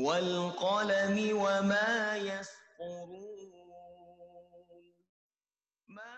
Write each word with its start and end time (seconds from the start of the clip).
والقلم 0.00 1.16
وما 1.36 2.16
يسطرون. 2.16 3.52
ما 5.92 6.16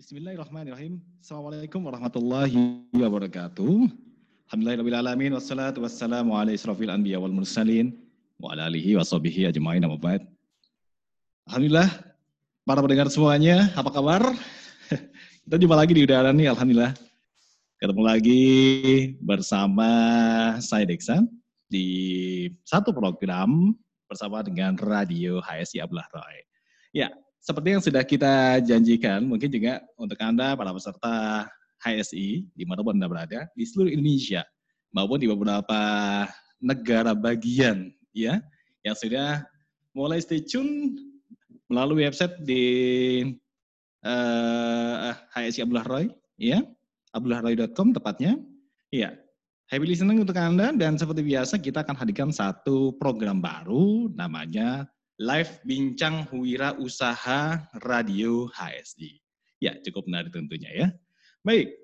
بسم 0.00 0.16
الله 0.16 0.32
الرحمن 0.32 0.68
الرحيم. 0.68 0.94
السلام 1.20 1.44
عليكم 1.46 1.86
ورحمة 1.86 2.12
الله 2.16 2.80
وبركاته. 2.96 4.03
Alhamdulillahirrahmanirrahim. 4.52 5.40
Wassalatu 5.40 5.80
wassalamu 5.80 6.36
ala. 6.36 6.52
Alhamdulillah, 11.48 11.88
para 12.68 12.80
pendengar 12.84 13.08
semuanya, 13.08 13.72
apa 13.72 13.88
kabar? 13.88 14.20
Kita 15.48 15.56
jumpa 15.56 15.76
lagi 15.80 15.96
di 15.96 16.04
udara 16.04 16.28
nih, 16.28 16.52
Alhamdulillah. 16.52 16.92
Ketemu 17.80 18.02
lagi 18.04 18.44
bersama 19.24 19.88
saya 20.60 20.84
Deksan 20.84 21.24
di 21.72 21.88
satu 22.68 22.92
program 22.92 23.72
bersama 24.04 24.44
dengan 24.44 24.76
Radio 24.76 25.40
HSI 25.40 25.80
Abdullah 25.80 26.08
Roy. 26.12 26.44
Ya, 26.92 27.08
seperti 27.40 27.68
yang 27.72 27.80
sudah 27.80 28.04
kita 28.04 28.60
janjikan, 28.60 29.24
mungkin 29.24 29.48
juga 29.48 29.80
untuk 29.96 30.20
Anda, 30.20 30.52
para 30.52 30.68
peserta 30.76 31.48
HSI, 31.84 32.48
di 32.56 32.64
mana 32.64 32.80
pun 32.80 32.96
Anda 32.96 33.12
berada, 33.12 33.44
di 33.52 33.68
seluruh 33.68 33.92
Indonesia, 33.92 34.40
maupun 34.96 35.20
di 35.20 35.28
beberapa 35.28 35.80
negara 36.64 37.12
bagian, 37.12 37.92
ya, 38.16 38.40
yang 38.80 38.96
sudah 38.96 39.44
mulai 39.92 40.18
stay 40.24 40.40
tune 40.40 40.96
melalui 41.68 42.08
website 42.08 42.40
di 42.40 42.64
uh, 44.00 45.12
HSI 45.36 45.60
Abdullah 45.60 45.84
Roy, 45.84 46.08
ya, 46.40 46.64
abdullahroy.com 47.14 47.94
tepatnya. 47.94 48.40
Ya, 48.90 49.14
happy 49.68 49.86
listening 49.86 50.22
untuk 50.22 50.38
Anda, 50.38 50.72
dan 50.74 50.96
seperti 50.96 51.22
biasa 51.22 51.60
kita 51.60 51.84
akan 51.86 51.96
hadirkan 51.98 52.30
satu 52.30 52.94
program 52.98 53.44
baru, 53.44 54.08
namanya 54.14 54.86
Live 55.22 55.62
Bincang 55.62 56.26
Wira 56.34 56.74
Usaha 56.74 57.62
Radio 57.86 58.50
HSI. 58.50 59.22
Ya, 59.62 59.78
cukup 59.80 60.10
menarik 60.10 60.34
tentunya 60.34 60.70
ya. 60.74 60.88
Baik, 61.44 61.76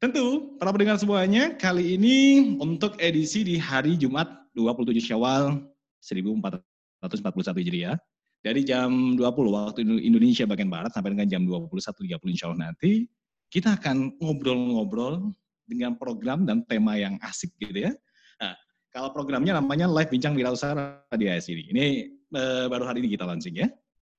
tentu 0.00 0.56
para 0.56 0.72
pendengar 0.72 0.96
semuanya, 0.96 1.52
kali 1.60 2.00
ini 2.00 2.16
untuk 2.56 2.96
edisi 2.96 3.44
di 3.44 3.60
hari 3.60 4.00
Jumat 4.00 4.48
27 4.56 5.12
Syawal 5.12 5.60
1441 6.00 7.52
Hijriah, 7.52 8.00
dari 8.40 8.64
jam 8.64 9.12
20 9.20 9.28
waktu 9.52 9.84
Indonesia 9.84 10.48
bagian 10.48 10.72
Barat 10.72 10.88
sampai 10.96 11.12
dengan 11.12 11.28
jam 11.28 11.44
21.30 11.44 12.16
insya 12.32 12.48
Allah 12.48 12.72
nanti, 12.72 13.04
kita 13.52 13.76
akan 13.76 14.16
ngobrol-ngobrol 14.24 15.36
dengan 15.68 15.92
program 16.00 16.48
dan 16.48 16.64
tema 16.64 16.96
yang 16.96 17.20
asik 17.28 17.52
gitu 17.60 17.76
ya. 17.76 17.92
Nah, 18.40 18.56
kalau 18.88 19.12
programnya 19.12 19.60
namanya 19.60 19.84
Live 19.84 20.08
Bincang 20.08 20.32
Wira 20.32 20.48
Usaha 20.48 20.96
Radio 21.12 21.28
HSI. 21.28 21.76
Ini 21.76 22.08
uh, 22.32 22.72
baru 22.72 22.88
hari 22.88 23.04
ini 23.04 23.20
kita 23.20 23.28
launching 23.28 23.52
ya. 23.52 23.68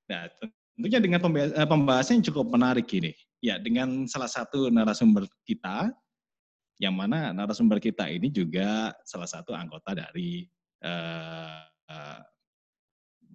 Nah, 0.06 0.30
tentunya 0.78 1.02
dengan 1.02 1.18
pembahasan 1.66 2.22
yang 2.22 2.30
cukup 2.30 2.54
menarik 2.54 2.86
ini. 2.94 3.10
Ya, 3.44 3.60
dengan 3.60 4.08
salah 4.08 4.32
satu 4.32 4.72
narasumber 4.72 5.28
kita, 5.44 5.92
yang 6.80 6.96
mana 6.96 7.28
narasumber 7.36 7.76
kita 7.76 8.08
ini 8.08 8.32
juga 8.32 8.96
salah 9.04 9.28
satu 9.28 9.52
anggota 9.52 9.92
dari 9.92 10.48
uh, 10.80 11.60
uh, 11.92 12.20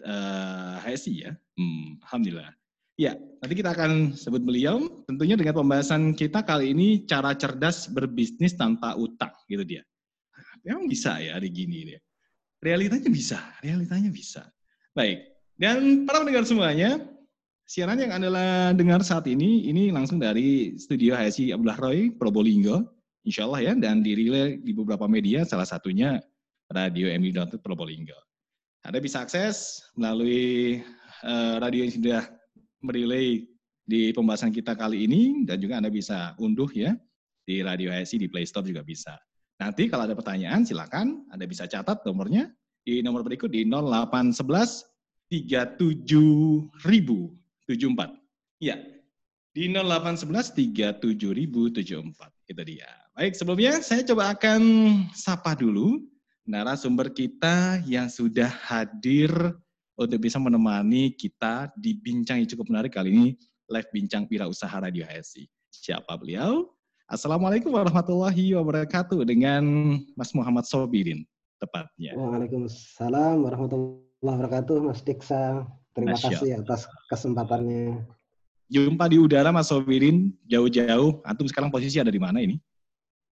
uh, 0.01 0.75
HSI 0.81 1.29
ya. 1.29 1.31
Hmm, 1.53 2.01
Alhamdulillah. 2.09 2.49
Ya, 2.97 3.13
nanti 3.37 3.53
kita 3.53 3.69
akan 3.77 4.17
sebut 4.17 4.41
beliau. 4.41 5.05
Tentunya 5.05 5.37
dengan 5.37 5.61
pembahasan 5.61 6.17
kita 6.17 6.41
kali 6.41 6.73
ini 6.73 7.05
cara 7.05 7.37
cerdas 7.37 7.85
berbisnis 7.85 8.57
tanpa 8.57 8.97
utang, 8.97 9.31
gitu 9.45 9.61
dia. 9.61 9.85
Memang 10.65 10.89
bisa 10.89 11.21
ya 11.21 11.37
hari 11.37 11.53
gini 11.53 11.85
dia. 11.85 12.01
Realitanya 12.65 13.13
bisa, 13.13 13.39
realitanya 13.61 14.09
bisa. 14.09 14.41
Baik, 14.97 15.21
dan 15.55 16.09
para 16.09 16.25
pendengar 16.25 16.49
semuanya, 16.49 16.97
siaran 17.69 18.01
yang 18.01 18.09
Anda 18.09 18.73
dengar 18.73 19.05
saat 19.05 19.29
ini, 19.29 19.69
ini 19.69 19.93
langsung 19.93 20.17
dari 20.17 20.73
studio 20.81 21.13
HSI 21.13 21.53
Abdullah 21.53 21.77
Roy, 21.77 22.09
Probolinggo, 22.09 22.81
insya 23.21 23.45
Allah 23.45 23.61
ya, 23.69 23.73
dan 23.77 24.01
dirilai 24.01 24.57
di 24.57 24.73
beberapa 24.73 25.05
media, 25.05 25.45
salah 25.45 25.69
satunya 25.69 26.17
Radio 26.73 27.13
MI 27.13 27.29
Probolinggo. 27.61 28.17
Anda 28.81 28.97
bisa 28.97 29.21
akses 29.21 29.85
melalui 29.93 30.81
uh, 31.21 31.61
radio 31.61 31.85
yang 31.85 31.93
sudah 31.93 32.25
merilai 32.81 33.45
di 33.85 34.09
pembahasan 34.17 34.49
kita 34.49 34.73
kali 34.73 35.05
ini, 35.05 35.45
dan 35.45 35.61
juga 35.61 35.77
Anda 35.77 35.93
bisa 35.93 36.33
unduh 36.41 36.73
ya, 36.73 36.97
di 37.45 37.61
Radio 37.61 37.93
HSI, 37.93 38.17
di 38.17 38.33
Play 38.33 38.49
Store 38.49 38.65
juga 38.65 38.81
bisa. 38.81 39.13
Nanti 39.61 39.85
kalau 39.93 40.09
ada 40.09 40.17
pertanyaan, 40.17 40.65
silakan 40.65 41.21
Anda 41.29 41.45
bisa 41.45 41.69
catat 41.69 42.01
nomornya 42.01 42.49
di 42.81 43.05
nomor 43.05 43.21
berikut 43.21 43.53
di 43.53 43.61
0811 43.61 44.89
37074. 47.69 48.17
Ya, 48.57 48.81
di 49.53 49.69
0811 49.69 50.57
37074. 50.57 52.33
Itu 52.49 52.61
dia. 52.65 52.89
Baik, 53.13 53.37
sebelumnya 53.37 53.77
saya 53.85 54.01
coba 54.01 54.33
akan 54.33 54.61
sapa 55.13 55.53
dulu 55.53 56.01
narasumber 56.49 57.13
kita 57.13 57.85
yang 57.85 58.09
sudah 58.09 58.49
hadir 58.49 59.29
untuk 59.93 60.17
bisa 60.17 60.41
menemani 60.41 61.13
kita 61.13 61.69
di 61.77 61.93
bincang 61.93 62.41
yang 62.41 62.49
cukup 62.49 62.73
menarik 62.73 62.95
kali 62.95 63.13
ini, 63.13 63.29
live 63.69 63.89
bincang 63.93 64.25
Pira 64.25 64.49
Usaha 64.49 64.73
Radio 64.81 65.05
HSI. 65.05 65.45
Siapa 65.69 66.17
beliau? 66.17 66.73
Assalamualaikum 67.05 67.73
warahmatullahi 67.73 68.53
wabarakatuh 68.57 69.21
dengan 69.25 69.61
Mas 70.17 70.33
Muhammad 70.33 70.65
Sobirin 70.65 71.25
tepatnya. 71.61 72.15
Waalaikumsalam 72.15 73.45
warahmatullahi 73.45 74.23
wabarakatuh 74.23 74.77
Mas 74.89 75.01
Diksa. 75.05 75.69
Terima 75.99 76.15
Masya 76.15 76.29
kasih 76.31 76.51
atas 76.63 76.81
kesempatannya. 77.11 78.07
Jumpa 78.69 79.05
di 79.09 79.17
udara 79.17 79.49
Mas 79.49 79.67
Sobirin 79.67 80.31
jauh-jauh. 80.45 81.19
Antum 81.25 81.49
sekarang 81.49 81.73
posisi 81.73 81.97
ada 81.97 82.13
di 82.13 82.21
mana 82.21 82.39
ini? 82.39 82.55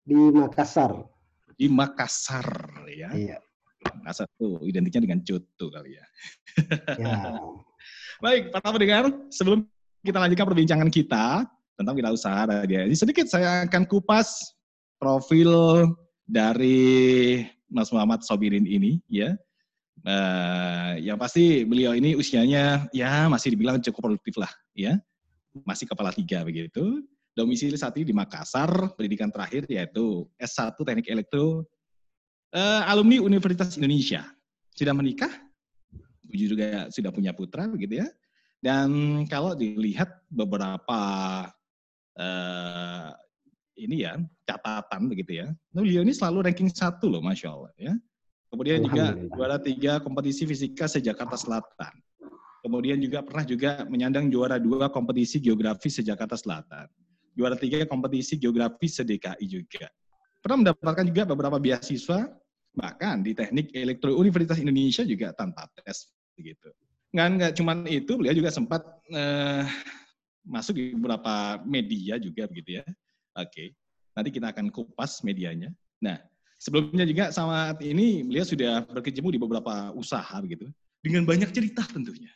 Di 0.01 0.17
Makassar. 0.17 0.97
Di 1.53 1.69
Makassar 1.69 2.47
ya. 2.89 3.09
Iya. 3.13 3.37
Makassar 4.01 4.25
tuh 4.35 4.59
identiknya 4.65 5.05
dengan 5.05 5.19
cutu 5.21 5.67
kali 5.69 5.95
ya. 5.95 6.05
ya. 6.97 7.37
Baik, 8.23 8.49
para 8.49 8.73
pendengar, 8.73 9.03
sebelum 9.29 9.69
kita 10.01 10.17
lanjutkan 10.17 10.47
perbincangan 10.49 10.89
kita 10.89 11.45
tentang 11.77 11.93
wirausaha 11.93 12.65
dia. 12.65 12.89
Sedikit 12.97 13.29
saya 13.29 13.69
akan 13.69 13.85
kupas 13.85 14.57
profil 14.97 15.85
dari 16.25 17.45
Mas 17.69 17.93
Muhammad 17.93 18.25
Sobirin 18.25 18.65
ini 18.65 18.97
ya. 19.05 19.37
Uh, 20.07 20.95
yang 21.03 21.19
pasti 21.19 21.67
beliau 21.67 21.91
ini 21.91 22.15
usianya 22.15 22.87
ya 22.95 23.27
masih 23.27 23.51
dibilang 23.51 23.83
cukup 23.83 24.07
produktif 24.07 24.39
lah 24.39 24.47
ya. 24.71 24.95
Masih 25.67 25.83
kepala 25.83 26.15
tiga 26.15 26.47
begitu. 26.47 27.03
Domisili 27.35 27.75
saat 27.75 27.93
ini 27.99 28.07
di 28.07 28.15
Makassar, 28.15 28.95
pendidikan 28.95 29.27
terakhir 29.27 29.67
yaitu 29.67 30.25
S1 30.39 30.79
Teknik 30.79 31.11
Elektro 31.11 31.67
uh, 32.55 32.81
alumni 32.87 33.19
Universitas 33.19 33.75
Indonesia. 33.75 34.23
Sudah 34.71 34.95
menikah, 34.95 35.29
juga 36.31 36.87
sudah 36.87 37.11
punya 37.11 37.35
putra 37.35 37.67
begitu 37.67 37.99
ya. 37.99 38.07
Dan 38.63 39.21
kalau 39.29 39.53
dilihat 39.53 40.23
beberapa 40.31 41.01
uh, 42.17 43.09
ini 43.77 44.07
ya 44.07 44.17
catatan 44.49 45.11
begitu 45.11 45.45
ya. 45.45 45.47
Beliau 45.69 46.01
ini 46.01 46.15
selalu 46.15 46.49
ranking 46.49 46.71
satu 46.71 47.11
loh, 47.11 47.21
masya 47.21 47.53
Allah 47.53 47.71
ya. 47.77 47.93
Kemudian 48.47 48.79
juga 48.79 49.05
juara 49.35 49.57
tiga 49.59 49.99
kompetisi 49.99 50.47
fisika 50.47 50.87
se-Jakarta 50.87 51.35
Selatan. 51.35 51.93
Kemudian 52.63 52.99
juga 52.99 53.23
pernah 53.23 53.43
juga 53.43 53.83
menyandang 53.87 54.31
juara 54.31 54.55
dua 54.59 54.87
kompetisi 54.87 55.39
geografi 55.39 55.91
se-Jakarta 55.91 56.39
Selatan. 56.39 56.87
Juara 57.35 57.59
tiga 57.59 57.83
kompetisi 57.85 58.39
geografi 58.39 58.87
se-DKI 58.87 59.45
juga. 59.45 59.87
Pernah 60.41 60.57
mendapatkan 60.63 61.05
juga 61.05 61.23
beberapa 61.27 61.59
beasiswa, 61.59 62.27
bahkan 62.73 63.21
di 63.21 63.35
teknik 63.35 63.75
elektro 63.75 64.15
Universitas 64.15 64.57
Indonesia 64.57 65.03
juga 65.03 65.35
tanpa 65.35 65.67
tes 65.83 66.09
begitu. 66.39 66.71
Nggak, 67.11 67.27
nggak 67.35 67.51
cuma 67.59 67.73
itu, 67.87 68.11
beliau 68.15 68.35
juga 68.35 68.51
sempat 68.51 68.81
eh, 69.11 69.63
masuk 70.47 70.73
di 70.79 70.95
beberapa 70.95 71.59
media 71.67 72.15
juga 72.15 72.47
begitu 72.47 72.79
ya. 72.79 72.85
Oke, 73.37 73.75
nanti 74.15 74.29
kita 74.31 74.55
akan 74.55 74.71
kupas 74.71 75.21
medianya. 75.21 75.69
Nah, 76.01 76.17
sebelumnya 76.57 77.05
juga 77.05 77.29
saat 77.29 77.79
ini 77.85 78.25
beliau 78.25 78.45
sudah 78.45 78.83
berkecimpung 78.89 79.33
di 79.33 79.41
beberapa 79.41 79.93
usaha 79.93 80.35
begitu, 80.41 80.69
dengan 81.01 81.23
banyak 81.23 81.49
cerita 81.53 81.85
tentunya. 81.89 82.33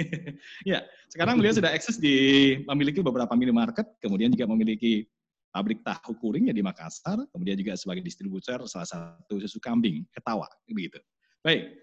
ya, 0.70 0.80
sekarang 1.12 1.36
beliau 1.36 1.52
sudah 1.52 1.70
eksis 1.76 2.00
di 2.00 2.56
memiliki 2.64 3.04
beberapa 3.04 3.32
minimarket, 3.36 3.84
kemudian 4.00 4.32
juga 4.32 4.48
memiliki 4.48 5.04
pabrik 5.52 5.82
tahu 5.84 6.16
kuring 6.16 6.48
ya 6.48 6.54
di 6.56 6.64
Makassar, 6.64 7.20
kemudian 7.30 7.58
juga 7.58 7.76
sebagai 7.76 8.00
distributor 8.00 8.64
salah 8.64 8.88
satu 8.88 9.38
susu 9.44 9.60
kambing, 9.60 10.06
ketawa, 10.14 10.48
begitu. 10.70 10.98
Baik, 11.44 11.76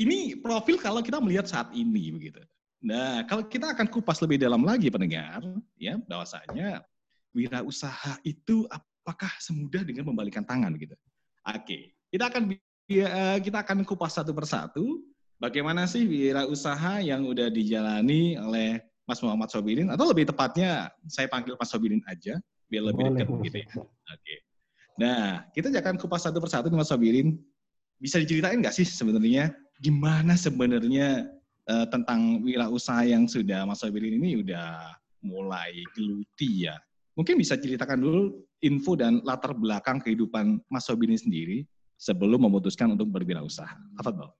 ini 0.00 0.36
profil 0.38 0.80
kalau 0.80 1.04
kita 1.04 1.20
melihat 1.20 1.44
saat 1.48 1.68
ini 1.76 2.12
begitu. 2.12 2.40
Nah, 2.84 3.24
kalau 3.26 3.42
kita 3.48 3.72
akan 3.72 3.88
kupas 3.88 4.20
lebih 4.22 4.38
dalam 4.38 4.62
lagi 4.62 4.92
pendengar, 4.92 5.42
ya 5.80 5.98
bahwasanya 6.06 6.84
wirausaha 7.34 8.20
itu 8.22 8.64
apakah 9.06 9.30
semudah 9.38 9.86
dengan 9.86 10.10
membalikan 10.10 10.42
tangan 10.42 10.74
gitu. 10.74 10.98
Oke, 11.46 11.94
kita 12.10 12.26
akan 12.26 12.58
eh, 12.90 13.38
kita 13.38 13.62
akan 13.62 13.86
kupas 13.86 14.18
satu 14.18 14.34
persatu 14.34 15.06
bagaimana 15.38 15.86
sih 15.86 16.02
wirausaha 16.02 17.06
yang 17.06 17.22
udah 17.22 17.46
dijalani 17.46 18.34
oleh 18.34 18.82
Mas 19.06 19.22
Muhammad 19.22 19.54
Sobirin 19.54 19.94
atau 19.94 20.10
lebih 20.10 20.26
tepatnya 20.26 20.90
saya 21.06 21.30
panggil 21.30 21.54
Mas 21.54 21.70
Sobirin 21.70 22.02
aja 22.10 22.34
biar 22.66 22.90
lebih 22.90 23.14
dekat 23.14 23.28
begitu 23.30 23.56
ya. 23.62 23.68
Oke. 24.10 24.36
Nah, 24.98 25.46
kita 25.54 25.70
akan 25.70 25.94
kupas 26.02 26.26
satu 26.26 26.42
persatu 26.42 26.66
Mas 26.74 26.90
Sobirin. 26.90 27.38
Bisa 27.96 28.20
diceritain 28.20 28.60
nggak 28.60 28.74
sih 28.74 28.84
sebenarnya 28.84 29.54
gimana 29.80 30.36
sebenarnya 30.36 31.30
uh, 31.70 31.86
tentang 31.88 32.44
wirausaha 32.44 33.06
yang 33.06 33.30
sudah 33.30 33.64
Mas 33.64 33.80
Sobirin 33.86 34.18
ini 34.18 34.42
udah 34.42 34.98
mulai 35.22 35.78
geluti 35.94 36.66
ya. 36.66 36.76
Mungkin 37.16 37.40
bisa 37.40 37.56
ceritakan 37.56 37.96
dulu 37.96 38.44
info 38.60 38.92
dan 38.92 39.24
latar 39.24 39.56
belakang 39.56 40.04
kehidupan 40.04 40.60
Mas 40.68 40.84
Sobirin 40.84 41.16
sendiri 41.16 41.64
sebelum 41.96 42.44
memutuskan 42.44 42.92
untuk 42.92 43.08
berwirausaha. 43.08 43.72
Apa 43.96 44.36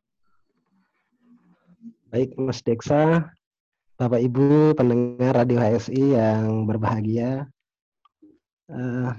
Baik, 2.12 2.36
Mas 2.36 2.60
Deksa, 2.60 3.32
Bapak 3.96 4.20
Ibu 4.20 4.76
pendengar 4.76 5.40
Radio 5.40 5.56
HSI 5.56 6.20
yang 6.20 6.68
berbahagia. 6.68 7.48
Uh, 8.68 9.16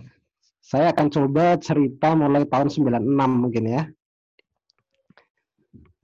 saya 0.62 0.94
akan 0.94 1.10
coba 1.10 1.58
cerita 1.58 2.14
mulai 2.14 2.46
tahun 2.46 2.70
96 2.70 3.10
mungkin 3.26 3.66
ya. 3.74 3.84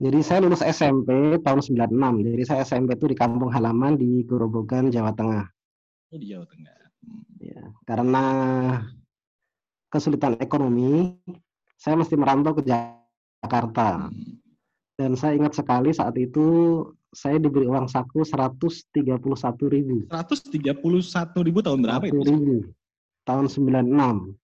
Jadi 0.02 0.18
saya 0.26 0.42
lulus 0.42 0.60
SMP 0.60 1.38
tahun 1.38 1.62
96. 1.62 2.34
Jadi 2.34 2.42
saya 2.42 2.66
SMP 2.66 2.98
itu 2.98 3.06
di 3.06 3.16
kampung 3.16 3.54
halaman 3.54 3.94
di 3.94 4.26
Grobogan, 4.26 4.90
Jawa 4.90 5.14
Tengah. 5.14 5.46
Oh, 6.10 6.18
di 6.18 6.34
Jawa 6.34 6.44
Tengah. 6.50 6.84
Ya, 7.44 7.60
karena 7.84 8.24
kesulitan 9.92 10.40
ekonomi, 10.40 11.20
saya 11.76 12.00
mesti 12.00 12.16
merantau 12.16 12.56
ke 12.56 12.64
Jakarta. 12.64 14.08
Dan 14.96 15.12
saya 15.18 15.36
ingat 15.36 15.52
sekali 15.52 15.92
saat 15.92 16.16
itu 16.16 16.80
saya 17.12 17.36
diberi 17.36 17.68
uang 17.68 17.84
saku 17.84 18.24
131 18.24 19.20
ribu. 19.68 20.08
131 20.08 21.46
ribu 21.46 21.58
tahun 21.60 21.84
berapa 21.84 22.04
itu? 22.08 22.16
Ribu. 22.24 22.56
Tahun 23.28 23.46
96. 23.48 23.92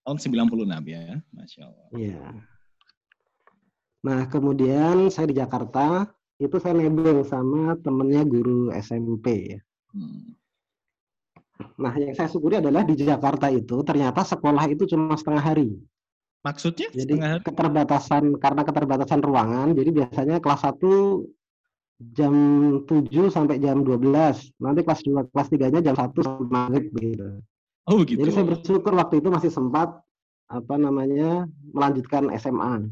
Tahun 0.04 0.18
96 0.20 0.84
ya, 0.88 1.20
Masya 1.32 1.60
Allah. 1.64 1.86
Iya. 1.96 2.24
Nah, 4.00 4.20
kemudian 4.32 5.12
saya 5.12 5.28
di 5.28 5.36
Jakarta, 5.36 6.08
itu 6.40 6.56
saya 6.56 6.72
nebeng 6.72 7.20
sama 7.28 7.76
temennya 7.84 8.24
guru 8.24 8.72
SMP 8.72 9.56
ya. 9.56 9.60
Hmm. 9.92 10.39
Nah, 11.80 11.92
yang 11.96 12.14
saya 12.16 12.28
syukuri 12.28 12.58
adalah 12.58 12.82
di 12.84 12.94
Jakarta 12.96 13.48
itu 13.52 13.80
ternyata 13.84 14.24
sekolah 14.24 14.64
itu 14.68 14.88
cuma 14.88 15.16
setengah 15.16 15.42
hari. 15.44 15.68
Maksudnya? 16.40 16.88
Jadi 16.92 17.14
hari? 17.20 17.44
keterbatasan 17.44 18.40
karena 18.40 18.62
keterbatasan 18.64 19.20
ruangan, 19.20 19.76
jadi 19.76 19.90
biasanya 19.92 20.36
kelas 20.40 20.64
1 20.64 20.80
jam 22.16 22.34
7 22.88 23.28
sampai 23.28 23.60
jam 23.60 23.84
12. 23.84 24.56
Nanti 24.56 24.80
kelas 24.80 25.00
2, 25.04 25.28
kelas 25.28 25.48
3-nya 25.52 25.80
jam 25.84 25.96
1 25.96 26.16
sampai 26.16 26.48
maghrib 26.48 26.84
begitu. 26.96 27.44
Oh, 27.84 28.00
begitu. 28.00 28.24
Jadi 28.24 28.30
saya 28.32 28.46
bersyukur 28.48 28.92
waktu 28.96 29.20
itu 29.20 29.28
masih 29.28 29.52
sempat 29.52 30.00
apa 30.50 30.74
namanya 30.80 31.46
melanjutkan 31.70 32.32
SMA. 32.40 32.88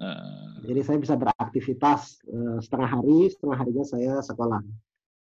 Uh, 0.00 0.64
Jadi 0.64 0.80
saya 0.88 0.98
bisa 0.98 1.14
beraktivitas 1.20 2.16
uh, 2.30 2.58
setengah 2.64 2.88
hari, 2.96 3.28
setengah 3.28 3.56
harinya 3.60 3.84
saya 3.84 4.12
sekolah. 4.24 4.62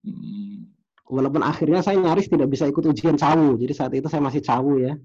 Hmm. 0.06 0.70
Walaupun 1.04 1.44
akhirnya 1.44 1.84
saya 1.84 2.00
nyaris 2.00 2.32
tidak 2.32 2.48
bisa 2.48 2.64
ikut 2.64 2.80
ujian 2.80 3.20
cawu. 3.20 3.60
Jadi 3.60 3.72
saat 3.76 3.92
itu 3.92 4.08
saya 4.08 4.24
masih 4.24 4.40
cawu 4.40 4.80
ya, 4.80 4.96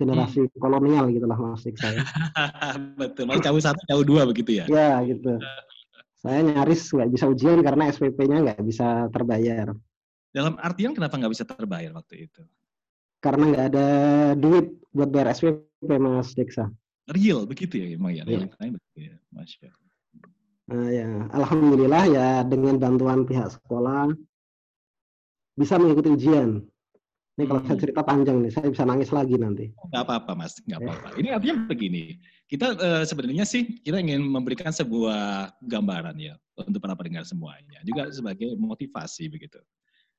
generasi 0.00 0.48
hmm. 0.48 0.56
kolonial 0.56 1.12
gitulah 1.12 1.36
masih 1.52 1.72
saya. 1.76 2.00
Betul, 2.96 3.28
mau 3.28 3.40
cawu 3.40 3.58
satu, 3.60 3.80
cawu 3.84 4.02
dua 4.02 4.22
begitu 4.24 4.62
ya? 4.62 4.64
Ya 4.68 5.00
gitu. 5.04 5.36
saya 6.22 6.38
nyaris 6.38 6.86
nggak 6.86 7.10
bisa 7.10 7.26
ujian 7.26 7.58
karena 7.66 7.90
SPP-nya 7.90 8.38
nggak 8.46 8.62
bisa 8.62 9.10
terbayar. 9.10 9.74
Dalam 10.30 10.54
artian 10.62 10.94
kenapa 10.94 11.18
nggak 11.18 11.34
bisa 11.34 11.42
terbayar 11.42 11.90
waktu 11.98 12.30
itu? 12.30 12.46
Karena 13.18 13.44
nggak 13.50 13.64
ada 13.74 13.88
duit 14.38 14.70
buat 14.94 15.10
bayar 15.10 15.34
SPP 15.34 15.90
Mas 15.98 16.30
Deksa 16.38 16.70
real 17.10 17.42
begitu 17.48 17.82
ya 17.82 17.86
emang 17.98 18.14
ya, 18.14 18.22
ya. 18.26 18.46
ya. 18.94 19.14
Masya 19.34 19.70
Nah, 20.62 20.88
ya, 20.88 21.26
alhamdulillah 21.34 22.04
ya 22.06 22.28
dengan 22.46 22.78
bantuan 22.78 23.26
pihak 23.26 23.50
sekolah 23.50 24.14
bisa 25.56 25.76
mengikuti 25.76 26.08
ujian. 26.12 26.62
Ini 27.32 27.48
kalau 27.48 27.64
hmm. 27.64 27.68
saya 27.72 27.78
cerita 27.80 28.02
panjang 28.04 28.44
nih, 28.44 28.52
saya 28.52 28.68
bisa 28.68 28.84
nangis 28.84 29.08
lagi 29.08 29.40
nanti. 29.40 29.72
Gak 29.88 30.04
apa-apa 30.04 30.36
mas, 30.36 30.60
gak 30.68 30.76
ya. 30.76 30.84
apa-apa. 30.84 31.08
Ini 31.16 31.28
artinya 31.32 31.56
begini, 31.64 32.20
kita 32.44 32.76
uh, 32.76 33.04
sebenarnya 33.08 33.48
sih 33.48 33.80
kita 33.80 34.04
ingin 34.04 34.20
memberikan 34.20 34.68
sebuah 34.68 35.48
gambaran 35.64 36.20
ya 36.20 36.36
untuk 36.60 36.84
para 36.84 36.92
pendengar 36.92 37.24
semuanya, 37.24 37.80
juga 37.88 38.12
sebagai 38.12 38.52
motivasi 38.60 39.32
begitu. 39.32 39.56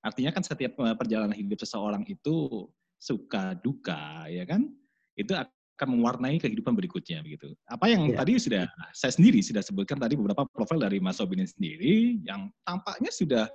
Artinya 0.04 0.36
kan 0.36 0.44
setiap 0.44 0.76
eh, 0.84 0.96
perjalanan 1.00 1.32
hidup 1.32 1.64
seseorang 1.64 2.04
itu 2.10 2.68
suka 3.00 3.56
duka, 3.56 4.28
ya 4.28 4.44
kan? 4.44 4.68
Itu 5.16 5.32
akan 5.38 5.88
mewarnai 5.96 6.44
kehidupan 6.44 6.76
berikutnya 6.76 7.24
begitu. 7.24 7.56
Apa 7.72 7.88
yang 7.88 8.12
ya. 8.12 8.20
tadi 8.20 8.36
sudah 8.36 8.68
saya 8.92 9.14
sendiri 9.16 9.40
sudah 9.40 9.64
sebutkan 9.64 10.02
tadi 10.02 10.20
beberapa 10.20 10.44
profil 10.52 10.84
dari 10.84 11.00
Mas 11.00 11.24
Robin 11.24 11.48
sendiri 11.48 12.20
yang 12.28 12.52
tampaknya 12.68 13.14
sudah 13.16 13.46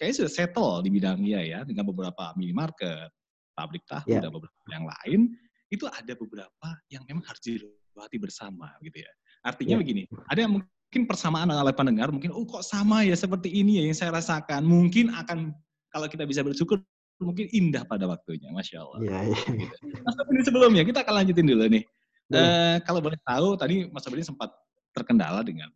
kayaknya 0.00 0.24
sudah 0.24 0.32
settle 0.32 0.80
di 0.80 0.88
bidangnya 0.88 1.40
ya 1.44 1.60
dengan 1.60 1.84
beberapa 1.84 2.32
minimarket, 2.40 3.12
pabrik 3.52 3.84
tahu 3.84 4.08
ya. 4.08 4.24
dan 4.24 4.32
beberapa 4.32 4.64
yang 4.72 4.88
lain 4.88 5.20
itu 5.68 5.84
ada 5.84 6.16
beberapa 6.16 6.68
yang 6.88 7.04
memang 7.04 7.20
harus 7.28 7.44
dilewati 7.44 8.16
bersama 8.16 8.72
gitu 8.80 9.04
ya. 9.04 9.12
Artinya 9.44 9.76
ya. 9.76 9.80
begini, 9.84 10.02
ada 10.32 10.40
yang 10.40 10.56
mungkin 10.56 11.02
persamaan 11.04 11.52
oleh 11.52 11.76
pendengar 11.76 12.08
mungkin 12.08 12.32
oh 12.32 12.48
kok 12.48 12.64
sama 12.64 13.04
ya 13.04 13.12
seperti 13.12 13.52
ini 13.52 13.76
ya 13.76 13.92
yang 13.92 13.96
saya 13.96 14.16
rasakan. 14.16 14.64
Mungkin 14.64 15.12
akan 15.12 15.52
kalau 15.92 16.08
kita 16.08 16.24
bisa 16.24 16.40
bersyukur 16.40 16.80
mungkin 17.20 17.52
indah 17.52 17.84
pada 17.84 18.08
waktunya, 18.08 18.48
masya 18.48 18.80
Allah. 18.80 18.98
Iya. 19.04 19.18
iya. 19.36 19.68
Gitu. 19.68 19.76
Mas 20.00 20.16
ini 20.16 20.42
sebelumnya 20.48 20.82
kita 20.88 21.04
akan 21.04 21.14
lanjutin 21.20 21.44
dulu 21.44 21.68
nih. 21.68 21.84
Uh, 22.30 22.78
kalau 22.86 23.02
boleh 23.02 23.18
tahu 23.26 23.58
tadi 23.58 23.90
Mas 23.90 24.06
Abdi 24.06 24.22
sempat 24.22 24.54
terkendala 24.94 25.42
dengan 25.42 25.66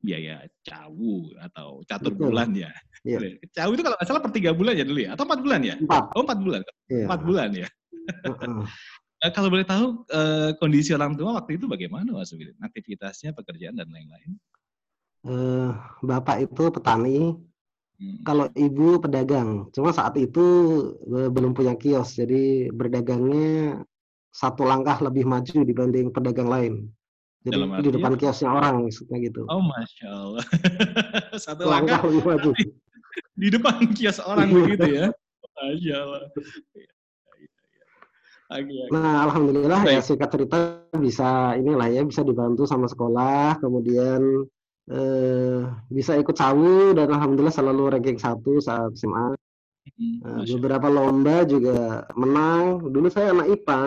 biaya 0.00 0.44
cawu 0.64 1.28
atau 1.36 1.84
catur 1.84 2.12
Betul. 2.16 2.32
bulan 2.32 2.50
ya. 2.56 2.72
Iya. 3.04 3.40
Cawu 3.52 3.70
itu 3.76 3.82
kalau 3.84 3.96
nggak 3.96 4.08
salah 4.08 4.22
per 4.24 4.32
tiga 4.32 4.50
bulan 4.52 4.74
ya 4.76 4.84
dulu 4.84 5.00
ya, 5.00 5.10
atau 5.16 5.24
empat 5.24 5.40
bulan 5.40 5.60
ya? 5.64 5.74
Empat. 5.80 6.04
Oh 6.16 6.22
empat 6.24 6.38
bulan, 6.40 6.60
iya. 6.88 7.04
empat 7.06 7.20
bulan 7.24 7.48
ya. 7.52 7.68
Uh-uh. 8.26 8.64
kalau 9.36 9.48
boleh 9.52 9.66
tahu 9.68 9.86
uh, 10.10 10.50
kondisi 10.56 10.96
orang 10.96 11.12
tua 11.14 11.36
waktu 11.36 11.60
itu 11.60 11.68
bagaimana 11.68 12.08
Mas 12.16 12.32
Abdi? 12.32 12.56
Aktivitasnya, 12.60 13.36
pekerjaan 13.36 13.76
dan 13.76 13.88
lain-lain? 13.92 14.30
Uh, 15.20 15.76
Bapak 16.00 16.48
itu 16.48 16.72
petani, 16.72 17.36
Hmm. 18.00 18.16
Kalau 18.24 18.48
ibu 18.56 18.96
pedagang, 18.96 19.68
cuma 19.76 19.92
saat 19.92 20.16
itu 20.16 20.40
belum 21.04 21.52
punya 21.52 21.76
kios, 21.76 22.16
jadi 22.16 22.72
berdagangnya 22.72 23.84
satu 24.32 24.64
langkah 24.64 24.96
lebih 25.04 25.28
maju 25.28 25.68
dibanding 25.68 26.08
pedagang 26.08 26.48
lain. 26.48 26.74
Jadi 27.40 27.56
Dalam 27.56 27.80
di 27.80 27.88
depan 27.88 28.12
kiosnya 28.20 28.52
orang, 28.52 28.74
maksudnya 28.84 29.16
gitu. 29.24 29.48
Oh, 29.48 29.64
masya 29.64 30.08
Allah. 30.12 30.44
satu 31.44 31.64
langkah, 31.64 32.04
langkah 32.04 32.12
lebih 32.12 32.24
maju. 32.28 32.50
Di 33.32 33.48
depan 33.48 33.74
kios 33.96 34.20
orang 34.20 34.52
begitu 34.52 34.88
ya. 34.92 35.06
Masya 35.56 35.94
Allah. 36.04 36.22
Nah, 38.90 39.30
alhamdulillah 39.30 39.86
ya 39.86 40.02
singkat 40.02 40.34
cerita 40.34 40.82
bisa 40.98 41.54
inilah 41.54 41.86
ya 41.86 42.02
bisa 42.02 42.26
dibantu 42.26 42.66
sama 42.66 42.90
sekolah, 42.90 43.62
kemudian 43.62 44.42
eh, 44.90 45.70
bisa 45.86 46.18
ikut 46.18 46.34
sawu 46.34 46.90
dan 46.92 47.14
alhamdulillah 47.14 47.54
selalu 47.54 47.94
ranking 47.94 48.18
satu 48.18 48.58
saat 48.58 48.90
SMA. 48.98 49.38
Hmm, 49.96 50.44
eh, 50.44 50.44
beberapa 50.58 50.90
lomba 50.90 51.46
juga 51.46 52.04
menang. 52.18 52.90
Dulu 52.90 53.06
saya 53.08 53.32
anak 53.32 53.48
IPA. 53.54 53.82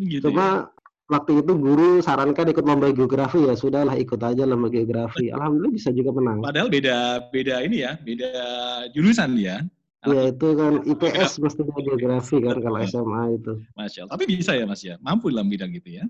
Gitu 0.00 0.22
Cuma 0.26 0.68
ya? 0.68 0.79
Waktu 1.10 1.42
itu 1.42 1.52
guru 1.58 1.98
sarankan 1.98 2.48
ikut 2.54 2.62
lomba 2.62 2.94
geografi 2.94 3.42
ya 3.44 3.58
sudahlah 3.58 3.98
ikut 3.98 4.22
aja 4.22 4.46
lomba 4.46 4.70
geografi. 4.70 5.34
Alhamdulillah 5.34 5.74
bisa 5.74 5.90
juga 5.90 6.14
menang. 6.14 6.38
Padahal 6.40 6.70
beda 6.70 7.28
beda 7.34 7.66
ini 7.66 7.82
ya, 7.82 7.98
beda 7.98 8.30
jurusan 8.94 9.34
ya. 9.36 9.66
Iya 10.00 10.32
itu 10.32 10.48
kan 10.56 10.80
IPS 10.88 11.44
mestinya 11.44 11.76
geografi 11.84 12.40
kan 12.40 12.56
kalau 12.62 12.78
SMA 12.88 13.22
itu. 13.36 13.52
Masya 13.76 14.08
Allah. 14.08 14.12
Tapi 14.16 14.24
bisa 14.24 14.56
ya 14.56 14.64
Mas 14.64 14.80
ya, 14.80 14.96
mampu 15.04 15.28
dalam 15.28 15.52
bidang 15.52 15.76
gitu 15.76 16.00
ya. 16.00 16.04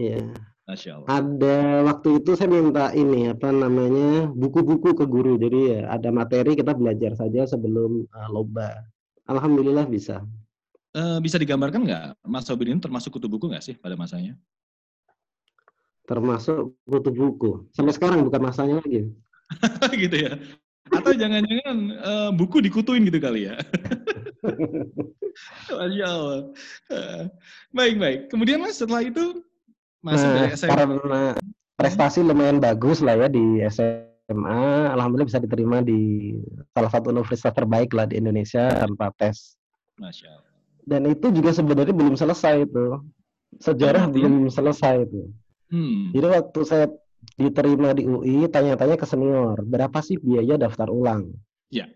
Iya. 0.00 0.32
Masya 0.64 0.90
Allah. 0.96 1.08
Ada 1.10 1.58
waktu 1.92 2.08
itu 2.22 2.30
saya 2.38 2.48
minta 2.48 2.88
ini 2.96 3.28
apa 3.28 3.52
namanya 3.52 4.30
buku-buku 4.32 4.96
ke 4.96 5.04
guru. 5.04 5.36
Jadi 5.36 5.58
ya 5.76 5.80
ada 5.92 6.08
materi 6.08 6.56
kita 6.56 6.72
belajar 6.72 7.12
saja 7.18 7.44
sebelum 7.44 8.08
uh, 8.08 8.28
lomba. 8.32 8.86
Alhamdulillah 9.28 9.84
bisa. 9.90 10.24
Eh, 10.92 11.18
bisa 11.20 11.36
digambarkan 11.36 11.80
nggak 11.84 12.04
Mas 12.24 12.44
Sobin 12.44 12.72
ini 12.72 12.80
termasuk 12.80 13.12
kutu 13.12 13.28
buku 13.28 13.48
nggak 13.48 13.64
sih 13.64 13.74
pada 13.76 13.96
masanya? 13.96 14.36
Termasuk 16.04 16.74
kutu 16.84 17.10
buku. 17.10 17.50
Sampai 17.72 17.94
sekarang 17.94 18.26
bukan 18.26 18.42
masanya 18.42 18.82
lagi. 18.82 19.08
gitu 20.02 20.16
ya. 20.18 20.32
Atau 20.90 21.14
jangan-jangan 21.14 21.76
eh, 21.94 22.30
buku 22.34 22.58
dikutuin 22.60 23.06
gitu 23.06 23.18
kali 23.22 23.48
ya. 23.48 23.56
Masya 25.72 26.06
Allah. 26.06 26.40
Eh, 26.90 27.22
Baik, 27.72 27.94
baik. 27.96 28.20
Kemudian 28.28 28.60
Mas 28.60 28.76
setelah 28.76 29.00
itu 29.00 29.40
masuk 30.02 30.26
Nah, 30.26 30.34
dari 30.44 30.52
SMA. 30.58 30.70
karena 30.74 31.22
prestasi 31.78 32.20
lumayan 32.20 32.58
bagus 32.58 33.00
lah 33.00 33.16
ya 33.16 33.28
di 33.30 33.62
SMA, 33.70 34.62
alhamdulillah 34.92 35.30
bisa 35.30 35.40
diterima 35.40 35.80
di 35.80 36.34
salah 36.74 36.90
satu 36.90 37.14
universitas 37.14 37.54
terbaik 37.54 37.94
lah 37.94 38.04
di 38.04 38.18
Indonesia 38.18 38.68
tanpa 38.68 39.14
tes. 39.16 39.56
Masya 39.96 40.28
Allah. 40.28 40.51
Dan 40.82 41.06
itu 41.06 41.30
juga 41.30 41.54
sebenarnya 41.54 41.94
belum 41.94 42.18
selesai 42.18 42.66
itu. 42.66 43.00
Sejarah 43.62 44.08
Artinya? 44.08 44.14
belum 44.18 44.34
selesai 44.50 45.06
itu. 45.06 45.30
Hmm. 45.70 46.10
Jadi 46.12 46.26
waktu 46.26 46.60
saya 46.66 46.86
diterima 47.38 47.94
di 47.94 48.04
UI, 48.04 48.44
tanya-tanya 48.50 48.98
ke 48.98 49.06
senior, 49.06 49.62
berapa 49.62 49.98
sih 50.02 50.18
biaya 50.18 50.58
daftar 50.58 50.90
ulang? 50.90 51.32
Ya. 51.70 51.88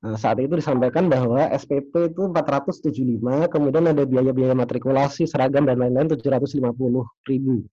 Nah, 0.00 0.16
saat 0.16 0.40
itu 0.40 0.56
disampaikan 0.56 1.12
bahwa 1.12 1.44
SPP 1.52 2.16
itu 2.16 2.22
475, 2.32 3.52
kemudian 3.52 3.84
ada 3.92 4.08
biaya-biaya 4.08 4.56
matrikulasi, 4.56 5.28
seragam, 5.28 5.68
dan 5.68 5.76
lain-lain 5.76 6.08
750 6.08 7.04
ribu. 7.28 7.68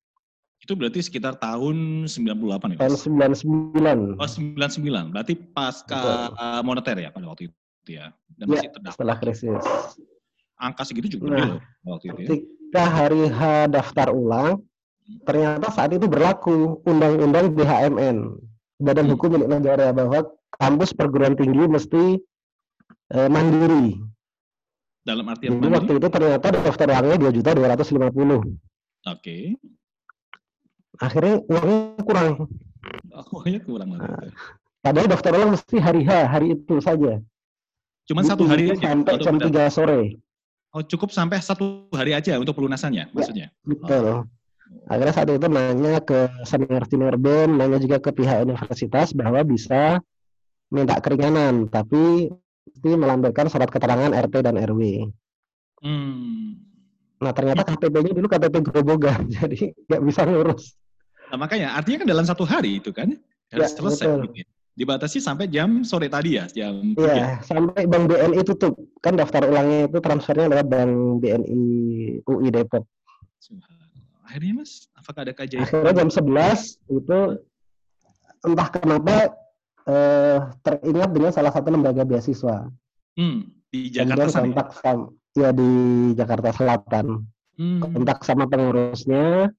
Itu 0.60 0.74
berarti 0.76 1.00
sekitar 1.00 1.40
tahun 1.40 2.10
98 2.10 2.76
ya, 2.76 2.78
Tahun 2.84 2.96
Mas? 2.98 3.40
99. 3.48 4.20
Oh, 4.20 4.28
99. 4.28 5.14
Berarti 5.16 5.34
pasca 5.56 6.34
uh, 6.34 6.62
moneter 6.66 6.98
ya 7.00 7.10
pada 7.14 7.32
waktu 7.32 7.48
itu 7.48 7.92
ya. 7.96 8.12
Dan 8.36 8.52
Ya, 8.52 8.68
masih 8.68 8.92
setelah 8.92 9.16
krisis. 9.22 9.64
Angka 10.58 10.84
segitu 10.90 11.18
juga 11.18 11.38
Nah, 11.38 11.62
waktu 11.86 12.06
itu 12.10 12.20
ya. 12.22 12.28
Ketika 12.34 12.84
hari 12.84 13.30
H 13.30 13.40
daftar 13.70 14.10
ulang, 14.10 14.66
ternyata 15.24 15.70
saat 15.72 15.94
itu 15.94 16.10
berlaku 16.10 16.82
Undang-Undang 16.84 17.54
BHMN, 17.54 18.18
Badan 18.82 19.06
Hmm. 19.08 19.14
Hukum 19.16 19.30
Milik 19.38 19.50
Negara, 19.50 19.94
bahwa 19.94 20.26
kampus 20.58 20.92
perguruan 20.98 21.38
tinggi 21.38 21.64
mesti 21.70 22.18
eh, 23.08 23.30
mandiri. 23.32 23.96
Dalam 25.06 25.24
artian 25.32 25.56
Jadi 25.56 25.58
mandiri. 25.64 25.76
waktu 25.80 25.92
itu 25.96 26.08
ternyata 26.12 26.48
daftar 26.52 26.88
ulangnya 26.92 27.18
2 27.24 27.38
juta 27.40 27.50
250. 27.56 28.44
Oke. 29.08 29.38
Akhirnya 31.00 31.36
uangnya 31.46 31.78
kurang. 32.04 32.30
Oh, 33.14 33.42
ya 33.46 33.60
kurang 33.62 33.90
Nah. 33.96 34.28
Padahal 34.82 35.08
daftar 35.08 35.32
ulang 35.38 35.52
mesti 35.56 35.76
hari 35.80 36.02
H, 36.04 36.12
hari 36.28 36.48
itu 36.58 36.76
saja. 36.84 37.22
Cuman 38.08 38.24
satu 38.24 38.44
hari 38.48 38.72
aja 38.72 38.92
Sampai 38.92 39.20
jam. 39.20 39.40
3 39.40 39.68
sore. 39.72 40.20
Oh, 40.76 40.84
cukup 40.84 41.10
sampai 41.16 41.40
satu 41.40 41.88
hari 41.96 42.12
aja 42.12 42.36
untuk 42.38 42.58
pelunasannya 42.60 43.10
maksudnya. 43.16 43.50
Betul. 43.64 44.28
Akhirnya 44.92 45.14
saat 45.16 45.30
itu 45.32 45.48
nanya 45.48 46.04
ke 46.04 46.28
senior-senior 46.44 47.16
BEM, 47.16 47.56
nanya 47.56 47.80
juga 47.80 48.04
ke 48.04 48.12
pihak 48.12 48.44
universitas 48.44 49.16
bahwa 49.16 49.40
bisa 49.48 50.04
minta 50.68 51.00
keringanan, 51.00 51.72
tapi 51.72 52.28
mesti 52.68 52.90
melampirkan 53.00 53.48
surat 53.48 53.72
keterangan 53.72 54.12
RT 54.12 54.44
dan 54.44 54.60
RW. 54.60 55.08
Hmm. 55.80 56.60
Nah 57.24 57.32
ternyata 57.32 57.64
KTP-nya 57.64 58.12
dulu 58.12 58.28
KTP 58.28 58.56
Grobogan, 58.68 59.22
jadi 59.40 59.72
nggak 59.88 60.02
bisa 60.04 60.28
ngurus. 60.28 60.76
Nah, 61.32 61.38
makanya 61.40 61.76
artinya 61.76 62.04
kan 62.04 62.10
dalam 62.12 62.26
satu 62.28 62.44
hari 62.48 62.80
itu 62.84 62.92
kan 62.92 63.16
harus 63.52 63.72
Ya, 63.72 63.76
selesai 63.76 64.04
betul. 64.04 64.20
gitu 64.28 64.36
ya. 64.44 64.48
Dibatasi 64.77 65.17
sampai 65.17 65.50
jam 65.50 65.81
sore 65.81 66.05
tadi 66.05 66.38
ya, 66.38 66.46
jam 66.53 66.93
3. 66.93 67.01
Iya, 67.01 67.27
sampai 67.41 67.89
Bank 67.89 68.13
BNI 68.13 68.46
tutup. 68.46 68.77
Kan 69.01 69.17
daftar 69.17 69.50
ulangnya 69.50 69.89
itu 69.89 69.98
transfernya 69.98 70.53
lewat 70.53 70.67
Bank 70.69 70.93
BNI 71.25 71.62
UI 72.29 72.53
Depok. 72.53 72.86
Akhirnya 74.27 74.62
Mas, 74.62 74.86
apakah 74.93 75.25
ada 75.25 75.34
kajian? 75.34 75.65
Akhirnya 75.65 75.98
jam 75.98 76.10
11 76.13 76.77
itu 76.93 77.19
entah 78.46 78.69
kenapa 78.69 79.34
eh, 79.88 80.39
teringat 80.62 81.10
dengan 81.10 81.31
salah 81.34 81.50
satu 81.50 81.74
lembaga 81.74 82.05
beasiswa. 82.05 82.69
Hmm, 83.17 83.50
di 83.74 83.89
Jakarta 83.89 84.29
Kemudian 84.29 84.29
sana. 84.29 84.38
ya? 84.38 84.46
kontak 84.46 84.69
sama, 84.77 85.05
ya 85.34 85.50
di 85.55 85.72
Jakarta 86.13 86.50
Selatan. 86.53 87.05
Hmm. 87.57 87.79
Kontak 87.81 88.19
sama 88.22 88.46
pengurusnya, 88.46 89.50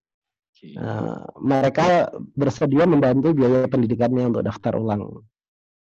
Oke. 0.59 0.75
eh, 0.75 1.19
mereka 1.39 2.11
bersedia 2.35 2.83
membantu 2.83 3.31
biaya 3.31 3.71
pendidikannya 3.71 4.27
untuk 4.27 4.43
daftar 4.43 4.75
ulang. 4.75 5.23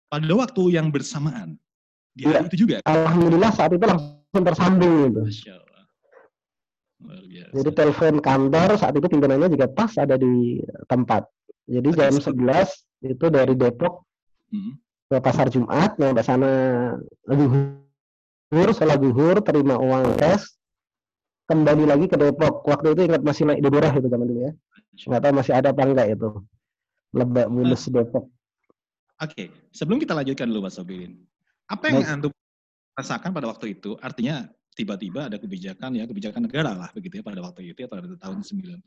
Pada 0.07 0.31
waktu 0.31 0.63
yang 0.71 0.95
bersamaan, 0.95 1.59
di 2.15 2.23
Iya. 2.23 2.39
hari 2.39 2.47
itu 2.55 2.59
juga. 2.67 2.79
Alhamdulillah 2.87 3.51
saat 3.51 3.75
itu 3.75 3.83
langsung 3.83 4.43
tersambung 4.43 4.95
gitu. 5.11 5.23
Masya 5.27 5.53
Allah. 5.59 5.83
Luar 7.01 7.23
biasa. 7.27 7.51
Jadi 7.51 7.71
telepon 7.75 8.15
kantor 8.21 8.69
saat 8.79 8.95
itu 8.95 9.07
pimpinannya 9.07 9.49
juga 9.51 9.67
pas 9.67 9.91
ada 9.97 10.15
di 10.15 10.63
tempat. 10.87 11.27
Jadi 11.67 11.89
Oke, 11.91 11.99
jam 11.99 12.15
11 12.15 12.69
itu 13.01 13.27
dari 13.27 13.55
Depok 13.55 14.07
Hmm. 14.51 14.79
ke 15.07 15.17
pasar 15.19 15.47
Jumat, 15.47 15.95
nyampe 15.95 16.23
sana 16.23 16.51
zuhur, 17.27 18.69
sholat 18.71 18.99
zuhur, 18.99 19.37
terima 19.43 19.79
uang 19.79 20.15
cash, 20.15 20.59
kembali 21.51 21.85
lagi 21.91 22.07
ke 22.07 22.15
Depok. 22.15 22.63
Waktu 22.63 22.95
itu 22.95 23.11
ingat 23.11 23.27
masih 23.27 23.51
naik 23.51 23.59
di 23.59 23.69
Durah 23.75 23.91
itu 23.91 24.07
zaman 24.07 24.27
dulu 24.31 24.41
ya. 24.47 24.53
Nggak 25.11 25.21
tahu 25.27 25.33
masih 25.35 25.53
ada 25.59 25.69
apa 25.75 25.83
enggak 25.83 26.07
itu. 26.15 26.31
Lebak 27.11 27.47
Bulus 27.51 27.83
Depok. 27.91 28.31
Oke, 29.19 29.51
sebelum 29.75 29.99
kita 29.99 30.15
lanjutkan 30.15 30.47
dulu 30.47 30.71
Mas 30.71 30.79
Sobirin. 30.79 31.19
Apa 31.67 31.91
yang 31.91 32.07
Baik. 32.07 32.15
Antum 32.15 32.33
rasakan 32.95 33.31
pada 33.35 33.51
waktu 33.51 33.75
itu? 33.75 33.99
Artinya 33.99 34.47
tiba-tiba 34.79 35.27
ada 35.27 35.37
kebijakan 35.37 35.99
ya, 35.99 36.07
kebijakan 36.07 36.47
negara 36.47 36.73
lah 36.73 36.89
begitu 36.95 37.19
ya 37.19 37.25
pada 37.27 37.43
waktu 37.43 37.75
itu 37.75 37.85
ya 37.85 37.89
pada 37.91 38.07
tahun 38.07 38.47
99 38.47 38.87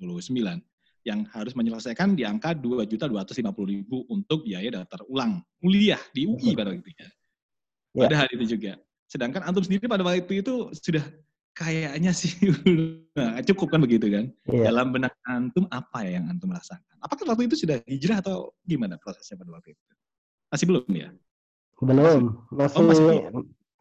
yang 1.04 1.28
harus 1.36 1.54
menyelesaikan 1.54 2.16
di 2.16 2.24
angka 2.24 2.56
2.250.000 2.56 3.44
untuk 4.08 4.48
biaya 4.48 4.72
daftar 4.72 5.04
ulang 5.12 5.44
kuliah 5.60 6.00
di 6.16 6.32
UI 6.32 6.56
pada 6.56 6.72
waktu 6.72 6.80
itu 6.80 6.92
ya. 6.96 7.12
Ya. 7.94 8.02
Pada 8.08 8.16
hari 8.26 8.34
itu 8.40 8.58
juga. 8.58 8.80
Sedangkan 9.12 9.44
antum 9.46 9.62
sendiri 9.62 9.86
pada 9.86 10.02
waktu 10.02 10.42
itu 10.42 10.72
sudah 10.74 11.04
kayaknya 11.54 12.12
sih 12.12 12.34
nah, 13.18 13.40
cukup 13.46 13.68
kan 13.74 13.80
begitu 13.82 14.10
kan? 14.10 14.26
Iya. 14.50 14.74
Dalam 14.74 14.90
benak 14.90 15.14
antum 15.24 15.70
apa 15.70 16.02
ya 16.04 16.18
yang 16.18 16.26
antum 16.28 16.50
rasakan? 16.50 16.98
Apakah 17.00 17.30
waktu 17.30 17.46
itu 17.46 17.64
sudah 17.64 17.78
hijrah 17.86 18.20
atau 18.20 18.52
gimana 18.66 18.98
prosesnya 18.98 19.38
pada 19.38 19.54
waktu 19.54 19.78
itu? 19.78 19.82
Masih 20.50 20.66
belum 20.70 20.86
ya? 20.90 21.10
Belum, 21.80 22.22
masih 22.50 22.80
Oh, 22.80 22.86
masih 22.88 23.06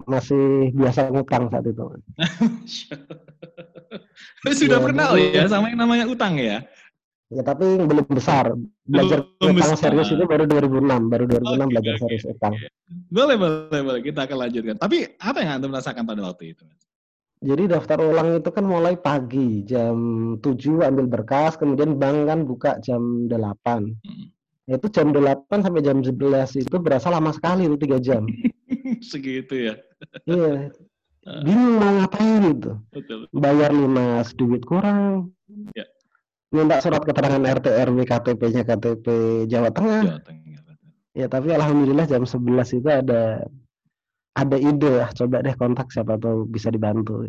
masih, 0.02 0.74
biasa 0.74 1.14
ngutang 1.14 1.46
saat 1.46 1.62
itu. 1.62 1.82
Sudah 4.58 4.78
Ya, 4.78 4.82
pernah 4.82 5.06
dulu- 5.14 5.30
ya 5.30 5.46
sama 5.46 5.70
yang 5.70 5.78
namanya 5.78 6.04
utang 6.10 6.34
ya? 6.38 6.66
Ya 7.32 7.40
tapi 7.40 7.64
belum 7.80 8.04
besar. 8.12 8.52
Belajar 8.84 9.24
Belum 9.40 9.56
utang 9.56 9.72
besar. 9.72 9.88
serius 9.88 10.12
itu 10.12 10.24
baru 10.28 10.44
2006, 10.44 11.08
baru 11.08 11.24
2006 11.24 11.48
Oke, 11.56 11.70
belajar 11.72 11.92
oke, 11.96 12.00
serius 12.04 12.24
utang. 12.28 12.52
Boleh, 13.08 13.36
boleh, 13.40 13.80
boleh. 13.80 14.00
Kita 14.04 14.28
akan 14.28 14.36
lanjutkan. 14.36 14.76
Tapi 14.76 15.16
apa 15.16 15.38
yang 15.40 15.50
antum 15.56 15.72
rasakan 15.72 16.04
pada 16.04 16.20
waktu 16.28 16.52
itu? 16.52 16.60
Mas? 16.68 16.84
Jadi 17.42 17.66
daftar 17.66 17.98
ulang 17.98 18.38
itu 18.38 18.50
kan 18.54 18.62
mulai 18.62 18.94
pagi 18.94 19.66
jam 19.66 19.96
7 20.38 20.86
ambil 20.86 21.10
berkas, 21.10 21.58
kemudian 21.58 21.98
bank 21.98 22.30
kan 22.30 22.40
buka 22.46 22.78
jam 22.78 23.26
8. 23.26 23.34
Hmm. 24.06 24.26
Itu 24.70 24.86
jam 24.94 25.10
8 25.10 25.50
sampai 25.50 25.82
jam 25.82 26.06
11 26.06 26.54
itu 26.54 26.76
berasa 26.78 27.10
lama 27.10 27.34
sekali 27.34 27.66
itu 27.66 27.74
3 27.74 27.98
jam. 27.98 28.22
Segitu 29.10 29.70
ya. 29.70 29.74
Iya. 30.30 30.70
Bingung 31.42 31.82
mau 31.82 31.92
ngapain 32.02 32.42
gitu. 32.54 32.78
Betul. 32.94 33.26
Bayar 33.34 33.74
lunas, 33.74 34.30
duit 34.38 34.62
kurang. 34.62 35.34
Ya. 35.74 35.86
Minta 36.54 36.78
surat 36.78 37.02
keterangan 37.02 37.42
RT 37.42 37.66
RW 37.90 37.98
KTP-nya 38.06 38.62
KTP 38.62 39.06
Jawa 39.50 39.70
Tengah. 39.74 40.02
Jawa 40.06 40.22
Tengah. 40.22 40.42
Ya 41.12 41.28
tapi 41.28 41.52
alhamdulillah 41.52 42.08
jam 42.08 42.24
11 42.24 42.80
itu 42.80 42.88
ada 42.88 43.44
ada 44.32 44.56
ide 44.56 45.04
ya 45.04 45.06
coba 45.12 45.44
deh 45.44 45.54
kontak 45.56 45.92
siapa 45.92 46.16
tahu 46.16 46.48
bisa 46.48 46.72
dibantu. 46.72 47.24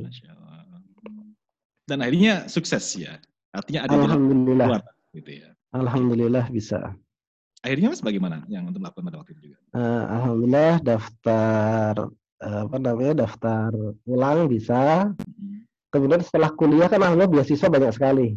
Dan 1.83 2.00
akhirnya 2.00 2.48
sukses 2.48 2.95
ya. 2.95 3.19
Artinya 3.51 3.86
ada 3.86 3.95
Alhamdulillah. 4.00 4.67
keluar 4.79 4.83
gitu 5.13 5.31
ya. 5.43 5.50
Alhamdulillah 5.75 6.45
bisa. 6.50 6.95
Akhirnya 7.63 7.91
mas 7.95 8.03
bagaimana 8.03 8.43
yang 8.51 8.67
antum 8.67 8.83
lakukan 8.83 9.03
pada 9.07 9.17
waktu 9.24 9.31
itu 9.39 9.41
juga? 9.51 9.57
Eh, 9.75 10.03
alhamdulillah 10.12 10.74
daftar 10.83 11.93
eh, 12.43 12.60
apa 12.67 12.75
namanya 12.79 13.13
daftar 13.27 13.72
ulang 14.03 14.48
bisa. 14.51 15.12
Hmm. 15.15 15.63
Kemudian 15.91 16.24
setelah 16.25 16.50
kuliah 16.55 16.88
kan 16.89 17.00
alhamdulillah 17.03 17.31
beasiswa 17.31 17.67
banyak 17.69 17.93
sekali. 17.93 18.27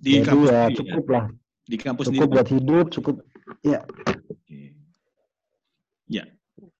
Di 0.00 0.20
Jadi 0.20 0.26
kampus 0.26 0.48
ya 0.50 0.52
sendiri 0.52 0.68
ya? 0.68 0.76
cukup 0.80 1.04
lah, 1.08 1.24
Di 1.64 1.76
kampus 1.78 2.04
cukup 2.10 2.18
sendiri. 2.18 2.34
buat 2.34 2.48
hidup, 2.50 2.86
cukup. 2.92 3.14
Oke. 4.34 4.60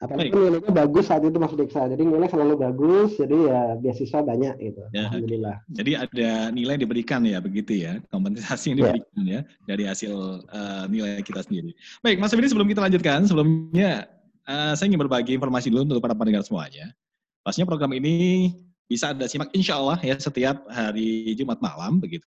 Apalagi 0.04 0.28
Baik. 0.28 0.36
nilainya 0.36 0.72
bagus 0.72 1.04
saat 1.08 1.22
itu 1.24 1.38
Mas 1.40 1.52
Deksa. 1.56 1.88
Jadi 1.88 2.02
nilai 2.04 2.28
selalu 2.28 2.54
bagus, 2.60 3.16
jadi 3.16 3.36
ya 3.48 3.60
beasiswa 3.80 4.20
banyak 4.20 4.54
gitu. 4.60 4.82
Ya, 4.92 5.08
Alhamdulillah. 5.08 5.56
Jadi 5.72 5.90
ada 5.96 6.30
nilai 6.52 6.76
diberikan 6.76 7.20
ya 7.24 7.40
begitu 7.40 7.72
ya, 7.80 7.98
kompensasi 8.12 8.72
yang 8.72 8.78
Ya. 8.78 8.84
diberikan 8.92 9.22
ya 9.24 9.40
dari 9.64 9.84
hasil 9.88 10.14
eh, 10.46 10.84
nilai 10.92 11.24
kita 11.24 11.40
sendiri. 11.42 11.72
Baik, 12.04 12.20
Mas 12.20 12.30
Febri 12.30 12.46
sebelum 12.46 12.68
kita 12.68 12.84
lanjutkan, 12.84 13.24
sebelumnya 13.24 14.04
eh, 14.44 14.72
saya 14.76 14.86
ingin 14.86 15.00
berbagi 15.00 15.32
informasi 15.34 15.72
dulu 15.72 15.88
untuk 15.88 16.04
para 16.04 16.12
pendengar 16.12 16.44
semuanya. 16.44 16.92
Pastinya 17.40 17.68
program 17.68 17.92
ini 17.92 18.52
bisa 18.84 19.16
Anda 19.16 19.24
simak 19.24 19.48
insya 19.56 19.80
Allah 19.80 19.96
ya 20.04 20.16
setiap 20.20 20.68
hari 20.68 21.32
Jumat 21.34 21.56
malam 21.64 21.98
begitu. 21.98 22.24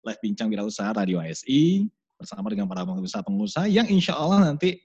Live 0.00 0.16
Bincang 0.24 0.48
Wirausaha 0.48 0.96
Radio 0.96 1.20
ASI 1.20 1.84
bersama 2.16 2.48
dengan 2.48 2.64
para 2.64 2.88
pengusaha-pengusaha 2.88 3.68
yang 3.68 3.84
insya 3.84 4.16
Allah 4.16 4.48
nanti 4.48 4.80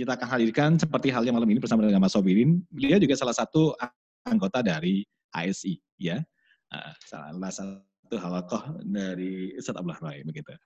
kita 0.00 0.16
akan 0.16 0.28
hadirkan 0.32 0.70
seperti 0.80 1.12
halnya 1.12 1.36
malam 1.36 1.44
ini 1.52 1.60
bersama 1.60 1.84
dengan 1.84 2.00
Mas 2.00 2.16
Sobirin. 2.16 2.64
Beliau 2.72 2.96
juga 2.96 3.12
salah 3.20 3.36
satu 3.36 3.76
anggota 4.24 4.64
dari 4.64 5.04
ASI 5.36 5.76
ya. 6.00 6.24
Uh, 6.72 6.92
salah 7.04 7.52
satu 7.52 8.16
halakoh 8.16 8.80
dari 8.80 9.52
Ustaz 9.60 9.76
Abdullah 9.76 10.00
Rai 10.00 10.24
begitu. 10.24 10.56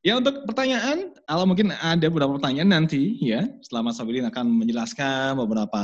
Ya 0.00 0.16
untuk 0.16 0.46
pertanyaan, 0.46 1.12
kalau 1.26 1.44
mungkin 1.44 1.74
ada 1.74 2.06
beberapa 2.08 2.38
pertanyaan 2.38 2.70
nanti 2.70 3.18
ya, 3.20 3.44
setelah 3.60 3.92
Mas 3.92 4.00
Sabirin 4.00 4.24
akan 4.30 4.46
menjelaskan 4.64 5.36
beberapa 5.36 5.82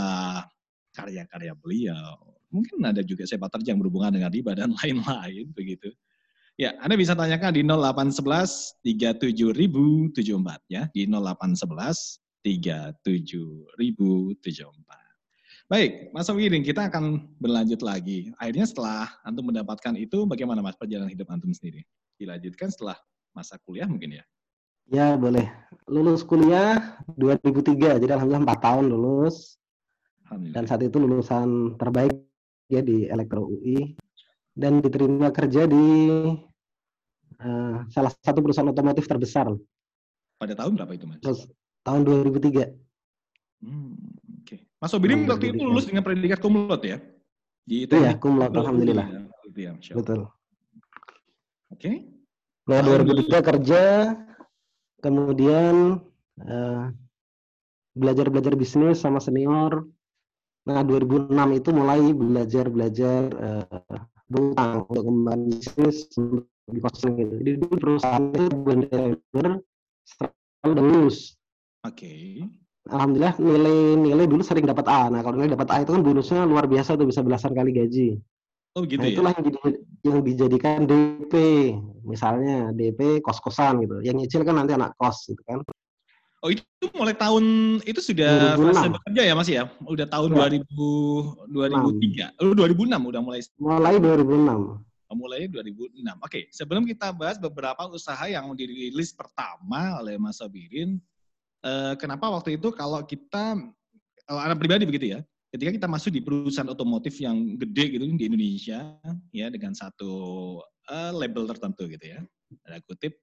karya-karya 0.96 1.52
beliau. 1.58 2.16
Mungkin 2.54 2.78
ada 2.86 3.02
juga 3.02 3.26
sepak 3.26 3.50
terjang 3.60 3.76
berhubungan 3.82 4.14
dengan 4.14 4.30
riba 4.30 4.54
dan 4.56 4.72
lain-lain 4.80 5.50
begitu. 5.52 5.92
Ya, 6.54 6.78
Anda 6.78 6.94
bisa 6.94 7.18
tanyakan 7.18 7.50
di 7.50 7.66
0811 7.66 8.78
37074 8.86 10.70
ya, 10.70 10.86
di 10.94 11.10
0811 11.10 12.23
37074. 12.44 13.72
Baik, 15.64 16.12
Mas 16.12 16.28
Sabirin, 16.28 16.60
kita 16.60 16.92
akan 16.92 17.24
berlanjut 17.40 17.80
lagi. 17.80 18.28
Akhirnya 18.36 18.68
setelah 18.68 19.08
Antum 19.24 19.48
mendapatkan 19.48 19.96
itu, 19.96 20.28
bagaimana 20.28 20.60
Mas 20.60 20.76
perjalanan 20.76 21.08
hidup 21.08 21.32
Antum 21.32 21.56
sendiri? 21.56 21.88
Dilanjutkan 22.20 22.68
setelah 22.68 23.00
masa 23.32 23.56
kuliah 23.64 23.88
mungkin 23.88 24.20
ya? 24.20 24.24
Ya 24.84 25.16
boleh. 25.16 25.48
Lulus 25.88 26.20
kuliah 26.20 27.00
2003, 27.16 28.04
jadi 28.04 28.12
alhamdulillah 28.12 28.44
4 28.44 28.60
tahun 28.60 28.92
lulus. 28.92 29.56
Dan 30.28 30.68
saat 30.68 30.84
itu 30.84 31.00
lulusan 31.00 31.80
terbaik 31.80 32.12
ya 32.68 32.84
di 32.84 33.08
Elektro 33.08 33.48
UI 33.48 33.96
dan 34.56 34.80
diterima 34.84 35.32
kerja 35.34 35.66
di 35.68 35.84
uh, 37.40 37.76
salah 37.90 38.12
satu 38.22 38.38
perusahaan 38.40 38.70
otomotif 38.70 39.08
terbesar. 39.08 39.50
Pada 40.38 40.54
tahun 40.58 40.78
berapa 40.78 40.92
itu 40.94 41.06
mas? 41.06 41.20
Terus, 41.22 41.46
tahun 41.84 42.00
2003. 42.02 42.72
Hmm, 43.60 43.94
Oke. 44.40 44.58
Okay. 44.58 44.58
Mas 44.80 44.90
Sobirin 44.90 45.28
waktu 45.28 45.52
itu 45.52 45.62
lulus 45.64 45.86
dengan 45.88 46.04
predikat 46.04 46.40
kumlot 46.40 46.82
ya? 46.84 46.98
Di 47.64 47.88
Iya, 47.88 48.16
kumlot, 48.20 48.52
alhamdulillah. 48.52 49.08
Ya, 49.54 49.72
Betul. 49.96 50.28
Oke. 51.72 51.80
Okay. 51.80 51.96
Nah, 52.64 52.80
2003 52.80 53.44
kerja, 53.44 53.82
kemudian 55.04 56.00
uh, 56.40 56.88
belajar-belajar 57.92 58.56
bisnis 58.56 59.04
sama 59.04 59.20
senior. 59.20 59.84
Nah, 60.64 60.80
2006 60.80 61.60
itu 61.60 61.70
mulai 61.76 62.00
belajar-belajar 62.16 63.20
uh, 63.36 64.00
berutang 64.32 64.88
untuk 64.88 65.04
kembali 65.04 65.44
bisnis 65.60 66.08
di 66.64 66.80
kosan 66.80 67.20
gitu. 67.20 67.32
Jadi 67.44 67.50
dulu 67.60 67.74
perusahaan 67.76 68.24
itu 68.32 68.44
benar-benar 68.64 69.52
selalu 70.08 70.72
lulus. 70.80 71.36
Oke. 71.84 72.08
Okay. 72.08 72.28
Alhamdulillah 72.84 73.40
nilai-nilai 73.40 74.26
dulu 74.28 74.44
sering 74.44 74.68
dapat 74.68 74.84
A. 74.88 75.08
Nah, 75.08 75.24
kalau 75.24 75.40
nilai 75.40 75.56
dapat 75.56 75.68
A 75.72 75.76
itu 75.84 75.96
kan 75.96 76.04
bonusnya 76.04 76.44
luar 76.44 76.68
biasa 76.68 77.00
tuh 77.00 77.08
bisa 77.08 77.24
belasan 77.24 77.56
kali 77.56 77.72
gaji. 77.72 78.20
Oh 78.74 78.82
gitu 78.82 79.00
nah, 79.00 79.08
ya? 79.08 79.14
itulah 79.14 79.32
yang, 79.38 79.46
yang 80.04 80.18
dijadikan 80.20 80.84
DP. 80.84 81.34
Misalnya 82.04 82.74
DP 82.76 83.24
kos-kosan 83.24 83.84
gitu. 83.86 84.04
Yang 84.04 84.26
nyicil 84.26 84.42
kan 84.44 84.60
nanti 84.60 84.76
anak 84.76 84.92
kos 85.00 85.30
gitu 85.30 85.40
kan. 85.48 85.64
Oh 86.44 86.52
itu 86.52 86.86
mulai 86.92 87.16
tahun 87.16 87.44
itu 87.88 88.04
sudah 88.04 88.60
2006. 88.60 88.68
fase 88.68 88.88
bekerja 88.92 89.22
ya 89.24 89.32
Mas 89.32 89.48
ya? 89.48 89.64
Udah 89.88 90.04
tahun 90.04 90.28
ya. 90.36 90.60
2000 90.60 92.36
2003. 92.36 92.36
Oh 92.44 92.52
2006 92.52 93.10
udah 93.14 93.20
mulai. 93.24 93.40
Mulai 93.56 93.94
2006. 93.96 94.84
Oh, 95.08 95.16
mulai 95.16 95.46
2006. 95.48 96.04
Oke, 96.20 96.50
sebelum 96.52 96.84
kita 96.84 97.14
bahas 97.16 97.40
beberapa 97.40 97.88
usaha 97.88 98.28
yang 98.28 98.50
dirilis 98.52 99.14
pertama 99.14 100.02
oleh 100.02 100.20
Mas 100.20 100.42
Sabirin, 100.42 101.00
eh, 101.64 101.94
kenapa 101.96 102.28
waktu 102.28 102.60
itu 102.60 102.68
kalau 102.76 103.00
kita 103.02 103.58
kalau 104.24 104.40
anak 104.40 104.56
pribadi 104.56 104.88
begitu 104.88 105.16
ya, 105.16 105.20
ketika 105.52 105.70
kita 105.76 105.86
masuk 105.88 106.10
di 106.16 106.24
perusahaan 106.24 106.68
otomotif 106.68 107.20
yang 107.20 107.60
gede 107.60 107.98
gitu 107.98 108.04
di 108.16 108.24
Indonesia 108.24 108.96
ya 109.36 109.46
dengan 109.52 109.76
satu 109.76 110.12
uh, 110.88 111.12
label 111.12 111.44
tertentu 111.44 111.86
gitu 111.86 112.04
ya 112.16 112.20
ada 112.64 112.80
kutip 112.88 113.14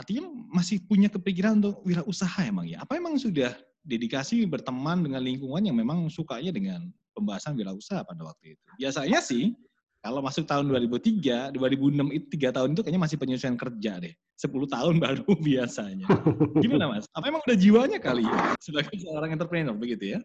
artinya 0.00 0.32
masih 0.48 0.80
punya 0.88 1.12
kepikiran 1.12 1.60
untuk 1.60 1.84
wirausaha 1.84 2.40
emang 2.48 2.64
ya? 2.64 2.80
Apa 2.80 2.96
emang 2.96 3.20
sudah 3.20 3.52
dedikasi 3.84 4.48
berteman 4.48 5.04
dengan 5.04 5.20
lingkungan 5.20 5.60
yang 5.60 5.76
memang 5.76 6.08
sukanya 6.08 6.52
dengan 6.56 6.88
pembahasan 7.12 7.52
wirausaha 7.52 8.00
pada 8.08 8.24
waktu 8.24 8.56
itu? 8.56 8.64
Biasanya 8.80 9.20
sih 9.20 9.52
kalau 10.00 10.24
masuk 10.24 10.48
tahun 10.48 10.72
2003, 10.72 11.52
2006 11.52 12.16
itu 12.16 12.26
tiga 12.32 12.48
tahun 12.56 12.72
itu 12.72 12.80
kayaknya 12.80 13.02
masih 13.04 13.16
penyesuaian 13.20 13.58
kerja 13.60 13.92
deh. 14.00 14.14
10 14.40 14.48
tahun 14.72 14.94
baru 15.04 15.28
biasanya. 15.36 16.08
Gimana 16.56 16.84
mas? 16.88 17.04
Apa 17.12 17.28
emang 17.28 17.44
udah 17.44 17.58
jiwanya 17.60 18.00
kali 18.00 18.24
ya 18.24 18.56
sebagai 18.56 18.96
seorang 18.96 19.36
entrepreneur 19.36 19.76
begitu 19.76 20.16
ya? 20.16 20.20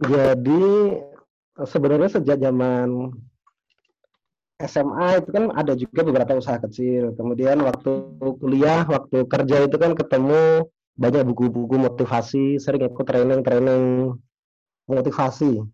Jadi 0.00 0.64
sebenarnya 1.64 2.20
sejak 2.20 2.40
zaman 2.40 3.16
SMA 4.60 5.24
itu 5.24 5.30
kan 5.32 5.44
ada 5.56 5.72
juga 5.72 6.04
beberapa 6.04 6.36
usaha 6.36 6.60
kecil. 6.60 7.16
Kemudian 7.16 7.64
waktu 7.64 8.12
kuliah, 8.36 8.84
waktu 8.84 9.24
kerja 9.24 9.64
itu 9.64 9.76
kan 9.80 9.96
ketemu 9.96 10.68
banyak 11.00 11.24
buku-buku 11.32 11.80
motivasi, 11.80 12.60
sering 12.60 12.92
ikut 12.92 13.08
training-training 13.08 14.12
motivasi. 14.84 15.64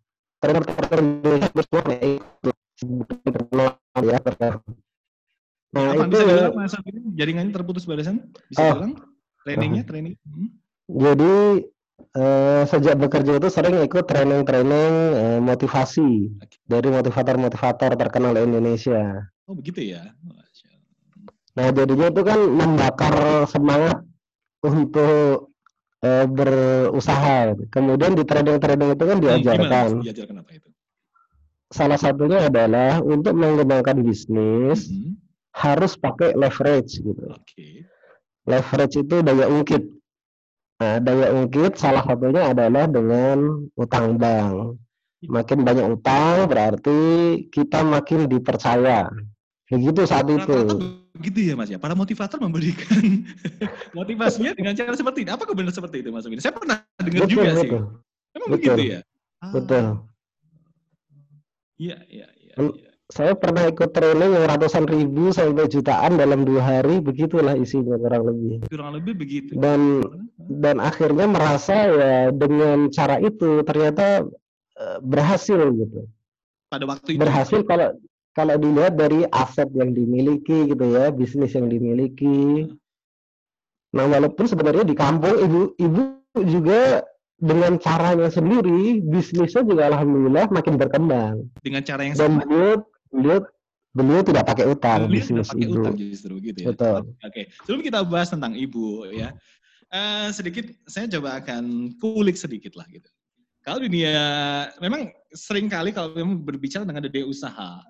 Semua 0.47 1.83
ya 1.89 1.97
itu 2.05 2.51
ya. 4.05 4.19
Nah, 5.77 5.93
Apa, 5.93 6.03
itu 6.09 6.17
bisa 6.57 6.79
jaringannya 7.19 7.53
terputus 7.53 7.85
barisan? 7.85 8.33
Bisa 8.49 8.63
oh. 8.63 8.97
trainingnya, 9.45 9.83
training. 9.85 10.15
Hmm. 10.25 10.49
Jadi 10.89 11.35
Uh, 12.17 12.65
sejak 12.69 12.97
bekerja 13.01 13.41
itu 13.41 13.49
sering 13.49 13.81
ikut 13.81 14.05
training-training 14.05 14.93
uh, 15.17 15.41
motivasi 15.41 16.29
dari 16.69 16.89
motivator-motivator 16.93 17.97
terkenal 17.97 18.37
Indonesia. 18.37 19.33
Oh 19.49 19.57
begitu 19.57 19.97
ya. 19.97 20.13
Nah 21.57 21.73
jadinya 21.73 22.13
itu 22.13 22.21
kan 22.21 22.41
membakar 22.41 23.49
semangat 23.49 24.05
untuk 24.61 25.56
uh, 26.05 26.27
berusaha. 26.29 27.55
Kemudian 27.73 28.13
di 28.19 28.25
training-training 28.27 28.91
itu 28.97 29.05
kan 29.07 29.19
diajarkan. 29.23 29.89
Hmm, 30.01 30.05
diajarkan 30.05 30.37
apa 30.43 30.51
itu? 30.53 30.69
Salah 31.73 31.99
satunya 31.99 32.47
adalah 32.47 33.03
untuk 33.03 33.35
mengembangkan 33.35 34.03
bisnis 34.03 34.87
mm 34.87 34.97
-hmm. 34.97 35.13
harus 35.57 35.99
pakai 35.99 36.35
leverage 36.37 37.01
gitu. 37.01 37.25
Okay. 37.43 37.87
Leverage 38.47 39.03
itu 39.03 39.17
daya 39.27 39.51
ungkit 39.51 39.97
Nah, 40.77 41.01
daya 41.01 41.33
ungkit 41.33 41.81
salah 41.81 42.05
satunya 42.05 42.53
adalah 42.53 42.85
dengan 42.85 43.65
utang 43.81 44.21
bank. 44.21 44.77
Makin 45.25 45.65
banyak 45.65 45.87
utang 45.97 46.45
berarti 46.53 47.01
kita 47.49 47.81
makin 47.81 48.29
dipercaya. 48.29 49.09
Begitu 49.67 50.01
saat 50.07 50.27
itu. 50.31 50.55
Begitu 51.19 51.39
ya 51.51 51.55
Mas 51.59 51.71
ya. 51.73 51.79
Para 51.81 51.99
motivator 51.99 52.39
memberikan 52.39 53.27
motivasinya 53.99 54.55
dengan 54.55 54.79
cara 54.79 54.95
seperti 54.95 55.27
ini. 55.27 55.31
Apakah 55.35 55.55
benar 55.59 55.75
seperti 55.75 56.07
itu 56.07 56.15
Mas 56.15 56.27
Saya 56.39 56.55
pernah 56.55 56.87
dengar 57.03 57.27
betul, 57.27 57.33
juga 57.35 57.49
betul. 57.51 57.63
sih. 57.63 57.71
Emang 58.37 58.49
betul. 58.53 58.75
begitu 58.75 58.83
ya? 58.87 59.01
Betul. 59.51 59.85
Iya, 61.77 61.97
iya, 62.09 62.27
iya. 62.41 62.55
Ya 62.57 62.91
saya 63.07 63.39
pernah 63.39 63.71
ikut 63.71 63.95
training 63.95 64.35
yang 64.35 64.47
ratusan 64.51 64.83
ribu 64.91 65.31
sampai 65.31 65.71
jutaan 65.71 66.19
dalam 66.19 66.43
dua 66.43 66.59
hari 66.59 66.99
begitulah 66.99 67.55
isinya 67.55 67.95
kurang 68.03 68.27
lebih 68.27 68.67
kurang 68.67 68.91
lebih 68.99 69.15
begitu 69.15 69.55
dan 69.55 70.03
dan 70.59 70.83
akhirnya 70.83 71.31
merasa 71.31 71.87
ya 71.87 72.35
dengan 72.35 72.91
cara 72.91 73.23
itu 73.23 73.63
ternyata 73.63 74.27
uh, 74.75 74.99
berhasil 75.07 75.71
gitu 75.71 76.11
pada 76.67 76.83
waktu 76.91 77.15
itu 77.15 77.23
berhasil 77.23 77.63
kalau 77.63 77.95
kalau 78.37 78.55
dilihat 78.61 78.95
dari 79.01 79.25
aset 79.33 79.73
yang 79.73 79.97
dimiliki 79.97 80.69
gitu 80.69 80.85
ya 80.93 81.09
bisnis 81.09 81.57
yang 81.57 81.73
dimiliki 81.73 82.69
nah 83.97 84.05
walaupun 84.05 84.45
sebenarnya 84.45 84.85
di 84.85 84.93
kampung 84.93 85.41
ibu 85.41 85.61
ibu 85.81 86.03
juga 86.45 87.01
dengan 87.41 87.81
caranya 87.81 88.29
sendiri 88.29 89.01
bisnisnya 89.01 89.65
juga 89.65 89.89
alhamdulillah 89.89 90.53
makin 90.53 90.77
berkembang 90.77 91.49
dengan 91.65 91.81
cara 91.81 92.05
yang 92.05 92.15
dan 92.17 92.41
sama 92.41 92.45
beliau 93.17 93.41
beliau 93.97 94.21
tidak 94.21 94.45
pakai 94.45 94.67
utang 94.69 95.09
beliau 95.09 95.25
tidak 95.25 95.49
pakai 95.49 95.65
ibu. 95.65 95.81
utang 95.81 95.95
justru 95.97 96.35
gitu 96.45 96.59
ya. 96.61 96.67
Betul. 96.77 97.01
Oke, 97.25 97.43
sebelum 97.65 97.81
kita 97.81 97.99
bahas 98.05 98.29
tentang 98.29 98.53
ibu 98.53 99.09
ya, 99.09 99.33
uh, 99.89 100.29
sedikit 100.37 100.69
saya 100.85 101.09
coba 101.09 101.41
akan 101.41 101.97
kulik 101.97 102.37
sedikit 102.37 102.77
lah 102.77 102.85
gitu. 102.93 103.09
Kalau 103.65 103.83
dunia 103.83 104.15
memang 104.85 105.11
sering 105.33 105.67
kali 105.67 105.91
kalau 105.91 106.13
memang 106.15 106.45
berbicara 106.45 106.87
dengan 106.87 107.03
dunia 107.09 107.27
usaha, 107.27 107.83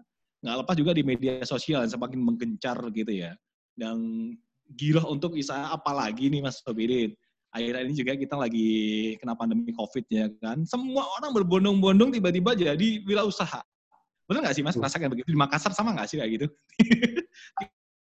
nggak 0.47 0.63
lepas 0.63 0.75
juga 0.79 0.95
di 0.95 1.03
media 1.03 1.43
sosial 1.43 1.83
yang 1.83 1.91
semakin 1.91 2.23
menggencar 2.23 2.79
gitu 2.95 3.11
ya. 3.11 3.35
Dan 3.75 4.31
gila 4.79 5.03
untuk 5.11 5.35
usaha 5.35 5.75
apalagi 5.75 6.31
nih 6.31 6.47
Mas 6.47 6.63
Sobirin. 6.63 7.11
Akhirnya 7.51 7.83
ini 7.83 7.95
juga 7.99 8.15
kita 8.15 8.39
lagi 8.39 8.71
kena 9.19 9.35
pandemi 9.35 9.75
COVID 9.75 10.07
ya 10.07 10.31
kan. 10.39 10.63
Semua 10.63 11.03
orang 11.19 11.35
berbondong-bondong 11.35 12.15
tiba-tiba 12.15 12.55
jadi 12.55 13.03
wirausaha 13.03 13.59
Betul 14.27 14.43
nggak 14.43 14.57
sih 14.59 14.65
Mas? 14.67 14.75
Rasakan 14.75 15.15
begitu 15.15 15.31
di 15.31 15.39
Makassar 15.39 15.71
sama 15.71 15.95
nggak 15.95 16.07
sih 16.11 16.19
kayak 16.19 16.31
gitu? 16.35 16.47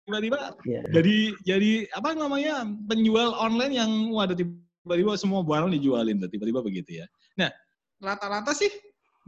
tiba-tiba 0.08 0.56
Iya. 0.64 0.82
jadi 0.88 1.16
jadi 1.44 1.72
apa 1.92 2.16
namanya 2.16 2.64
penjual 2.88 3.36
online 3.36 3.76
yang 3.76 3.90
waduh 4.08 4.32
tiba-tiba 4.32 5.20
semua 5.20 5.44
barang 5.44 5.68
dijualin 5.76 6.16
tiba-tiba 6.16 6.64
begitu 6.64 7.04
ya. 7.04 7.06
Nah 7.36 7.52
rata-rata 8.00 8.56
sih 8.56 8.72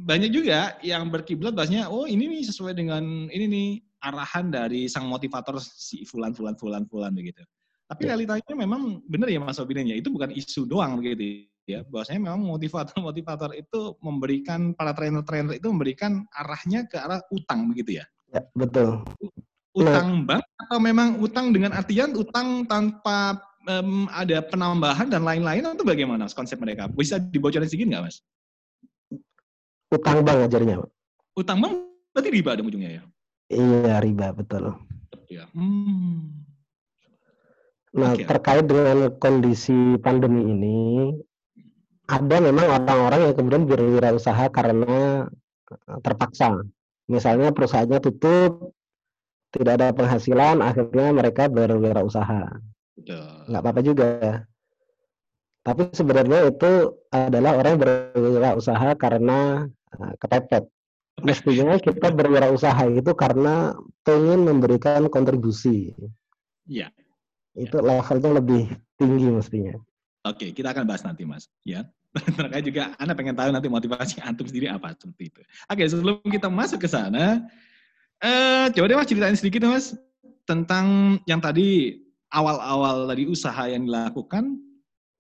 banyak 0.01 0.31
juga 0.33 0.81
yang 0.81 1.13
berkiblat 1.13 1.53
bahasnya 1.53 1.93
oh 1.93 2.09
ini 2.09 2.25
nih 2.25 2.43
sesuai 2.49 2.73
dengan 2.73 3.29
ini 3.29 3.45
nih 3.47 3.69
arahan 4.01 4.49
dari 4.49 4.89
sang 4.89 5.05
motivator 5.05 5.61
si 5.61 6.09
fulan 6.09 6.33
fulan 6.33 6.57
fulan 6.57 6.89
fulan 6.89 7.13
begitu. 7.13 7.45
Tapi 7.85 8.07
Ya. 8.07 8.15
realitanya 8.15 8.55
memang 8.55 9.03
benar 9.05 9.29
ya 9.29 9.43
Mas 9.43 9.61
Obinin 9.61 9.93
ya 9.93 9.99
itu 9.99 10.09
bukan 10.09 10.33
isu 10.33 10.65
doang 10.65 10.97
begitu 10.97 11.45
ya. 11.69 11.85
Bahwasanya 11.85 12.33
memang 12.33 12.41
motivator-motivator 12.49 13.53
itu 13.59 13.99
memberikan 14.01 14.73
para 14.73 14.97
trainer-trainer 14.97 15.59
itu 15.61 15.69
memberikan 15.69 16.25
arahnya 16.33 16.89
ke 16.89 16.97
arah 16.97 17.21
utang 17.29 17.69
begitu 17.69 18.01
ya 18.01 18.07
Ya, 18.31 18.47
betul. 18.55 19.03
utang 19.75 20.23
bank 20.23 20.43
atau 20.67 20.79
memang 20.79 21.19
utang 21.19 21.51
dengan 21.51 21.75
artian 21.75 22.15
utang 22.15 22.63
tanpa 22.67 23.43
em, 23.67 24.07
ada 24.15 24.39
penambahan 24.47 25.11
dan 25.11 25.27
lain-lain 25.27 25.67
atau 25.67 25.83
bagaimana 25.83 26.31
Mas, 26.31 26.35
konsep 26.35 26.59
mereka? 26.63 26.87
Bisa 26.87 27.19
dibocorin 27.19 27.67
sedikit 27.67 27.91
nggak 27.91 28.05
mas? 28.07 28.23
Utang 29.91 30.23
bank 30.23 30.47
ajarnya. 30.47 30.87
Pak. 30.87 30.91
Utang 31.35 31.59
bank 31.59 31.75
berarti 32.15 32.31
riba 32.31 32.51
ada 32.55 32.63
ujungnya 32.63 32.91
ya? 32.99 33.03
Iya, 33.51 33.95
riba, 33.99 34.31
betul. 34.31 34.79
Ya. 35.27 35.51
Hmm. 35.51 36.47
Nah, 37.91 38.15
Oke. 38.15 38.23
terkait 38.23 38.71
dengan 38.71 39.11
kondisi 39.19 39.99
pandemi 39.99 40.47
ini, 40.47 41.11
ada 42.07 42.39
memang 42.39 42.67
orang-orang 42.71 43.31
yang 43.31 43.35
kemudian 43.35 43.65
berwirausaha 43.67 44.47
karena 44.55 45.27
eh, 45.71 45.99
terpaksa. 46.07 46.63
Misalnya 47.11 47.51
perusahaannya 47.51 47.99
tutup, 47.99 48.71
tidak 49.51 49.83
ada 49.83 49.89
penghasilan, 49.91 50.63
akhirnya 50.63 51.11
mereka 51.11 51.51
berwirausaha. 51.51 52.63
Nggak 53.51 53.63
apa-apa 53.63 53.81
juga. 53.83 54.11
Tapi 55.67 55.91
sebenarnya 55.91 56.47
itu 56.47 56.95
adalah 57.11 57.59
orang 57.59 57.71
yang 57.75 57.83
berwirausaha 57.83 58.95
karena 58.95 59.67
eh, 59.97 60.15
kepepet. 60.21 60.65
Mestinya 61.21 61.77
kita 61.77 62.09
berwirausaha 62.15 62.89
itu 62.97 63.13
karena 63.13 63.77
pengen 64.07 64.47
memberikan 64.47 65.11
kontribusi. 65.13 65.93
Iya. 66.65 66.89
Itu 67.53 67.83
levelnya 67.83 68.41
lebih 68.41 68.73
tinggi 68.97 69.29
mestinya. 69.29 69.77
Oke, 70.25 70.53
kita 70.53 70.73
akan 70.73 70.85
bahas 70.85 71.05
nanti 71.05 71.25
mas. 71.25 71.49
Ya. 71.65 71.89
Terkait 72.39 72.65
juga 72.67 72.93
Anda 72.99 73.15
pengen 73.15 73.37
tahu 73.39 73.51
nanti 73.55 73.69
motivasi 73.71 74.19
antum 74.25 74.49
sendiri 74.49 74.67
apa 74.69 74.97
seperti 74.99 75.31
itu. 75.31 75.41
Oke, 75.71 75.83
sebelum 75.87 76.17
kita 76.27 76.51
masuk 76.51 76.83
ke 76.83 76.89
sana, 76.91 77.45
eh 78.21 78.67
coba 78.75 78.87
deh 78.91 78.99
mas 78.99 79.09
ceritain 79.09 79.37
sedikit 79.39 79.65
mas 79.71 79.95
tentang 80.45 81.17
yang 81.31 81.39
tadi 81.39 82.01
awal-awal 82.35 83.07
dari 83.07 83.31
usaha 83.31 83.71
yang 83.71 83.87
dilakukan 83.87 84.59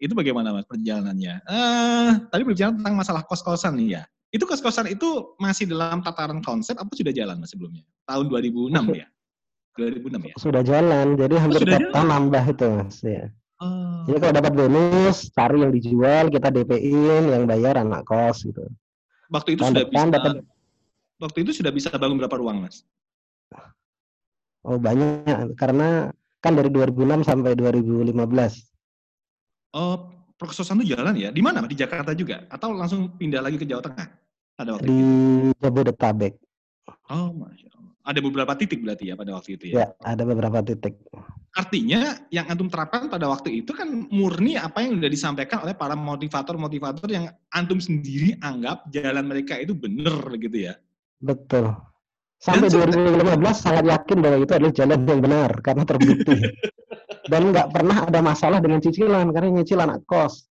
itu 0.03 0.13
bagaimana 0.17 0.51
mas 0.51 0.67
perjalanannya? 0.67 1.35
Eh 1.47 2.11
tadi 2.29 2.43
berbicara 2.43 2.75
tentang 2.75 2.95
masalah 2.99 3.23
kos-kosan 3.23 3.79
nih 3.79 4.01
ya. 4.01 4.05
Itu 4.31 4.47
kos-kosan 4.47 4.87
itu 4.95 5.35
masih 5.43 5.67
dalam 5.67 6.03
tataran 6.07 6.39
konsep 6.39 6.79
apa 6.79 6.91
sudah 6.95 7.11
jalan 7.11 7.43
mas 7.43 7.51
sebelumnya? 7.51 7.83
Tahun 8.07 8.31
2006 8.31 8.71
ya? 8.95 9.07
2006 9.75 10.31
ya? 10.31 10.35
Sudah 10.39 10.63
jalan, 10.63 11.19
jadi 11.19 11.35
hampir 11.39 11.63
sudah 11.67 11.79
tiap 11.79 11.91
tahun 11.91 12.09
nambah 12.15 12.45
itu 12.47 12.67
mas. 12.79 12.97
Ya. 13.03 13.25
Oh, 13.61 14.07
Jadi 14.09 14.19
kalau 14.23 14.35
dapat 14.41 14.53
bonus, 14.57 15.17
cari 15.35 15.59
yang 15.61 15.73
dijual, 15.75 16.25
kita 16.33 16.49
DP-in, 16.49 17.23
yang 17.29 17.45
bayar 17.45 17.83
anak 17.83 18.07
kos 18.07 18.47
gitu. 18.47 18.65
waktu 19.31 19.55
itu 19.55 19.63
sudah 19.63 19.85
bisa 19.87 20.07
dapat 20.11 20.33
waktu 21.23 21.39
itu 21.47 21.51
sudah 21.63 21.71
bisa 21.71 21.89
bangun 21.95 22.19
berapa 22.19 22.35
ruang 22.41 22.67
mas? 22.67 22.83
oh 24.65 24.77
banyak 24.77 25.57
karena 25.57 26.13
kan 26.41 26.53
dari 26.57 26.69
2006 26.69 27.25
sampai 27.25 27.57
2015 27.57 28.13
Oh, 29.71 30.11
perkososan 30.41 30.81
itu 30.81 30.97
jalan 30.97 31.13
ya? 31.13 31.29
Di 31.29 31.45
mana? 31.45 31.61
Di 31.69 31.77
Jakarta 31.77 32.17
juga? 32.17 32.49
Atau 32.49 32.73
langsung 32.73 33.13
pindah 33.21 33.45
lagi 33.45 33.61
ke 33.61 33.69
Jawa 33.69 33.85
Tengah? 33.85 34.09
Pada 34.57 34.71
waktu 34.77 34.89
di 34.89 34.97
itu? 34.97 35.53
Jabodetabek. 35.61 36.35
Oh, 37.13 37.29
Masya 37.37 37.69
Allah. 37.77 37.93
Ada 38.01 38.21
beberapa 38.25 38.53
titik 38.57 38.81
berarti 38.81 39.13
ya 39.13 39.15
pada 39.15 39.37
waktu 39.37 39.61
itu 39.61 39.65
ya? 39.71 39.75
Ya, 39.77 39.87
ada 40.01 40.25
beberapa 40.25 40.65
titik. 40.65 40.97
Artinya 41.53 42.17
yang 42.33 42.49
antum 42.49 42.73
terapkan 42.73 43.13
pada 43.13 43.29
waktu 43.29 43.61
itu 43.61 43.77
kan 43.77 44.09
murni 44.09 44.57
apa 44.57 44.81
yang 44.81 44.97
sudah 44.97 45.11
disampaikan 45.13 45.69
oleh 45.69 45.77
para 45.77 45.93
motivator-motivator 45.93 47.09
yang 47.13 47.29
antum 47.53 47.77
sendiri 47.77 48.41
anggap 48.41 48.89
jalan 48.89 49.29
mereka 49.29 49.61
itu 49.61 49.77
benar 49.77 50.17
begitu 50.33 50.73
ya? 50.73 50.75
Betul. 51.21 51.77
Sampai 52.41 52.73
Dan 52.73 52.89
2015 52.89 53.37
sangat 53.53 53.85
yakin 53.85 54.17
bahwa 54.25 54.37
itu 54.41 54.53
adalah 54.57 54.73
jalan 54.73 55.01
yang 55.05 55.21
benar 55.21 55.51
karena 55.61 55.83
terbukti. 55.85 56.35
Dan 57.31 57.55
nggak 57.55 57.71
pernah 57.71 58.11
ada 58.11 58.19
masalah 58.19 58.59
dengan 58.59 58.83
cicilan 58.83 59.31
karena 59.31 59.49
nyicil 59.55 59.79
anak 59.79 60.03
kos. 60.03 60.51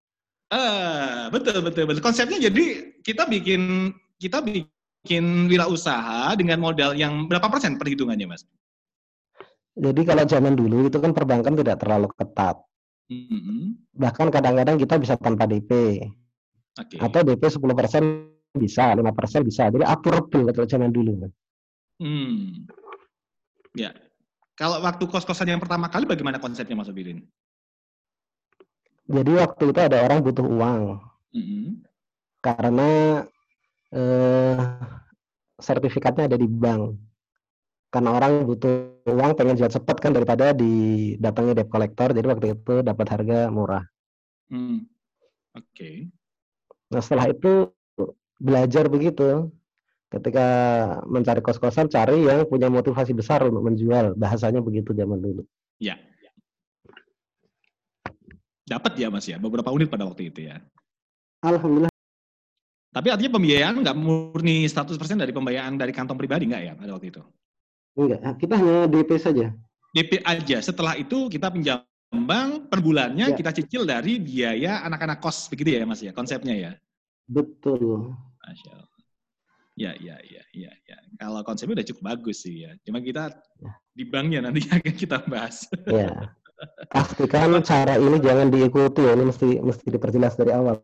Ah, 0.52 1.32
betul 1.32 1.64
betul 1.64 1.88
betul. 1.88 2.04
Konsepnya 2.04 2.38
jadi 2.38 2.92
kita 3.00 3.26
bikin 3.32 3.96
kita 4.20 4.44
bikin 4.44 5.48
wirausaha 5.48 6.36
dengan 6.36 6.60
modal 6.60 6.94
yang 7.00 7.32
berapa 7.32 7.48
persen 7.48 7.80
perhitungannya, 7.80 8.28
Mas? 8.28 8.44
Jadi 9.76 10.02
kalau 10.08 10.24
zaman 10.28 10.56
dulu 10.56 10.88
itu 10.88 11.00
kan 11.00 11.16
perbankan 11.16 11.56
tidak 11.56 11.80
terlalu 11.80 12.08
ketat. 12.16 12.60
Mhm. 13.12 13.92
Bahkan 13.96 14.28
kadang-kadang 14.32 14.76
kita 14.76 14.96
bisa 15.00 15.16
tanpa 15.16 15.48
DP. 15.48 16.00
Oke. 16.76 16.96
Atau 17.00 17.24
DP 17.24 17.44
10% 17.48 18.04
bisa, 18.56 18.92
5% 18.96 19.44
bisa. 19.44 19.68
Jadi 19.72 19.84
aturable 19.84 20.52
kalau 20.52 20.68
zaman 20.68 20.92
dulu. 20.92 21.28
Hmm. 22.00 22.68
Ya. 23.76 23.92
Kalau 24.56 24.80
waktu 24.80 25.04
kos-kosan 25.12 25.52
yang 25.52 25.60
pertama 25.60 25.92
kali 25.92 26.08
bagaimana 26.08 26.40
konsepnya 26.40 26.80
Mas 26.80 26.88
Obirin? 26.88 27.20
Jadi 29.06 29.32
waktu 29.36 29.64
itu 29.70 29.80
ada 29.80 30.02
orang 30.08 30.24
butuh 30.24 30.46
uang. 30.46 30.82
Mhm. 31.36 31.84
karena 32.40 33.26
eh, 33.90 34.62
sertifikatnya 35.58 36.30
ada 36.30 36.38
di 36.38 36.46
bank. 36.46 36.94
Karena 37.90 38.14
orang 38.14 38.46
butuh 38.46 39.02
uang 39.08 39.34
pengen 39.34 39.58
jual 39.58 39.72
cepat 39.72 39.98
kan 39.98 40.14
daripada 40.14 40.54
didatangi 40.54 41.58
debt 41.58 41.72
collector, 41.72 42.14
jadi 42.14 42.28
waktu 42.28 42.54
itu 42.54 42.86
dapat 42.86 43.08
harga 43.10 43.50
murah. 43.50 43.82
Hmm. 44.52 44.86
Oke. 45.58 46.12
Nah 46.92 47.02
setelah 47.02 47.34
itu 47.34 47.72
belajar 48.38 48.92
begitu. 48.92 49.50
Ketika 50.16 50.46
mencari 51.12 51.44
kos-kosan, 51.44 51.92
cari 51.92 52.24
yang 52.24 52.48
punya 52.48 52.72
motivasi 52.72 53.12
besar 53.12 53.44
untuk 53.44 53.68
menjual. 53.68 54.16
Bahasanya 54.16 54.64
begitu 54.64 54.96
zaman 54.96 55.20
dulu. 55.20 55.44
Ya. 55.76 56.00
Dapat 58.66 58.98
ya 58.98 59.12
Mas 59.14 59.28
ya, 59.28 59.38
beberapa 59.38 59.70
unit 59.70 59.92
pada 59.92 60.08
waktu 60.08 60.32
itu 60.34 60.48
ya. 60.50 60.58
Alhamdulillah 61.46 61.92
Tapi 62.90 63.12
artinya 63.12 63.36
pembiayaan 63.36 63.76
nggak 63.84 63.98
murni 64.00 64.64
100% 64.72 64.96
dari 65.20 65.36
pembiayaan 65.36 65.76
dari 65.76 65.92
kantong 65.92 66.16
pribadi 66.16 66.48
nggak 66.48 66.64
ya 66.64 66.74
pada 66.80 66.96
waktu 66.96 67.12
itu? 67.12 67.22
enggak. 68.00 68.40
Kita 68.40 68.56
hanya 68.56 68.88
DP 68.88 69.12
saja. 69.20 69.52
DP 69.92 70.24
aja. 70.24 70.58
Setelah 70.64 70.96
itu 70.96 71.28
kita 71.28 71.52
pinjam 71.52 71.84
bank 72.10 72.72
per 72.72 72.80
bulannya 72.80 73.32
Ya. 73.32 73.36
kita 73.36 73.52
cicil 73.52 73.84
dari 73.84 74.16
biaya 74.24 74.80
anak-anak 74.88 75.20
kos 75.20 75.52
begitu 75.52 75.76
ya 75.76 75.84
Mas 75.84 76.00
ya 76.00 76.16
konsepnya 76.16 76.56
ya. 76.56 76.72
Betul. 77.28 78.16
Masya 78.48 78.72
Allah. 78.80 78.95
Ya, 79.76 79.92
ya, 80.00 80.16
ya, 80.24 80.44
ya, 80.56 80.72
ya. 80.88 80.98
Kalau 81.20 81.44
konsepnya 81.44 81.84
udah 81.84 81.88
cukup 81.92 82.04
bagus 82.16 82.48
sih 82.48 82.64
ya. 82.64 82.72
Cuma 82.88 83.04
kita 83.04 83.36
di 83.92 84.08
banknya 84.08 84.48
nanti 84.48 84.64
akan 84.72 84.96
kita 84.96 85.28
bahas. 85.28 85.68
Ya. 85.84 86.32
Pastikan 86.88 87.60
cara 87.60 88.00
ini 88.00 88.16
jangan 88.24 88.48
diikuti 88.48 89.04
ya. 89.04 89.20
Ini 89.20 89.24
mesti 89.28 89.60
mesti 89.60 89.86
diperjelas 89.92 90.40
dari 90.40 90.56
awal. 90.56 90.80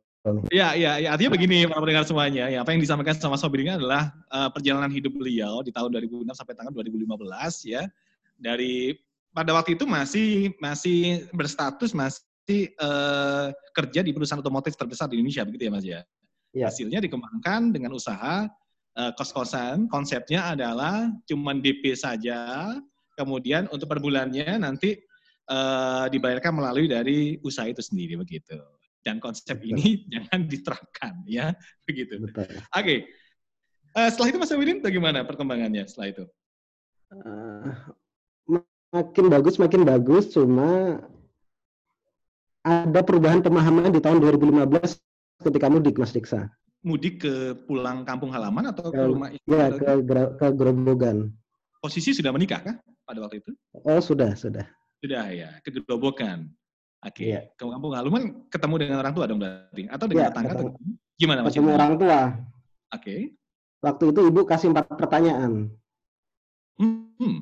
Ya, 0.52 0.76
ya, 0.76 1.00
ya. 1.00 1.16
Artinya 1.16 1.34
begini, 1.40 1.66
para 1.72 1.80
pendengar 1.80 2.04
semuanya. 2.04 2.52
Ya, 2.52 2.62
apa 2.62 2.76
yang 2.76 2.84
disampaikan 2.84 3.16
sama 3.16 3.40
Sobir 3.40 3.64
ini 3.64 3.74
adalah 3.74 4.12
eh, 4.28 4.50
perjalanan 4.52 4.92
hidup 4.92 5.16
beliau 5.16 5.64
di 5.64 5.72
tahun 5.72 5.96
2006 5.96 6.28
sampai 6.36 6.54
tahun 6.60 6.76
2015 6.76 7.72
ya. 7.72 7.88
Dari 8.36 8.92
pada 9.32 9.56
waktu 9.56 9.80
itu 9.80 9.88
masih 9.88 10.52
masih 10.60 11.32
berstatus 11.32 11.96
masih 11.96 12.76
eh, 12.76 13.48
kerja 13.72 14.04
di 14.04 14.12
perusahaan 14.12 14.44
otomotif 14.44 14.76
terbesar 14.76 15.08
di 15.08 15.16
Indonesia 15.16 15.48
begitu 15.48 15.64
ya 15.64 15.72
Mas 15.72 15.86
ya. 15.88 16.02
Ya. 16.52 16.68
Hasilnya 16.68 17.00
dikembangkan 17.00 17.72
dengan 17.72 17.96
usaha 17.96 18.52
eh, 18.98 19.12
kos-kosan. 19.16 19.88
Konsepnya 19.88 20.56
adalah 20.56 21.08
cuman 21.28 21.60
DP 21.60 21.96
saja. 21.96 22.72
Kemudian 23.16 23.68
untuk 23.70 23.92
per 23.92 24.00
bulannya 24.02 24.60
nanti 24.60 24.98
eh, 25.48 26.06
dibayarkan 26.10 26.54
melalui 26.56 26.88
dari 26.90 27.38
usaha 27.44 27.68
itu 27.68 27.84
sendiri 27.84 28.18
begitu. 28.20 28.58
Dan 29.02 29.18
konsep 29.18 29.58
ini 29.66 30.04
jangan 30.14 30.46
diterapkan 30.46 31.26
ya 31.26 31.54
begitu. 31.88 32.22
Betul. 32.22 32.48
Oke. 32.72 32.96
Eh, 33.92 34.10
setelah 34.10 34.30
itu 34.32 34.40
Mas 34.40 34.54
Awidin 34.56 34.80
bagaimana 34.80 35.28
perkembangannya 35.28 35.84
setelah 35.84 36.08
itu? 36.16 36.24
Eh, 37.12 37.72
makin 38.92 39.26
bagus 39.32 39.56
makin 39.60 39.84
bagus 39.88 40.32
cuma 40.32 41.00
ada 42.62 43.02
perubahan 43.02 43.42
pemahaman 43.42 43.90
di 43.90 44.00
tahun 44.00 44.22
2015 44.22 45.11
ketika 45.42 45.68
mudik 45.68 45.98
Mas 45.98 46.14
Diksa. 46.14 46.48
mudik 46.82 47.22
ke 47.22 47.34
pulang 47.70 48.02
kampung 48.02 48.34
halaman 48.34 48.74
atau 48.74 48.90
ke 48.90 48.98
Ke- 48.98 49.06
rumah 49.06 49.30
istri? 49.30 49.54
Ya, 49.54 49.70
ke, 49.70 50.02
ke 50.34 50.48
Grobogan. 50.50 51.30
Posisi 51.78 52.10
sudah 52.10 52.34
menikah 52.34 52.62
kah 52.62 52.76
pada 53.06 53.22
waktu 53.22 53.38
itu? 53.42 53.54
Oh, 53.86 54.02
sudah, 54.02 54.34
sudah. 54.34 54.66
Sudah 54.98 55.30
ya, 55.30 55.50
ke 55.62 55.70
Gerobokan. 55.74 56.50
Oke, 57.02 57.34
Iya. 57.34 57.50
ke 57.54 57.66
kampung 57.66 57.94
halaman 57.94 58.46
ketemu 58.50 58.76
dengan 58.78 58.98
orang 59.02 59.14
tua 59.14 59.26
dong 59.26 59.42
berarti 59.42 59.90
atau 59.90 60.06
dengan 60.06 60.22
Iya, 60.22 60.30
tetangga 60.30 60.52
atau 60.54 60.66
gimana 61.18 61.40
Mas? 61.42 61.54
Ketemu 61.54 61.70
orang 61.74 61.94
tua. 61.98 62.20
Oke. 62.94 63.16
Waktu 63.82 64.04
itu 64.14 64.22
ibu 64.30 64.42
kasih 64.46 64.68
empat 64.70 64.86
pertanyaan. 64.94 65.74
Hmm, 66.78 67.14
hmm. 67.18 67.38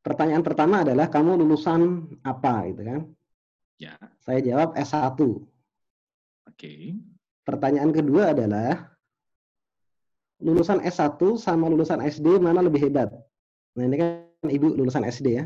Pertanyaan 0.00 0.40
pertama 0.40 0.80
adalah 0.84 1.12
kamu 1.12 1.36
lulusan 1.40 1.80
apa 2.24 2.68
gitu 2.72 2.82
kan? 2.84 3.00
Ya, 3.76 3.94
Saya 4.24 4.40
jawab 4.40 4.72
S1. 4.72 5.20
Oke. 6.48 6.72
Pertanyaan 7.44 7.92
kedua 7.92 8.32
adalah 8.36 8.92
lulusan 10.42 10.84
S1 10.84 11.18
sama 11.40 11.66
lulusan 11.66 12.00
SD 12.04 12.38
mana 12.40 12.60
lebih 12.64 12.88
hebat? 12.88 13.10
Nah, 13.74 13.84
ini 13.86 13.96
kan 13.98 14.48
ibu 14.48 14.74
lulusan 14.74 15.06
SD 15.06 15.26
ya. 15.38 15.44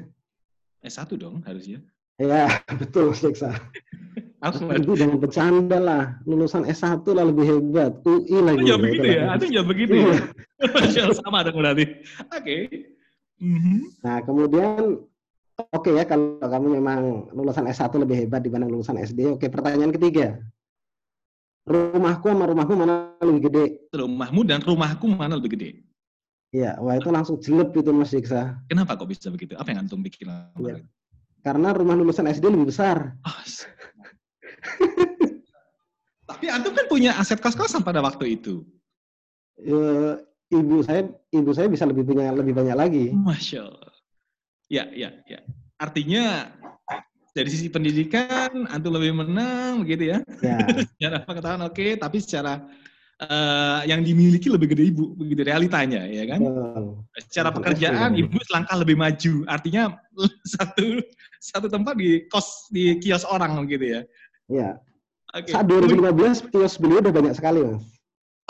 S1 0.82 1.14
dong 1.18 1.40
harusnya. 1.46 1.80
Ya, 2.20 2.60
betul 2.80 3.14
Mas. 3.14 3.22
Apa? 4.42 4.74
Ibu 4.74 4.98
jangan 4.98 5.22
bercanda 5.22 5.78
lah. 5.78 6.02
Lulusan 6.26 6.66
S1 6.66 7.06
lah 7.14 7.30
lebih 7.30 7.46
hebat. 7.46 7.94
UI 8.02 8.42
lagi. 8.42 8.66
Itu 8.66 8.74
jawab 8.74 8.82
begitu 8.82 9.04
itu 9.06 9.14
ya? 9.14 9.22
Itu 9.38 9.46
jawab 9.54 9.68
begitu 9.70 9.94
ya? 9.94 10.14
Allah, 11.06 11.16
sama 11.22 11.38
dong 11.46 11.56
berarti. 11.62 11.84
Oke. 12.34 12.56
Mhm. 13.38 14.02
Nah, 14.02 14.18
kemudian 14.26 14.82
oke 15.70 15.90
ya 15.94 16.02
kalau 16.02 16.42
kamu 16.42 16.66
memang 16.82 17.30
lulusan 17.30 17.70
S1 17.70 17.94
lebih 18.02 18.26
hebat 18.26 18.42
dibanding 18.42 18.74
lulusan 18.74 18.98
SD. 18.98 19.38
Oke, 19.38 19.46
pertanyaan 19.46 19.94
ketiga. 19.94 20.42
Rumahku 21.62 22.26
sama 22.26 22.44
rumahmu 22.50 22.74
mana 22.74 22.94
lebih 23.22 23.42
gede? 23.46 23.64
Rumahmu 23.94 24.40
dan 24.42 24.58
rumahku 24.66 25.06
mana 25.06 25.38
lebih 25.38 25.54
gede? 25.54 25.70
Ya, 26.52 26.76
wah 26.82 26.98
itu 26.98 27.08
langsung 27.08 27.38
jelek 27.40 27.72
itu 27.78 27.90
Mas 27.94 28.12
Diksa. 28.12 28.58
Kenapa 28.68 28.98
kok 28.98 29.08
bisa 29.08 29.30
begitu? 29.32 29.54
Apa 29.56 29.72
yang 29.72 29.86
antum 29.86 30.02
bikin? 30.02 30.28
Iya. 30.58 30.84
Karena 31.40 31.72
rumah 31.72 31.96
lulusan 31.96 32.28
SD 32.28 32.50
lebih 32.50 32.68
besar. 32.68 33.16
S- 33.46 33.64
Tapi 36.28 36.46
antum 36.50 36.74
kan 36.74 36.86
punya 36.90 37.14
aset 37.16 37.38
kos-kosan 37.40 37.86
pada 37.86 38.02
waktu 38.02 38.36
itu. 38.36 38.66
Eh, 39.62 40.12
ibu 40.50 40.82
saya 40.82 41.06
ibu 41.30 41.50
saya 41.54 41.70
bisa 41.70 41.86
lebih 41.86 42.04
punya 42.04 42.34
lebih 42.34 42.52
banyak 42.52 42.76
lagi. 42.76 43.04
Masya 43.14 43.62
Allah. 43.62 43.94
Ya, 44.68 44.84
ya, 44.92 45.14
ya. 45.28 45.40
Artinya 45.78 46.52
dari 47.32 47.48
sisi 47.48 47.72
pendidikan 47.72 48.68
antum 48.68 48.92
lebih 48.92 49.16
menang 49.16 49.84
begitu 49.84 50.16
ya. 50.16 50.18
Ya, 50.44 50.60
Secara 50.96 51.24
pengetahuan 51.24 51.64
oke, 51.64 51.96
tapi 51.96 52.20
secara 52.20 52.60
eh, 53.20 53.80
yang 53.88 54.04
dimiliki 54.04 54.52
lebih 54.52 54.76
gede 54.76 54.92
ibu, 54.92 55.16
begitu 55.16 55.40
realitanya 55.48 56.04
ya 56.04 56.28
kan. 56.28 56.40
betul. 56.44 56.84
Secara 57.28 57.48
pekerjaan 57.50 58.10
ibu 58.16 58.36
selangkah 58.44 58.76
lebih 58.80 58.96
maju. 59.00 59.34
Artinya 59.48 59.96
satu 60.54 61.00
satu 61.40 61.66
tempat 61.72 61.96
di 61.96 62.28
kos 62.28 62.68
di 62.68 63.00
kios 63.00 63.24
orang 63.24 63.64
gitu 63.66 63.98
ya. 63.98 64.00
Ya. 64.52 64.70
Oke. 65.32 65.48
Saat 65.48 65.72
2015 65.72 66.52
kios 66.52 66.76
beliau 66.76 67.00
udah 67.00 67.12
banyak 67.16 67.32
sekali, 67.32 67.64
Mas. 67.64 67.91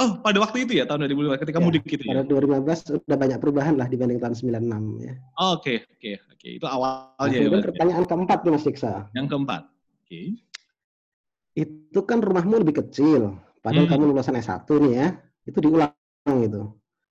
Oh, 0.01 0.19
pada 0.19 0.41
waktu 0.41 0.65
itu 0.65 0.81
ya 0.81 0.89
tahun 0.89 1.05
2015 1.05 1.43
ketika 1.45 1.61
Ya, 1.61 1.65
mudik 1.65 1.85
gitu 1.85 2.03
ya. 2.09 2.11
Pada 2.17 2.23
2015 2.25 2.81
udah 3.05 3.17
banyak 3.21 3.39
perubahan 3.39 3.75
lah 3.77 3.87
dibanding 3.87 4.19
tahun 4.19 4.35
96 4.35 5.05
ya. 5.05 5.13
Oh, 5.37 5.61
Oke, 5.61 5.85
oke, 5.85 6.11
oke. 6.33 6.49
Itu 6.49 6.65
Nah, 6.65 6.73
awalnya 6.73 7.29
ya. 7.29 7.29
kemudian 7.45 7.53
berarti. 7.53 7.69
pertanyaan 7.77 8.05
keempat 8.09 8.39
nih 8.43 8.51
Mas 8.51 8.65
Diksa. 8.65 8.93
Yang 9.13 9.27
keempat. 9.31 9.63
Oke. 10.01 10.21
Itu 11.53 12.01
kan 12.03 12.19
rumahmu 12.19 12.55
lebih 12.65 12.75
kecil. 12.83 13.37
Padahal 13.61 13.85
Hmm. 13.87 13.93
kamu 13.95 14.05
lulusan 14.11 14.35
S1 14.35 14.65
nih 14.81 14.93
ya. 14.97 15.07
Itu 15.45 15.59
diulang 15.61 15.93
gitu. 16.41 16.63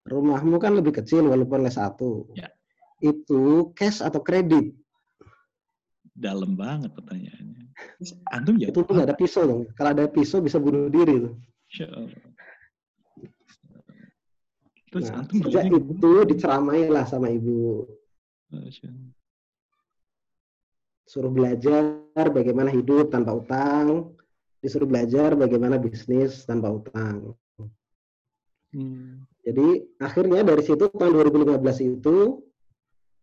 Rumahmu 0.02 0.58
kan 0.58 0.74
lebih 0.74 0.98
kecil 0.98 1.30
walaupun 1.30 1.70
S1. 1.70 2.02
Ya. 2.34 2.50
Itu 3.00 3.72
cash 3.78 4.02
atau 4.02 4.20
kredit? 4.20 4.74
Dalam 6.12 6.58
banget 6.58 6.92
pertanyaannya. 6.92 7.72
Antum 8.34 8.58
ya? 8.58 8.74
Itu 8.74 8.84
tuh 8.84 8.94
nggak 8.94 9.08
ada 9.08 9.16
pisau 9.16 9.46
dong. 9.46 9.62
Kalau 9.78 9.90
ada 9.94 10.10
pisau 10.10 10.42
bisa 10.42 10.58
bunuh 10.58 10.90
diri 10.90 11.30
tuh. 11.30 11.34
Allah. 11.88 12.10
Terus 14.92 15.08
Nah, 15.08 15.24
antum 15.24 15.40
sejak 15.48 15.72
itu 15.72 16.12
diceramai 16.28 16.92
lah 16.92 17.08
sama 17.08 17.32
ibu. 17.32 17.88
Masya. 18.52 18.92
Suruh 21.08 21.32
belajar 21.32 22.28
bagaimana 22.28 22.68
hidup 22.72 23.08
tanpa 23.08 23.32
utang. 23.40 24.12
Disuruh 24.60 24.86
belajar 24.86 25.34
bagaimana 25.34 25.80
bisnis 25.80 26.44
tanpa 26.44 26.70
utang. 26.70 27.34
Hmm. 28.72 29.26
Jadi 29.42 29.84
akhirnya 30.00 30.46
dari 30.46 30.64
situ 30.64 30.88
tahun 30.92 31.12
2015 31.34 31.98
itu 31.98 32.46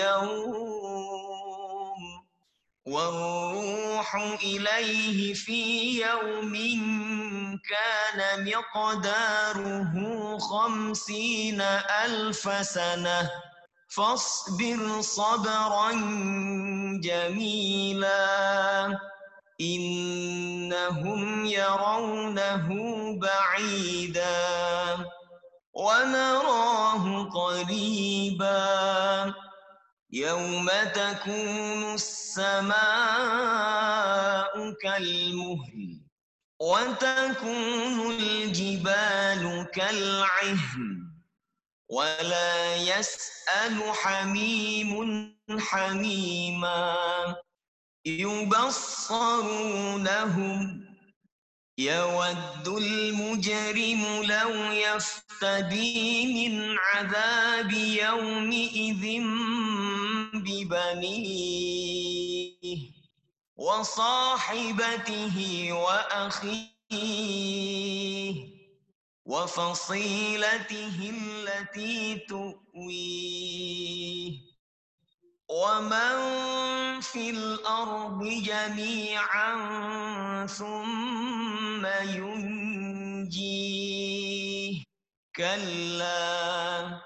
يوم 0.02 1.23
والروح 2.86 4.16
إليه 4.44 5.34
في 5.34 6.02
يوم 6.02 6.54
كان 7.70 8.46
مقداره 8.46 9.94
خمسين 10.38 11.62
ألف 12.06 12.68
سنة. 12.68 13.32
فاصبر 13.90 15.02
صبرا 15.02 15.92
جميلا. 17.04 18.86
إنهم 19.62 21.46
يرونه 21.46 22.68
بعيدا. 23.20 24.48
ونراه 25.74 27.30
قريبا. 27.30 28.54
يوم 30.14 30.70
تكون 30.94 31.94
السماء 31.94 32.74
كالمهل 34.72 36.00
وتكون 36.62 38.12
الجبال 38.12 39.68
كالعهن 39.74 41.10
ولا 41.90 42.76
يسأل 42.76 43.82
حميم 43.94 44.94
حميما 45.60 46.96
يبصرونهم 49.26 50.83
يود 51.78 52.68
المجرم 52.68 54.24
لو 54.24 54.72
يفتدي 54.72 56.26
من 56.50 56.78
عذاب 56.80 57.72
يومئذ 57.74 59.22
ببنيه 60.34 61.74
وصاحبته 63.56 65.38
وأخيه 65.74 66.64
وفصيلته 69.26 70.98
التي 71.10 72.16
تؤويه 72.30 73.74
ومن 75.53 77.01
في 77.01 77.31
الأرض 77.31 78.25
جميعا 78.25 79.57
ثم 80.47 81.87
ينجيه 82.21 83.69
كلا 85.37 87.01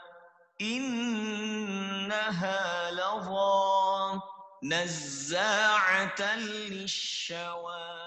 إنها 0.61 2.61
لظى 2.91 4.21
نزاعة 4.63 6.37
للشوى 6.37 8.03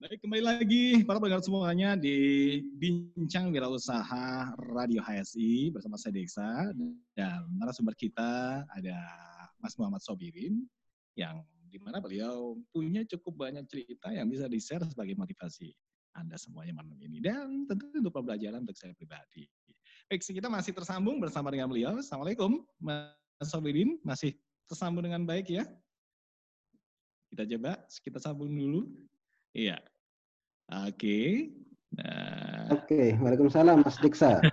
Baik, 0.00 0.24
kembali 0.24 0.40
lagi 0.40 1.04
para 1.04 1.20
pendengar 1.20 1.44
semuanya 1.44 1.92
di 1.92 2.16
Bincang 2.80 3.52
Wirausaha 3.52 4.56
Radio 4.72 5.04
HSI 5.04 5.68
bersama 5.76 6.00
saya 6.00 6.16
Deksa 6.16 6.72
dan 7.12 7.44
narasumber 7.60 7.92
kita 7.92 8.64
ada 8.72 8.96
Mas 9.65 9.73
Muhammad 9.81 10.05
Sobirin 10.05 10.61
yang 11.17 11.41
di 11.73 11.81
mana 11.81 11.97
beliau 11.97 12.53
punya 12.69 13.01
cukup 13.09 13.49
banyak 13.49 13.65
cerita 13.65 14.13
yang 14.13 14.29
bisa 14.29 14.45
di-share 14.45 14.85
sebagai 14.85 15.17
motivasi 15.17 15.73
Anda 16.13 16.37
semuanya 16.37 16.77
malam 16.77 16.93
ini 17.01 17.17
dan 17.17 17.65
tentu 17.65 17.89
untuk 17.89 18.13
pembelajaran 18.13 18.61
untuk 18.61 18.77
saya 18.77 18.93
pribadi. 18.93 19.49
Baik, 20.05 20.21
kita 20.21 20.47
masih 20.47 20.71
tersambung 20.77 21.17
bersama 21.17 21.49
dengan 21.49 21.65
beliau. 21.65 21.97
Assalamualaikum, 21.97 22.61
Mas 22.77 23.17
Sobirin. 23.49 23.97
Masih 24.05 24.37
tersambung 24.69 25.01
dengan 25.01 25.25
baik 25.25 25.49
ya? 25.49 25.65
Kita 27.33 27.43
coba, 27.43 27.81
kita 27.89 28.21
sambung 28.21 28.53
dulu. 28.53 28.85
Iya. 29.51 29.81
Oke. 30.87 31.49
Nah. 31.95 32.75
Oke, 32.75 33.15
Waalaikumsalam 33.15 33.85
Mas 33.85 33.95
Diksa. 34.03 34.43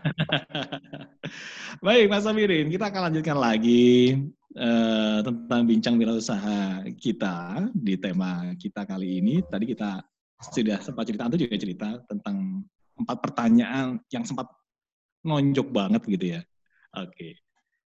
Baik, 1.87 2.07
Mas 2.07 2.29
Amirin, 2.29 2.71
kita 2.71 2.93
akan 2.93 3.11
lanjutkan 3.11 3.35
lagi 3.35 4.15
uh, 4.55 5.19
tentang 5.27 5.61
bincang 5.67 5.95
wirausaha 5.99 6.87
kita 6.95 7.67
di 7.75 7.99
tema 7.99 8.55
kita 8.55 8.87
kali 8.87 9.19
ini. 9.19 9.35
Tadi 9.43 9.65
kita 9.67 9.99
sudah 10.55 10.79
sempat 10.79 11.11
cerita, 11.11 11.27
itu 11.35 11.47
juga 11.49 11.57
cerita 11.59 11.89
tentang 12.07 12.63
empat 12.99 13.19
pertanyaan 13.19 13.99
yang 14.15 14.23
sempat 14.23 14.47
nonjok 15.27 15.69
banget 15.75 16.03
gitu 16.07 16.27
ya. 16.39 16.41
Oke. 16.95 17.39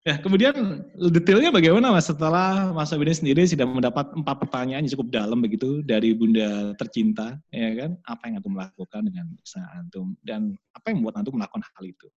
Ya, 0.05 0.21
kemudian 0.21 0.85
detailnya 0.93 1.49
bagaimana 1.49 1.89
Mas 1.89 2.05
setelah 2.05 2.69
Mas 2.69 2.93
Abidin 2.93 3.17
sendiri 3.17 3.41
sudah 3.49 3.65
mendapat 3.65 4.13
empat 4.13 4.37
pertanyaan 4.37 4.85
yang 4.85 4.93
cukup 4.93 5.09
dalam 5.09 5.41
begitu 5.41 5.81
dari 5.81 6.13
Bunda 6.13 6.77
tercinta, 6.77 7.41
ya 7.49 7.73
kan? 7.73 7.97
Apa 8.05 8.29
yang 8.29 8.37
antum 8.37 8.53
lakukan 8.53 9.01
dengan 9.01 9.33
usaha 9.41 9.65
antum 9.73 10.13
dan 10.21 10.53
apa 10.77 10.93
yang 10.93 11.01
membuat 11.01 11.25
antum 11.25 11.33
melakukan 11.33 11.65
hal 11.65 11.83
itu? 11.89 12.07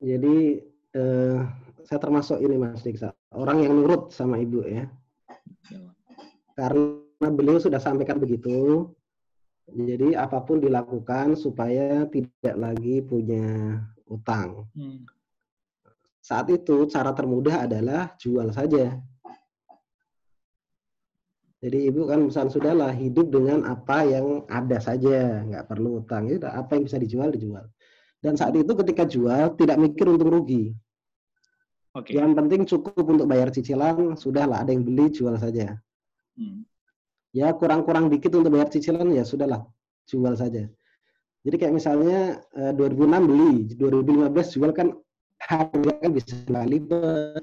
Jadi 0.00 0.36
eh, 0.96 1.38
saya 1.84 1.98
termasuk 2.00 2.40
ini 2.40 2.56
Mas 2.56 2.80
Diksa, 2.80 3.12
orang 3.36 3.68
yang 3.68 3.76
nurut 3.84 4.16
sama 4.16 4.40
ibu 4.40 4.64
ya. 4.64 4.88
Karena 6.56 7.28
beliau 7.28 7.60
sudah 7.60 7.84
sampaikan 7.84 8.16
begitu, 8.16 8.88
jadi 9.68 10.16
apa 10.16 10.40
pun 10.40 10.56
dilakukan 10.56 11.36
supaya 11.36 12.08
tidak 12.08 12.56
lagi 12.56 13.04
punya 13.04 13.76
utang. 14.12 14.68
Hmm. 14.76 15.08
Saat 16.22 16.54
itu 16.54 16.86
cara 16.86 17.10
termudah 17.16 17.66
adalah 17.66 18.14
jual 18.20 18.52
saja. 18.54 18.94
Jadi 21.62 21.78
ibu 21.90 22.10
kan 22.10 22.26
pesan 22.26 22.50
sudahlah 22.50 22.90
hidup 22.90 23.30
dengan 23.30 23.62
apa 23.66 24.02
yang 24.02 24.42
ada 24.50 24.82
saja, 24.82 25.46
nggak 25.46 25.70
perlu 25.70 26.02
utang. 26.02 26.26
Itu 26.26 26.46
apa 26.46 26.74
yang 26.74 26.90
bisa 26.90 26.98
dijual 26.98 27.30
dijual. 27.30 27.70
Dan 28.22 28.34
saat 28.34 28.54
itu 28.54 28.70
ketika 28.74 29.06
jual 29.06 29.54
tidak 29.58 29.78
mikir 29.78 30.06
untung 30.10 30.30
rugi. 30.30 30.74
Okay. 31.92 32.18
Yang 32.18 32.30
penting 32.34 32.60
cukup 32.66 33.04
untuk 33.04 33.26
bayar 33.30 33.52
cicilan, 33.54 34.18
sudahlah 34.18 34.66
ada 34.66 34.74
yang 34.74 34.82
beli 34.82 35.10
jual 35.12 35.34
saja. 35.38 35.78
Hmm. 36.34 36.66
Ya 37.30 37.54
kurang-kurang 37.54 38.10
dikit 38.10 38.32
untuk 38.34 38.50
bayar 38.52 38.66
cicilan 38.70 39.06
ya 39.14 39.22
sudahlah 39.22 39.62
jual 40.10 40.34
saja. 40.34 40.66
Jadi 41.42 41.56
kayak 41.58 41.74
misalnya 41.74 42.38
2006 42.54 43.02
eh, 43.02 43.22
beli, 43.26 43.52
2015 43.74 44.54
jual 44.54 44.70
kan 44.70 44.88
harga 45.42 45.92
kan 45.98 46.10
bisa 46.14 46.38
dua 46.46 46.62
lipat, 46.62 47.42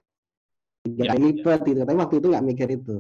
tiga 0.88 1.04
ya, 1.04 1.14
lipat 1.20 1.60
gitu. 1.68 1.80
Tapi 1.84 1.98
waktu 2.00 2.16
itu 2.24 2.28
nggak 2.32 2.46
mikir 2.48 2.68
itu. 2.80 2.98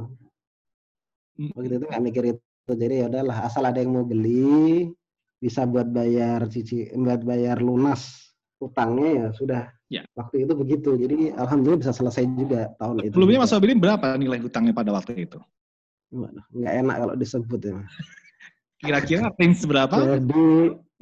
Waktu 1.55 1.75
itu 1.79 1.85
nggak 1.87 2.03
mikir 2.03 2.23
itu. 2.35 2.71
Jadi 2.75 2.93
ya 2.99 3.05
udahlah, 3.07 3.37
asal 3.47 3.63
ada 3.63 3.79
yang 3.79 3.95
mau 3.95 4.03
beli, 4.03 4.91
bisa 5.39 5.63
buat 5.63 5.87
bayar 5.87 6.51
cici, 6.51 6.91
buat 6.91 7.23
bayar 7.23 7.63
lunas 7.63 8.35
utangnya 8.59 9.09
ya 9.15 9.27
sudah. 9.31 9.63
Ya. 9.87 10.03
Waktu 10.19 10.45
itu 10.45 10.53
begitu. 10.53 10.99
Jadi 10.99 11.31
alhamdulillah 11.33 11.79
bisa 11.79 11.95
selesai 11.95 12.27
juga 12.35 12.75
tahun 12.75 13.07
itu. 13.07 13.15
Sebelumnya 13.15 13.39
Mas 13.47 13.55
Wabilin 13.55 13.79
berapa 13.79 14.19
nilai 14.19 14.43
utangnya 14.43 14.75
pada 14.75 14.91
waktu 14.91 15.15
itu? 15.25 15.39
Nggak 16.11 16.73
enak 16.83 16.95
kalau 17.07 17.15
disebut 17.15 17.61
ya. 17.63 17.79
Kira-kira 18.79 19.27
range 19.35 19.67
berapa? 19.67 19.95
Jadi 19.99 20.47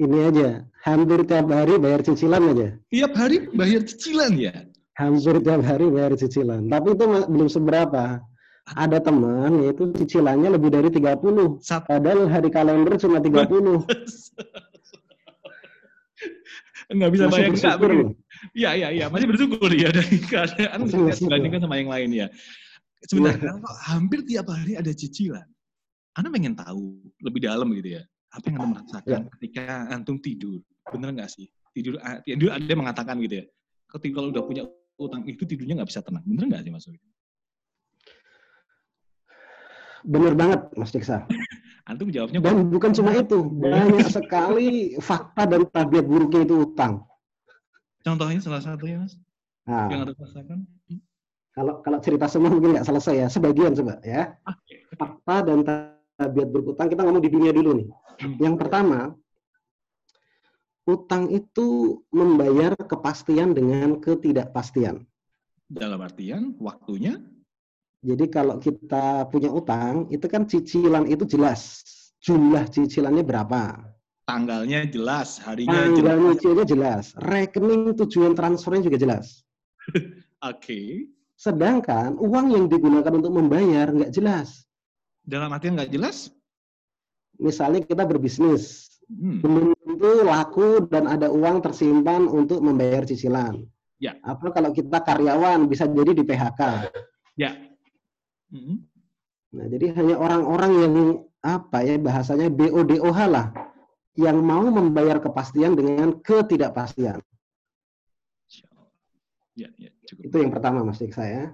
ini 0.02 0.18
aja, 0.18 0.66
hampir 0.82 1.22
tiap 1.26 1.46
hari 1.46 1.78
bayar 1.78 2.02
cicilan 2.02 2.42
aja. 2.50 2.68
Tiap 2.90 3.12
hari 3.14 3.46
bayar 3.54 3.86
cicilan 3.86 4.34
ya? 4.34 4.54
Hampir 4.98 5.38
tiap 5.46 5.62
hari 5.62 5.86
bayar 5.86 6.12
cicilan. 6.18 6.66
Tapi 6.66 6.88
itu 6.98 7.04
belum 7.06 7.48
seberapa. 7.50 8.18
Ada 8.68 9.00
teman 9.00 9.64
yaitu 9.64 9.96
cicilannya 9.96 10.58
lebih 10.58 10.68
dari 10.68 10.92
30. 10.92 11.62
Sat 11.64 11.88
Padahal 11.88 12.28
hari 12.28 12.52
kalender 12.52 13.00
cuma 13.00 13.16
30. 13.16 13.88
Enggak 16.92 17.10
bisa 17.16 17.24
bayar 17.32 17.48
enggak 17.48 17.78
Iya, 18.52 18.70
iya, 18.76 18.88
iya. 18.92 19.06
Masih 19.08 19.26
bersyukur 19.30 19.70
ya 19.72 19.88
dari 19.88 20.18
keadaan 20.30 20.84
dibandingkan 20.90 21.64
sama 21.64 21.80
yang 21.80 21.88
lain 21.88 22.10
ya. 22.12 22.26
Sebenarnya 23.06 23.56
iya. 23.56 23.72
hampir 23.88 24.20
tiap 24.26 24.50
hari 24.50 24.76
ada 24.76 24.92
cicilan. 24.92 25.46
Anda 26.18 26.34
pengen 26.34 26.58
tahu 26.58 26.98
lebih 27.22 27.46
dalam 27.46 27.70
gitu 27.78 27.94
ya 27.94 28.02
apa 28.28 28.44
yang 28.50 28.56
anda 28.60 28.68
merasakan 28.76 29.20
ya. 29.24 29.30
ketika 29.38 29.64
antum 29.94 30.18
tidur? 30.18 30.60
Bener 30.90 31.14
nggak 31.14 31.30
sih? 31.30 31.46
Tidur 31.72 31.96
ah, 32.02 32.18
tidur 32.26 32.50
ada 32.50 32.66
yang 32.66 32.82
mengatakan 32.82 33.22
gitu 33.22 33.40
ya 33.40 33.46
ketika 33.88 34.20
kalau 34.20 34.28
udah 34.34 34.44
punya 34.44 34.62
utang 34.98 35.22
itu 35.24 35.46
tidurnya 35.46 35.80
nggak 35.80 35.88
bisa 35.88 36.02
tenang. 36.02 36.24
Bener 36.26 36.44
nggak 36.50 36.62
sih 36.66 36.72
mas 36.74 36.86
bener 40.06 40.32
banget 40.34 40.60
mas 40.74 40.90
Diksa. 40.90 41.26
Antum 41.88 42.12
jawabnya 42.12 42.44
dan 42.44 42.68
bukan 42.68 42.92
cuma 42.92 43.16
itu 43.16 43.48
banyak 43.64 44.12
sekali 44.12 45.00
fakta 45.00 45.48
dan 45.48 45.64
tabiat 45.72 46.04
buruknya 46.04 46.44
itu 46.44 46.68
utang. 46.68 47.00
Contohnya 48.04 48.40
salah 48.44 48.60
satunya 48.60 49.00
mas? 49.00 49.16
Nah, 49.64 49.88
yang 49.88 50.04
anda 50.04 50.12
rasakan? 50.16 50.68
Hmm? 50.88 51.00
kalau 51.58 51.82
kalau 51.82 51.98
cerita 51.98 52.30
semua 52.30 52.54
mungkin 52.54 52.78
nggak 52.78 52.86
selesai 52.86 53.14
ya 53.24 53.26
sebagian 53.32 53.72
coba 53.74 53.98
ya. 54.04 54.36
Fakta 54.94 55.48
dan 55.48 55.64
tabiat 56.18 56.48
berutang 56.50 56.90
kita 56.90 57.06
ngomong 57.06 57.22
di 57.22 57.30
dunia 57.30 57.54
dulu 57.54 57.70
nih 57.78 57.88
Hmm. 58.18 58.34
Yang 58.42 58.54
pertama, 58.58 59.14
utang 60.90 61.30
itu 61.30 62.00
membayar 62.10 62.74
kepastian 62.74 63.54
dengan 63.54 64.02
ketidakpastian. 64.02 65.06
Dalam 65.70 66.02
artian 66.02 66.58
waktunya? 66.58 67.22
Jadi 68.02 68.26
kalau 68.30 68.58
kita 68.58 69.26
punya 69.30 69.50
utang, 69.54 70.10
itu 70.10 70.26
kan 70.26 70.46
cicilan 70.50 71.06
itu 71.06 71.22
jelas. 71.26 71.82
Jumlah 72.22 72.66
cicilannya 72.70 73.22
berapa? 73.22 73.78
Tanggalnya 74.26 74.84
jelas, 74.90 75.38
harinya 75.40 75.88
Tanggal 75.88 76.34
jelas. 76.42 76.66
jelas. 76.66 77.04
Rekening 77.22 77.94
tujuan 77.96 78.34
transfernya 78.34 78.90
juga 78.90 78.98
jelas. 78.98 79.46
Oke. 79.94 80.18
okay. 80.42 80.88
Sedangkan 81.38 82.18
uang 82.18 82.50
yang 82.50 82.66
digunakan 82.66 83.14
untuk 83.14 83.30
membayar 83.30 83.94
nggak 83.94 84.10
jelas. 84.10 84.67
Dalam 85.28 85.52
artian 85.52 85.76
nggak 85.76 85.92
jelas? 85.92 86.32
misalnya 87.38 87.80
kita 87.86 88.04
berbisnis, 88.04 88.98
hmm. 89.06 89.40
belum 89.40 89.68
tentu 89.78 90.12
laku 90.26 90.68
dan 90.90 91.06
ada 91.06 91.30
uang 91.30 91.62
tersimpan 91.62 92.26
untuk 92.26 92.60
membayar 92.60 93.06
cicilan. 93.06 93.62
Ya. 93.98 94.18
Atau 94.22 94.50
kalau 94.54 94.70
kita 94.74 95.02
karyawan 95.02 95.66
bisa 95.66 95.86
jadi 95.86 96.14
di 96.14 96.22
PHK. 96.22 96.90
Ya. 97.38 97.54
Hmm. 98.50 98.86
Nah, 99.54 99.66
jadi 99.70 99.96
hanya 99.96 100.18
orang-orang 100.18 100.72
yang 100.84 100.94
apa 101.42 101.86
ya 101.86 101.96
bahasanya 101.96 102.50
BODOH 102.50 103.18
lah 103.30 103.54
yang 104.18 104.42
mau 104.42 104.66
membayar 104.66 105.22
kepastian 105.22 105.78
dengan 105.78 106.18
ketidakpastian. 106.20 107.22
Ya, 109.58 109.74
ya, 109.74 109.90
cukup. 110.06 110.22
Itu 110.30 110.36
yang 110.38 110.52
pertama 110.54 110.86
Mas 110.86 111.02
Dik 111.02 111.14
saya. 111.14 111.50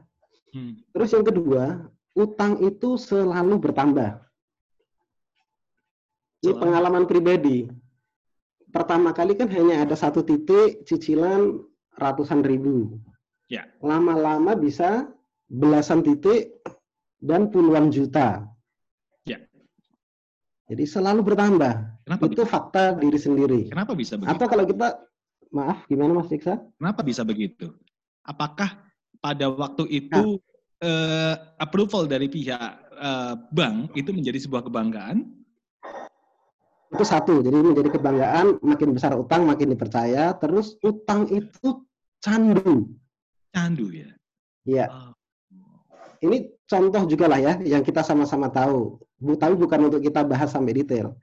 Hmm. 0.53 0.77
Terus 0.93 1.09
yang 1.17 1.25
kedua, 1.25 1.89
utang 2.15 2.63
itu 2.63 2.95
selalu 2.95 3.59
bertambah. 3.59 4.23
Ini 6.45 6.55
pengalaman 6.55 7.05
pribadi. 7.11 7.67
Pertama 8.71 9.15
kali 9.15 9.39
kan 9.39 9.47
hanya 9.51 9.87
ada 9.87 9.95
satu 9.95 10.27
titik 10.27 10.83
cicilan 10.87 11.63
ratusan 11.95 12.43
ribu. 12.43 12.99
Ya. 13.47 13.71
Lama-lama 13.79 14.59
bisa 14.59 15.09
belasan 15.47 16.03
titik 16.03 16.59
dan 17.23 17.49
puluhan 17.49 17.89
juta. 17.89 18.45
Ya. 19.25 19.41
Jadi 20.69 20.85
selalu 20.85 21.23
bertambah. 21.23 22.05
Kenapa 22.05 22.23
Itu 22.29 22.45
bisa? 22.45 22.51
fakta 22.51 22.85
diri 22.99 23.19
sendiri. 23.19 23.61
Kenapa 23.73 23.97
bisa 23.97 24.21
begitu? 24.21 24.33
Atau 24.37 24.47
kalau 24.51 24.65
kita 24.69 24.89
maaf 25.55 25.87
gimana 25.89 26.13
Mas 26.21 26.29
Diksa? 26.29 26.61
Kenapa 26.77 27.01
bisa 27.01 27.23
begitu? 27.25 27.73
Apakah 28.27 28.85
pada 29.25 29.49
waktu 29.49 29.89
itu 29.89 30.43
eh, 30.85 31.35
approval 31.57 32.05
dari 32.05 32.29
pihak 32.29 32.73
eh, 32.93 33.35
bank 33.49 33.97
itu 33.97 34.13
menjadi 34.13 34.39
sebuah 34.45 34.69
kebanggaan? 34.69 35.25
Itu 36.93 37.03
satu. 37.03 37.41
Jadi 37.41 37.57
menjadi 37.57 37.91
kebanggaan 37.97 38.63
makin 38.63 38.95
besar 38.95 39.17
utang 39.17 39.49
makin 39.49 39.73
dipercaya. 39.73 40.37
Terus 40.39 40.77
utang 40.85 41.27
itu 41.33 41.83
candu. 42.23 42.93
Candu 43.51 43.91
ya. 43.91 44.13
Ya. 44.69 44.87
Oh. 44.93 45.13
Ini 46.25 46.55
contoh 46.65 47.05
juga 47.05 47.29
lah 47.29 47.41
ya 47.41 47.53
yang 47.61 47.83
kita 47.85 48.01
sama-sama 48.01 48.49
tahu. 48.49 48.97
Bu, 49.21 49.37
tapi 49.37 49.59
bukan 49.59 49.91
untuk 49.91 50.01
kita 50.01 50.25
bahas 50.25 50.53
sampai 50.53 50.73
detail. 50.73 51.17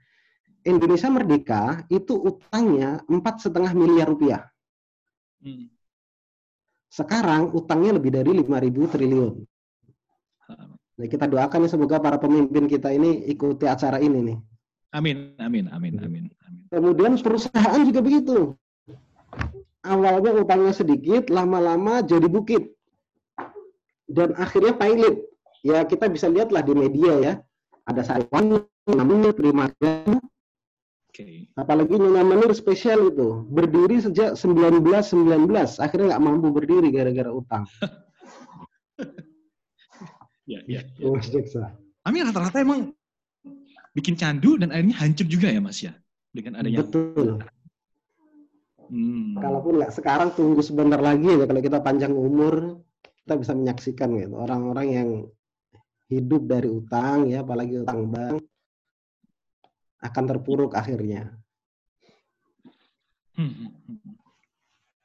Indonesia 0.62 1.10
merdeka 1.10 1.64
itu 1.90 2.14
utangnya 2.14 3.02
empat 3.10 3.42
setengah 3.42 3.74
miliar 3.74 4.14
rupiah. 4.14 4.46
Hmm. 5.42 5.74
Sekarang 6.92 7.50
utangnya 7.56 7.98
lebih 7.98 8.14
dari 8.14 8.36
5.000 8.36 8.94
triliun. 8.94 9.36
Nah, 10.56 11.08
kita 11.10 11.26
doakan 11.26 11.66
ya 11.66 11.70
semoga 11.72 11.98
para 11.98 12.18
pemimpin 12.22 12.68
kita 12.70 12.94
ini 12.94 13.26
ikuti 13.32 13.66
acara 13.66 13.98
ini 13.98 14.20
nih. 14.34 14.38
Amin, 14.92 15.34
amin, 15.40 15.72
amin, 15.72 15.94
amin, 16.04 16.24
amin. 16.44 16.62
Kemudian 16.68 17.16
perusahaan 17.20 17.82
juga 17.88 18.04
begitu. 18.04 18.38
Awalnya 19.82 20.36
utangnya 20.36 20.76
sedikit, 20.76 21.32
lama-lama 21.32 22.04
jadi 22.04 22.28
bukit. 22.28 22.76
Dan 24.06 24.36
akhirnya 24.36 24.76
pilot. 24.76 25.26
Ya 25.64 25.82
kita 25.88 26.12
bisa 26.12 26.28
lihatlah 26.28 26.62
di 26.62 26.74
media 26.76 27.14
ya. 27.18 27.34
Ada 27.88 28.02
Saiwan, 28.06 28.62
namanya 28.90 29.32
Prima 29.34 29.70
Oke. 31.12 31.52
apalagi 31.60 32.00
Nyonya 32.00 32.24
Menir 32.24 32.56
spesial 32.56 33.12
itu 33.12 33.44
berdiri 33.52 34.00
sejak 34.00 34.40
1919 34.40 35.28
akhirnya 35.84 36.16
nggak 36.16 36.24
mampu 36.24 36.48
berdiri 36.56 36.88
gara-gara 36.88 37.28
utang 37.36 37.68
Ya, 40.50 40.60
ya, 40.66 40.82
ya. 40.98 41.08
Mas 41.14 41.30
Jeksa. 41.30 41.78
Kami 42.02 42.18
rata-rata 42.26 42.58
emang 42.62 42.92
bikin 43.92 44.16
candu 44.16 44.56
dan 44.56 44.72
akhirnya 44.72 44.96
hancur 44.98 45.28
juga 45.28 45.52
ya 45.52 45.60
Mas 45.60 45.84
ya 45.84 45.92
dengan 46.32 46.64
adanya. 46.64 46.80
betul 46.84 47.44
Hmm. 48.92 49.40
kalaupun 49.40 49.80
nggak 49.80 49.96
sekarang 49.96 50.36
tunggu 50.36 50.60
sebentar 50.60 51.00
lagi 51.00 51.24
ya 51.24 51.48
kalau 51.48 51.64
kita 51.64 51.80
panjang 51.80 52.12
umur 52.12 52.84
kita 53.24 53.40
bisa 53.40 53.56
menyaksikan 53.56 54.12
gitu 54.20 54.36
orang-orang 54.36 54.88
yang 54.92 55.10
hidup 56.12 56.44
dari 56.44 56.68
utang 56.68 57.32
ya 57.32 57.40
apalagi 57.40 57.88
utang 57.88 58.12
bank 58.12 58.44
akan 60.04 60.24
terpuruk 60.28 60.76
akhirnya 60.76 61.32
Hmm, 63.32 63.48
hmm, 63.48 63.72
hmm. 63.88 64.16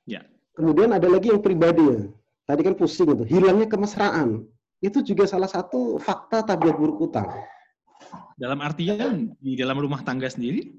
Ya, 0.02 0.26
kemudian 0.58 0.90
ada 0.90 1.06
lagi 1.06 1.30
yang 1.30 1.38
pribadi 1.38 1.86
ya 1.86 2.10
tadi 2.42 2.66
kan 2.66 2.74
pusing 2.74 3.14
itu 3.14 3.22
hilangnya 3.22 3.70
kemesraan 3.70 4.50
itu 4.86 5.02
juga 5.02 5.26
salah 5.26 5.50
satu 5.50 5.98
fakta 5.98 6.46
tabiat 6.46 6.78
buruk 6.78 7.10
utang 7.10 7.26
dalam 8.38 8.62
artian 8.62 9.34
di 9.42 9.58
dalam 9.58 9.80
rumah 9.80 10.04
tangga 10.06 10.30
sendiri. 10.30 10.70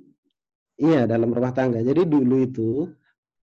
Iya, 0.78 1.10
dalam 1.10 1.34
rumah 1.34 1.52
tangga. 1.52 1.82
Jadi 1.82 2.06
dulu 2.06 2.46
itu 2.46 2.70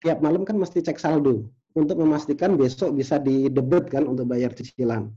tiap 0.03 0.19
malam 0.19 0.43
kan 0.43 0.59
mesti 0.59 0.83
cek 0.83 0.99
saldo 0.99 1.47
untuk 1.79 1.97
memastikan 2.03 2.59
besok 2.59 2.99
bisa 2.99 3.23
didebet 3.23 3.87
kan 3.87 4.05
untuk 4.05 4.27
bayar 4.27 4.51
cicilan. 4.51 5.15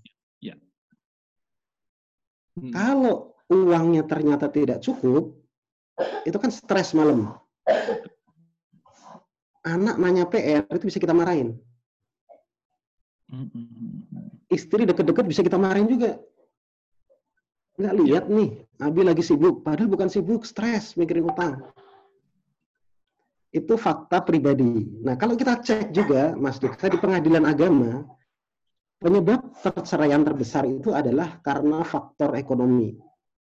Hmm. 2.54 2.70
Kalau 2.70 3.34
uangnya 3.50 4.06
ternyata 4.06 4.46
tidak 4.50 4.86
cukup, 4.86 5.34
itu 6.26 6.38
kan 6.38 6.54
stres 6.54 6.94
malam. 6.94 7.34
Anak 9.66 9.96
nanya 9.98 10.30
PR 10.30 10.68
itu 10.70 10.86
bisa 10.86 11.02
kita 11.02 11.16
marahin. 11.16 11.58
Hmm, 13.32 13.50
hmm, 13.50 13.68
hmm. 13.74 14.33
Istri 14.54 14.86
deket-deket 14.86 15.26
bisa 15.26 15.42
kita 15.42 15.58
marahin 15.58 15.90
juga. 15.90 16.22
Nggak 17.74 17.94
lihat 18.06 18.26
nih, 18.30 18.50
Abi 18.78 19.02
lagi 19.02 19.26
sibuk. 19.26 19.66
Padahal 19.66 19.90
bukan 19.90 20.06
sibuk, 20.14 20.46
stres 20.46 20.94
mikirin 20.94 21.26
utang. 21.26 21.74
Itu 23.50 23.78
fakta 23.82 24.22
pribadi. 24.22 25.02
Nah, 25.02 25.18
kalau 25.18 25.34
kita 25.34 25.58
cek 25.58 25.90
juga, 25.90 26.38
Mas 26.38 26.62
Diksa, 26.62 26.90
di 26.90 27.02
pengadilan 27.02 27.50
agama, 27.50 28.06
penyebab 29.02 29.58
perceraian 29.62 30.22
terbesar 30.22 30.70
itu 30.70 30.94
adalah 30.94 31.42
karena 31.42 31.82
faktor 31.82 32.38
ekonomi. 32.38 32.94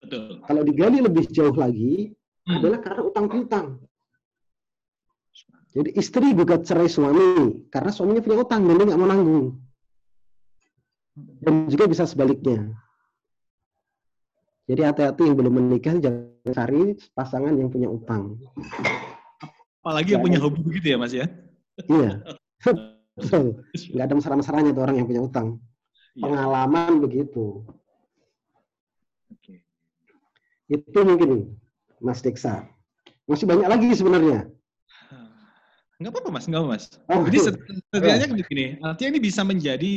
Betul. 0.01 0.41
Kalau 0.45 0.63
digali 0.65 1.05
lebih 1.05 1.29
jauh 1.29 1.57
lagi, 1.57 2.13
Hmm. 2.45 2.61
adalah 2.61 2.79
karena 2.85 3.03
utang 3.09 3.27
piutang. 3.33 3.67
Jadi 5.75 5.91
istri 5.97 6.37
gugat 6.37 6.69
cerai 6.69 6.87
suami 6.87 7.67
karena 7.73 7.91
suaminya 7.91 8.21
punya 8.23 8.45
utang 8.45 8.63
dan 8.69 8.79
dia 8.79 8.87
nggak 8.93 9.01
mau 9.01 9.09
nanggung. 9.11 9.64
Dan 11.15 11.71
juga 11.71 11.87
bisa 11.87 12.05
sebaliknya. 12.11 12.75
Jadi 14.65 14.81
hati-hati 14.81 15.23
yang 15.29 15.37
belum 15.39 15.53
menikah 15.61 15.95
jangan 16.01 16.51
cari 16.51 16.97
pasangan 17.13 17.55
yang 17.55 17.69
punya 17.71 17.87
utang. 17.87 18.41
Apalagi 19.85 20.17
yang 20.17 20.25
punya 20.25 20.41
hobi 20.41 20.65
begitu 20.65 20.97
ya 20.97 20.99
Mas 20.99 21.13
ya. 21.13 21.29
Iya. 21.87 22.25
Betul. 23.15 23.63
Nggak 23.95 24.05
ada 24.09 24.15
mesra-mesranya 24.17 24.71
tuh 24.73 24.83
orang 24.83 24.97
yang 24.99 25.07
punya 25.07 25.23
utang. 25.23 25.61
Iya. 26.17 26.25
Pengalaman 26.25 26.93
begitu. 27.05 27.63
Oke. 29.29 29.63
Itu 30.73 30.99
mungkin 31.05 31.61
Mas 32.01 32.25
Diksa. 32.25 32.65
Masih 33.29 33.45
banyak 33.45 33.69
lagi 33.69 33.93
sebenarnya. 33.93 34.49
Enggak 36.01 36.11
apa-apa 36.11 36.31
Mas, 36.35 36.45
enggak 36.51 36.61
apa 36.65 36.69
Mas. 36.75 36.85
Oh, 37.07 37.23
Jadi 37.29 37.39
set- 37.39 37.61
setidaknya 37.93 38.27
begini, 38.35 38.65
artinya 38.83 39.11
ini 39.15 39.21
bisa 39.23 39.41
menjadi 39.47 39.95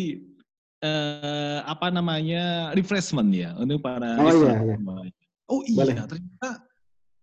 eh, 0.82 1.59
apa 1.65 1.88
namanya 1.89 2.73
refreshment 2.73 3.30
ya 3.34 3.53
untuk 3.57 3.82
para 3.82 4.17
Oh, 4.19 4.30
iya, 4.30 4.55
iya. 4.61 4.75
Oh 5.47 5.61
iya, 5.63 5.80
Boleh. 5.80 5.95
ternyata 6.05 6.49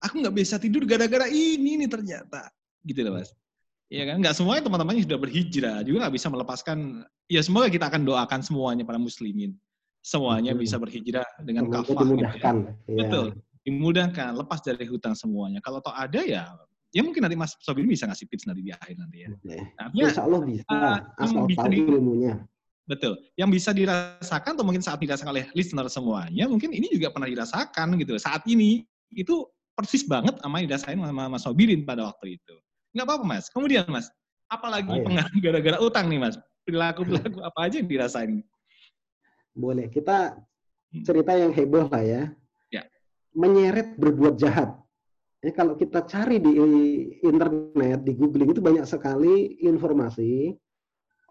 aku 0.01 0.15
nggak 0.25 0.37
bisa 0.37 0.57
tidur 0.57 0.89
gara-gara 0.89 1.29
ini 1.29 1.77
nih 1.85 1.89
ternyata, 1.89 2.49
gitu 2.83 3.05
loh 3.05 3.21
Mas. 3.21 3.31
Iya 3.93 4.11
kan, 4.11 4.17
nggak 4.25 4.35
semuanya 4.35 4.63
teman-temannya 4.65 5.03
sudah 5.05 5.19
berhijrah 5.21 5.79
juga 5.85 5.97
nggak 6.09 6.15
bisa 6.17 6.29
melepaskan. 6.33 6.79
Ya 7.29 7.41
semoga 7.45 7.69
kita 7.69 7.87
akan 7.93 8.03
doakan 8.09 8.41
semuanya 8.41 8.83
para 8.83 8.97
muslimin, 8.97 9.53
semuanya 10.01 10.57
Betul. 10.57 10.63
bisa 10.65 10.77
berhijrah 10.81 11.29
dengan 11.45 11.69
kafah. 11.69 12.01
gitu 12.01 12.17
ya. 12.17 12.41
Iya. 12.41 12.97
Betul, 12.97 13.27
dimudahkan, 13.65 14.31
lepas 14.41 14.61
dari 14.65 14.89
hutang 14.89 15.13
semuanya. 15.13 15.61
Kalau 15.61 15.85
toh 15.85 15.93
ada 15.93 16.21
ya, 16.25 16.49
ya 16.97 17.01
mungkin 17.05 17.29
nanti 17.29 17.37
Mas 17.37 17.53
Sobir 17.61 17.85
bisa 17.85 18.09
ngasih 18.09 18.25
tips 18.25 18.49
nanti 18.49 18.65
di 18.65 18.73
akhir 18.73 18.97
nanti 18.97 19.25
ya. 19.25 19.29
Oke. 19.37 19.57
Artinya 19.77 20.05
Insya 20.09 20.23
Allah 20.25 20.41
bisa. 20.49 20.65
ah, 20.73 20.99
Asal 21.21 21.45
tahu 21.45 21.73
ilmunya. 21.77 22.35
Betul. 22.85 23.17
Yang 23.41 23.51
bisa 23.61 23.71
dirasakan 23.73 24.61
atau 24.61 24.65
mungkin 24.65 24.85
saat 24.85 25.01
dirasakan 25.01 25.33
oleh 25.33 25.49
listener 25.57 25.89
semuanya, 25.89 26.45
mungkin 26.45 26.69
ini 26.69 26.93
juga 26.93 27.09
pernah 27.09 27.29
dirasakan 27.29 27.97
gitu. 27.97 28.21
Saat 28.21 28.45
ini 28.45 28.85
itu 29.09 29.49
persis 29.73 30.05
banget 30.05 30.37
sama 30.39 30.61
yang 30.61 30.69
dirasain 30.69 31.01
sama 31.01 31.25
Mas 31.33 31.43
Sobirin 31.43 31.83
pada 31.89 32.07
waktu 32.13 32.37
itu. 32.37 32.55
Nggak 32.93 33.07
apa-apa 33.09 33.25
Mas. 33.25 33.45
Kemudian 33.49 33.89
Mas, 33.89 34.13
apalagi 34.53 34.93
Oh, 34.93 35.01
iya. 35.01 35.05
pengaruh 35.09 35.39
gara-gara 35.41 35.79
utang 35.81 36.07
nih 36.13 36.21
Mas? 36.21 36.37
Perilaku-perilaku 36.69 37.41
apa 37.41 37.59
aja 37.65 37.77
yang 37.81 37.89
dirasain? 37.89 38.41
Boleh. 39.57 39.89
Kita 39.89 40.39
cerita 41.03 41.33
yang 41.35 41.51
heboh 41.57 41.89
lah 41.89 42.05
ya. 42.05 42.23
Ya. 42.71 42.83
Menyeret 43.35 43.97
berbuat 43.97 44.37
jahat. 44.39 44.77
Jadi 45.43 45.53
kalau 45.53 45.77
kita 45.77 46.05
cari 46.09 46.41
di 46.41 46.53
internet, 47.21 48.01
di 48.01 48.13
googling 48.17 48.57
itu 48.57 48.65
banyak 48.65 48.89
sekali 48.89 49.61
informasi 49.61 50.57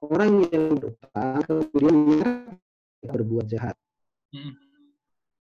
orang 0.10 0.47
yang 0.51 0.76
berutang 0.76 1.39
kemudian 1.47 2.60
berbuat 3.04 3.45
jahat. 3.47 3.76
Hmm. 4.34 4.56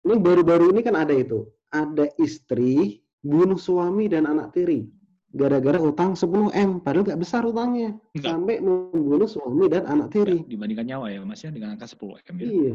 Ini 0.00 0.16
baru-baru 0.16 0.72
ini 0.72 0.80
kan 0.80 0.96
ada 0.96 1.12
itu. 1.12 1.46
Ada 1.70 2.10
istri 2.18 2.98
bunuh 3.20 3.60
suami 3.60 4.10
dan 4.10 4.26
anak 4.26 4.56
tiri 4.56 4.88
gara-gara 5.30 5.78
utang 5.78 6.18
10 6.18 6.50
M, 6.50 6.82
padahal 6.82 7.06
nggak 7.06 7.20
besar 7.22 7.46
utangnya, 7.46 7.94
Enggak. 8.18 8.34
sampai 8.34 8.56
membunuh 8.58 9.30
suami 9.30 9.70
dan 9.70 9.86
anak 9.86 10.10
tiri. 10.10 10.42
Dibandingkan 10.42 10.86
nyawa 10.90 11.06
ya 11.14 11.22
Mas 11.22 11.42
ya, 11.46 11.54
dengan 11.54 11.78
angka 11.78 11.86
10 11.86 12.18
M 12.18 12.36
ya. 12.42 12.48
Iya. 12.50 12.74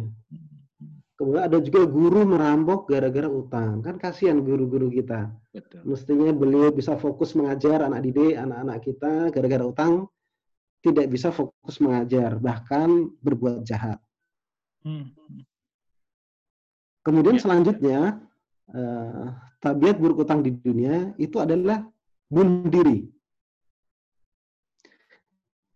Kemudian 1.15 1.43
ada 1.47 1.57
juga 1.63 1.87
guru 1.87 2.27
merampok 2.27 2.91
gara-gara 2.91 3.31
utang. 3.31 3.79
Kan 3.79 3.95
kasihan 3.95 4.43
guru-guru 4.43 4.91
kita. 4.91 5.31
Betul. 5.55 5.87
Mestinya 5.87 6.31
beliau 6.35 6.75
bisa 6.75 6.99
fokus 6.99 7.31
mengajar 7.39 7.87
anak 7.87 8.03
didik, 8.03 8.35
anak-anak 8.35 8.77
kita 8.83 9.13
gara-gara 9.31 9.63
utang 9.63 10.11
tidak 10.85 11.09
bisa 11.09 11.33
fokus 11.33 11.81
mengajar, 11.81 12.37
bahkan 12.37 13.09
berbuat 13.25 13.65
jahat. 13.65 13.97
Hmm. 14.85 15.09
Kemudian 17.01 17.37
Ya. 17.37 17.41
selanjutnya 17.41 17.99
uh, 18.69 19.33
tabiat 19.57 19.97
berutang 19.97 20.45
di 20.45 20.53
dunia 20.53 21.13
itu 21.17 21.41
adalah 21.41 21.81
bunuh 22.29 22.69
diri. 22.69 23.09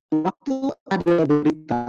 Waktu 0.10 0.56
ada 0.90 1.16
berita 1.26 1.82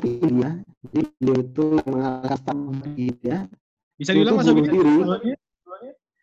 India, 0.00 0.64
jadi 0.88 1.00
beliau 1.20 1.38
itu 1.44 1.66
mengalahkan 1.84 2.56
India. 2.96 3.36
Bisa 4.00 4.16
diulang 4.16 4.40
mas 4.40 4.48
bunuh 4.48 4.68
diri. 4.68 4.96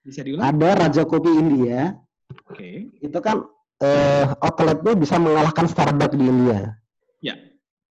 Bisa 0.01 0.21
diulang. 0.25 0.45
Ada 0.49 0.69
Raja 0.85 1.03
Kopi 1.05 1.29
India. 1.29 1.93
Oke. 2.49 2.89
Okay. 2.89 3.05
Itu 3.05 3.21
kan 3.21 3.45
uh, 3.81 4.25
outletnya 4.39 4.93
bisa 4.95 5.17
mengalahkan 5.17 5.65
Starbucks 5.65 6.15
di 6.15 6.25
India. 6.25 6.77
Ya. 7.19 7.35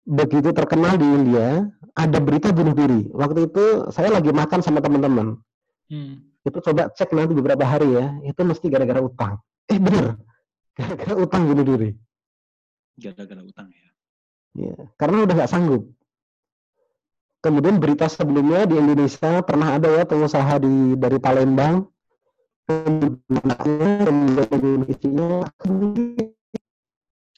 Begitu 0.04 0.52
terkenal 0.52 0.96
di 0.96 1.04
India, 1.04 1.68
ada 1.96 2.18
berita 2.20 2.52
bunuh 2.52 2.72
diri. 2.72 3.08
Waktu 3.12 3.48
itu 3.50 3.64
saya 3.92 4.12
lagi 4.12 4.30
makan 4.32 4.60
sama 4.60 4.80
teman-teman. 4.84 5.40
Hmm. 5.88 6.28
Itu 6.44 6.60
coba 6.64 6.88
cek 6.92 7.12
nanti 7.12 7.36
beberapa 7.36 7.64
hari 7.64 7.92
ya, 7.92 8.06
itu 8.24 8.40
mesti 8.40 8.68
gara-gara 8.72 9.00
utang. 9.04 9.40
Eh 9.68 9.76
bener, 9.76 10.16
gara-gara 10.76 11.14
utang 11.16 11.44
bunuh 11.44 11.64
diri. 11.64 11.90
Gara-gara 12.96 13.42
utang 13.44 13.68
ya. 13.68 13.88
Ya, 14.56 14.74
karena 14.96 15.28
udah 15.28 15.34
nggak 15.44 15.52
sanggup. 15.52 15.92
Kemudian 17.38 17.78
berita 17.78 18.10
sebelumnya 18.10 18.66
di 18.66 18.74
Indonesia 18.74 19.44
pernah 19.46 19.78
ada 19.78 19.86
ya 19.86 20.02
pengusaha 20.02 20.58
di 20.58 20.98
dari 20.98 21.22
Palembang 21.22 21.86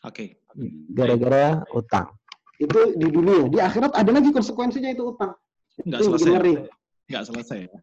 Oke. 0.03 0.43
Gara-gara 0.91 1.63
utang. 1.71 2.11
Itu 2.59 2.99
di 2.99 3.07
dunia. 3.07 3.47
Di 3.47 3.63
akhirat 3.63 3.95
ada 3.95 4.11
lagi 4.11 4.35
konsekuensinya 4.35 4.91
itu 4.91 5.15
utang. 5.15 5.39
Enggak 5.87 6.03
selesai. 6.03 6.67
Enggak 7.07 7.25
selesai 7.31 7.59
ya. 7.71 7.79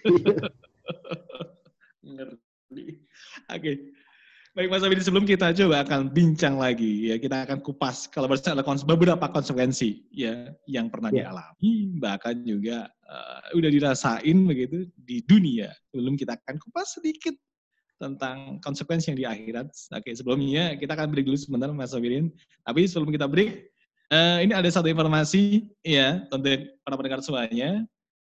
Ngerti. 2.16 2.84
Oke. 3.52 3.72
Baik 4.50 4.66
Mas 4.66 4.82
Abidi, 4.82 4.98
sebelum 5.06 5.22
kita 5.30 5.54
coba 5.54 5.86
akan 5.86 6.10
bincang 6.10 6.58
lagi 6.58 7.14
ya, 7.14 7.22
kita 7.22 7.46
akan 7.46 7.62
kupas 7.62 8.10
kalau 8.10 8.26
ada 8.26 8.66
beberapa 8.82 9.30
konsekuensi 9.30 10.10
ya 10.10 10.50
yang 10.66 10.90
pernah 10.90 11.14
ya. 11.14 11.30
dialami, 11.30 11.94
bahkan 12.02 12.34
juga 12.42 12.90
uh, 13.06 13.54
udah 13.54 13.70
dirasain 13.70 14.34
begitu 14.42 14.90
di 14.98 15.22
dunia. 15.22 15.70
Sebelum 15.94 16.18
kita 16.18 16.34
akan 16.34 16.58
kupas 16.66 16.98
sedikit 16.98 17.38
tentang 18.02 18.58
konsekuensi 18.58 19.14
yang 19.14 19.18
di 19.22 19.26
akhirat. 19.30 19.70
Oke, 19.94 20.18
sebelumnya 20.18 20.74
kita 20.74 20.98
akan 20.98 21.14
break 21.14 21.30
dulu 21.30 21.38
sebentar 21.38 21.70
Mas 21.70 21.94
Abidin. 21.94 22.34
Tapi 22.66 22.90
sebelum 22.90 23.14
kita 23.14 23.30
break, 23.30 23.70
uh, 24.10 24.42
ini 24.42 24.50
ada 24.50 24.66
satu 24.66 24.90
informasi 24.90 25.70
ya 25.86 26.26
untuk 26.26 26.74
para 26.82 26.98
pendengar 26.98 27.22
semuanya 27.22 27.86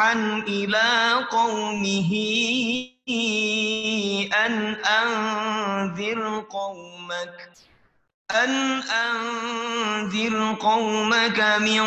نوحا 0.00 0.42
إلى 0.48 1.12
قومه 1.30 2.12
أن 4.46 4.74
أنذر 4.84 6.44
قومك 6.50 7.50
أن 8.30 8.82
أنذر 8.82 10.56
قومك 10.60 11.40
من 11.60 11.82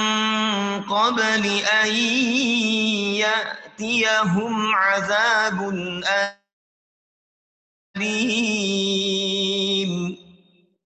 قبل 0.84 1.46
أن 1.82 1.96
يأتيهم 3.18 4.76
عذاب 4.76 5.70
أليم. 7.98 9.24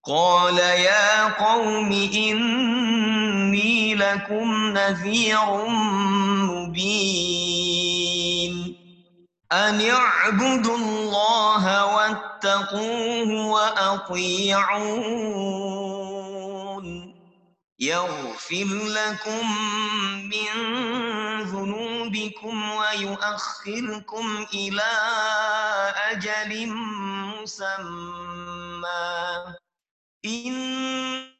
قال 0.08 0.58
يا 0.60 1.24
قوم 1.28 1.92
إني 3.58 3.96
لكم 3.96 4.78
نذير 4.78 5.68
مبين. 6.42 7.58
أن 9.52 9.82
اعبدوا 9.82 10.78
الله 10.78 11.86
واتقوه 11.96 13.48
وأطيعون. 13.48 14.38
يغفر 17.80 18.68
لكم 18.84 19.46
من 20.24 20.48
ذنوبكم 21.42 22.72
ويؤخركم 22.72 24.46
إلى 24.54 24.92
أجل 26.12 26.68
مسمى. 27.42 27.68
إن 30.26 31.37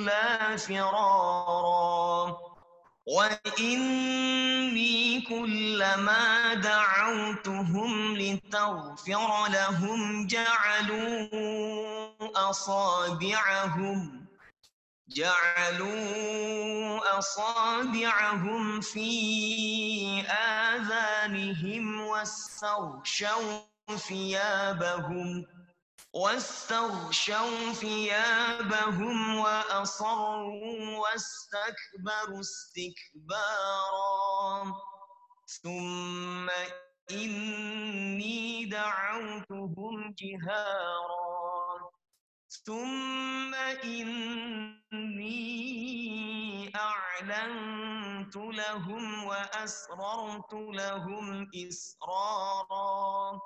إلا 0.00 0.56
فرارا 0.56 2.36
وإني 3.06 4.40
كلما 5.20 6.54
دعوتهم 6.54 8.16
لتغفر 8.16 9.46
لهم 9.48 10.26
جعلوا 10.26 11.28
أصابعهم 12.50 14.26
جعلوا 15.08 15.98
أصابعهم 17.18 18.80
في 18.80 19.10
آذانهم 20.30 22.00
واستغشوا 22.00 23.60
ثيابهم 23.96 25.46
واستغشوا 26.12 27.72
ثيابهم 27.72 29.36
وأصروا 29.36 30.98
واستكبروا 30.98 32.40
استكبارا. 32.40 33.94
ثم 35.62 36.50
إني 37.10 38.64
دعوتهم 38.64 40.14
جهارا. 40.18 41.90
ثم 42.66 43.54
إني 43.54 45.30
أعلنت 46.76 48.36
لهم 48.36 49.24
وأسررت 49.24 50.52
لهم 50.52 51.50
إسرارا. 51.68 53.40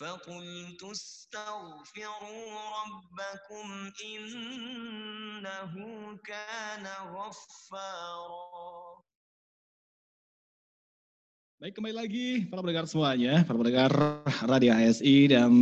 فقلت 0.00 0.80
استغفروا 0.80 2.46
ربكم 2.80 3.68
إنه 4.00 5.74
كان 6.24 6.86
غفارا 7.12 8.80
Baik, 11.60 11.76
kembali 11.76 11.92
lagi 11.92 12.48
para 12.48 12.64
pendengar 12.64 12.88
semuanya, 12.88 13.44
para 13.44 13.60
pendengar 13.60 13.92
Radio 14.48 14.72
HSI 14.72 15.28
dan 15.28 15.52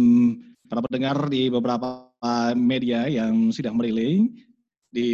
para 0.71 0.79
pendengar 0.87 1.27
di 1.27 1.51
beberapa 1.51 2.07
media 2.55 3.11
yang 3.11 3.51
sudah 3.51 3.75
merilis 3.75 4.31
di 4.95 5.11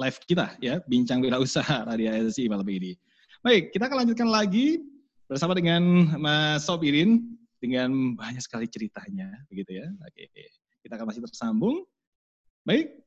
live 0.00 0.18
kita 0.24 0.56
ya, 0.64 0.80
Bincang 0.88 1.20
Wirausaha 1.20 1.84
Radio 1.84 2.08
HSI 2.08 2.48
malam 2.48 2.64
ini. 2.72 2.96
Baik, 3.44 3.68
kita 3.76 3.92
akan 3.92 4.08
lanjutkan 4.08 4.32
lagi 4.32 4.80
bersama 5.28 5.52
dengan 5.52 6.08
Mas 6.16 6.64
Sobirin 6.64 7.20
dengan 7.63 8.19
banyak 8.19 8.43
sekali 8.43 8.67
ceritanya, 8.67 9.31
begitu 9.47 9.79
ya. 9.79 9.87
Oke, 10.03 10.27
kita 10.83 10.99
akan 10.99 11.07
masih 11.07 11.23
tersambung. 11.23 11.87
Baik, 12.67 12.99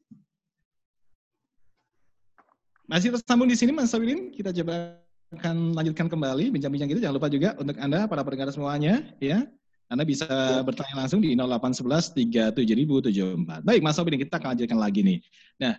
masih 2.86 3.10
tersambung 3.18 3.50
di 3.50 3.58
sini 3.58 3.74
Mas 3.74 3.90
Sobirin, 3.90 4.30
kita 4.30 4.54
coba 4.54 5.02
akan 5.34 5.74
lanjutkan 5.74 6.06
kembali 6.06 6.54
bincang-bincang 6.54 6.88
kita. 6.94 7.00
Jangan 7.02 7.16
lupa 7.18 7.28
juga 7.28 7.58
untuk 7.58 7.76
Anda, 7.82 8.06
para 8.06 8.22
pendengar 8.22 8.54
semuanya, 8.54 9.02
ya, 9.18 9.42
Anda 9.90 10.06
bisa 10.06 10.26
ya. 10.30 10.62
bertanya 10.62 10.94
langsung 11.02 11.18
di 11.18 11.34
0811 11.34 12.14
37074. 12.14 13.66
Baik, 13.66 13.80
Mas 13.82 13.98
Sobri, 13.98 14.14
kita 14.22 14.38
akan 14.38 14.54
lanjutkan 14.54 14.78
lagi 14.78 15.02
nih. 15.02 15.18
Nah, 15.58 15.74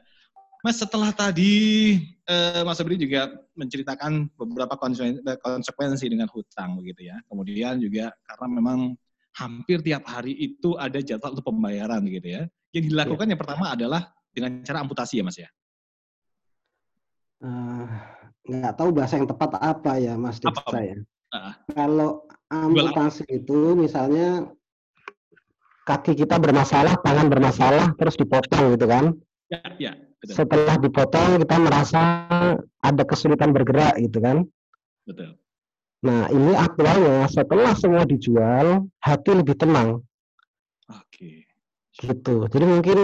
Mas, 0.66 0.82
setelah 0.82 1.14
tadi 1.14 1.54
eh, 2.26 2.62
Mas 2.66 2.82
Sobri 2.82 2.98
juga 2.98 3.30
menceritakan 3.54 4.30
beberapa 4.34 4.74
konsekuensi 4.78 6.10
dengan 6.10 6.28
hutang, 6.34 6.82
begitu 6.82 7.14
ya. 7.14 7.22
Kemudian 7.30 7.78
juga 7.78 8.10
karena 8.26 8.48
memang 8.50 8.80
hampir 9.38 9.86
tiap 9.86 10.04
hari 10.10 10.34
itu 10.34 10.74
ada 10.82 10.98
jadwal 10.98 11.38
untuk 11.38 11.46
pembayaran, 11.54 12.02
gitu 12.10 12.42
ya. 12.42 12.44
Yang 12.74 12.94
dilakukan 12.94 13.26
ya. 13.26 13.32
yang 13.34 13.42
pertama 13.42 13.66
adalah 13.70 14.02
dengan 14.34 14.52
cara 14.66 14.82
amputasi 14.82 15.22
ya, 15.22 15.24
Mas 15.24 15.38
ya. 15.38 15.50
Uh, 17.38 17.86
nggak 18.50 18.74
tahu 18.82 18.90
bahasa 18.90 19.22
yang 19.22 19.30
tepat 19.30 19.62
apa 19.62 19.92
ya 20.02 20.18
Mas 20.18 20.42
Diksa 20.42 20.66
saya. 20.74 20.98
Uh, 21.30 21.54
Kalau 21.70 22.26
amputasi 22.50 23.30
itu 23.30 23.78
misalnya 23.78 24.50
kaki 25.86 26.18
kita 26.18 26.42
bermasalah, 26.42 26.98
tangan 27.06 27.28
bermasalah, 27.30 27.94
terus 27.96 28.18
dipotong 28.18 28.74
gitu 28.76 28.90
kan? 28.90 29.14
Ya, 29.48 29.62
ya. 29.80 29.92
Betul. 30.18 30.34
Setelah 30.34 30.76
dipotong 30.82 31.40
kita 31.46 31.56
merasa 31.62 32.00
ada 32.84 33.04
kesulitan 33.08 33.56
bergerak 33.56 33.96
gitu 34.02 34.20
kan? 34.20 34.44
Betul. 35.08 35.38
Nah 36.04 36.28
ini 36.30 36.52
aktualnya 36.54 37.26
setelah 37.32 37.74
semua 37.78 38.04
dijual, 38.04 38.86
hati 39.00 39.32
lebih 39.32 39.56
tenang. 39.56 40.04
Oke. 40.92 41.48
Gitu. 41.98 42.36
Jadi 42.52 42.66
mungkin 42.66 42.98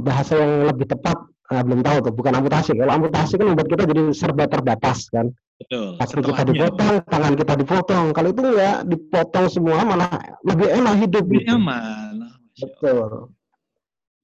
bahasa 0.00 0.38
yang 0.38 0.70
lebih 0.70 0.88
tepat 0.88 1.32
Nah, 1.52 1.60
belum 1.60 1.80
tahu 1.84 1.96
tuh, 2.08 2.12
bukan 2.16 2.32
amputasi. 2.40 2.72
Kalau 2.80 2.92
amputasi 2.96 3.36
kan 3.36 3.46
membuat 3.52 3.68
kita 3.68 3.84
jadi 3.84 4.02
serba 4.16 4.44
terbatas 4.48 5.12
kan. 5.12 5.28
Betul. 5.60 6.00
Kaki 6.00 6.20
kita 6.24 6.42
dipotong, 6.48 6.94
tangan 7.12 7.32
kita 7.36 7.54
dipotong. 7.60 8.06
Kalau 8.16 8.28
itu 8.32 8.40
enggak 8.40 8.78
dipotong 8.88 9.46
semua 9.52 9.84
malah 9.84 10.10
lebih 10.48 10.68
enak 10.72 10.94
hidup. 11.04 11.24
Lebih 11.28 11.44
gitu. 11.44 11.52
aman. 11.60 12.16
Betul. 12.56 13.36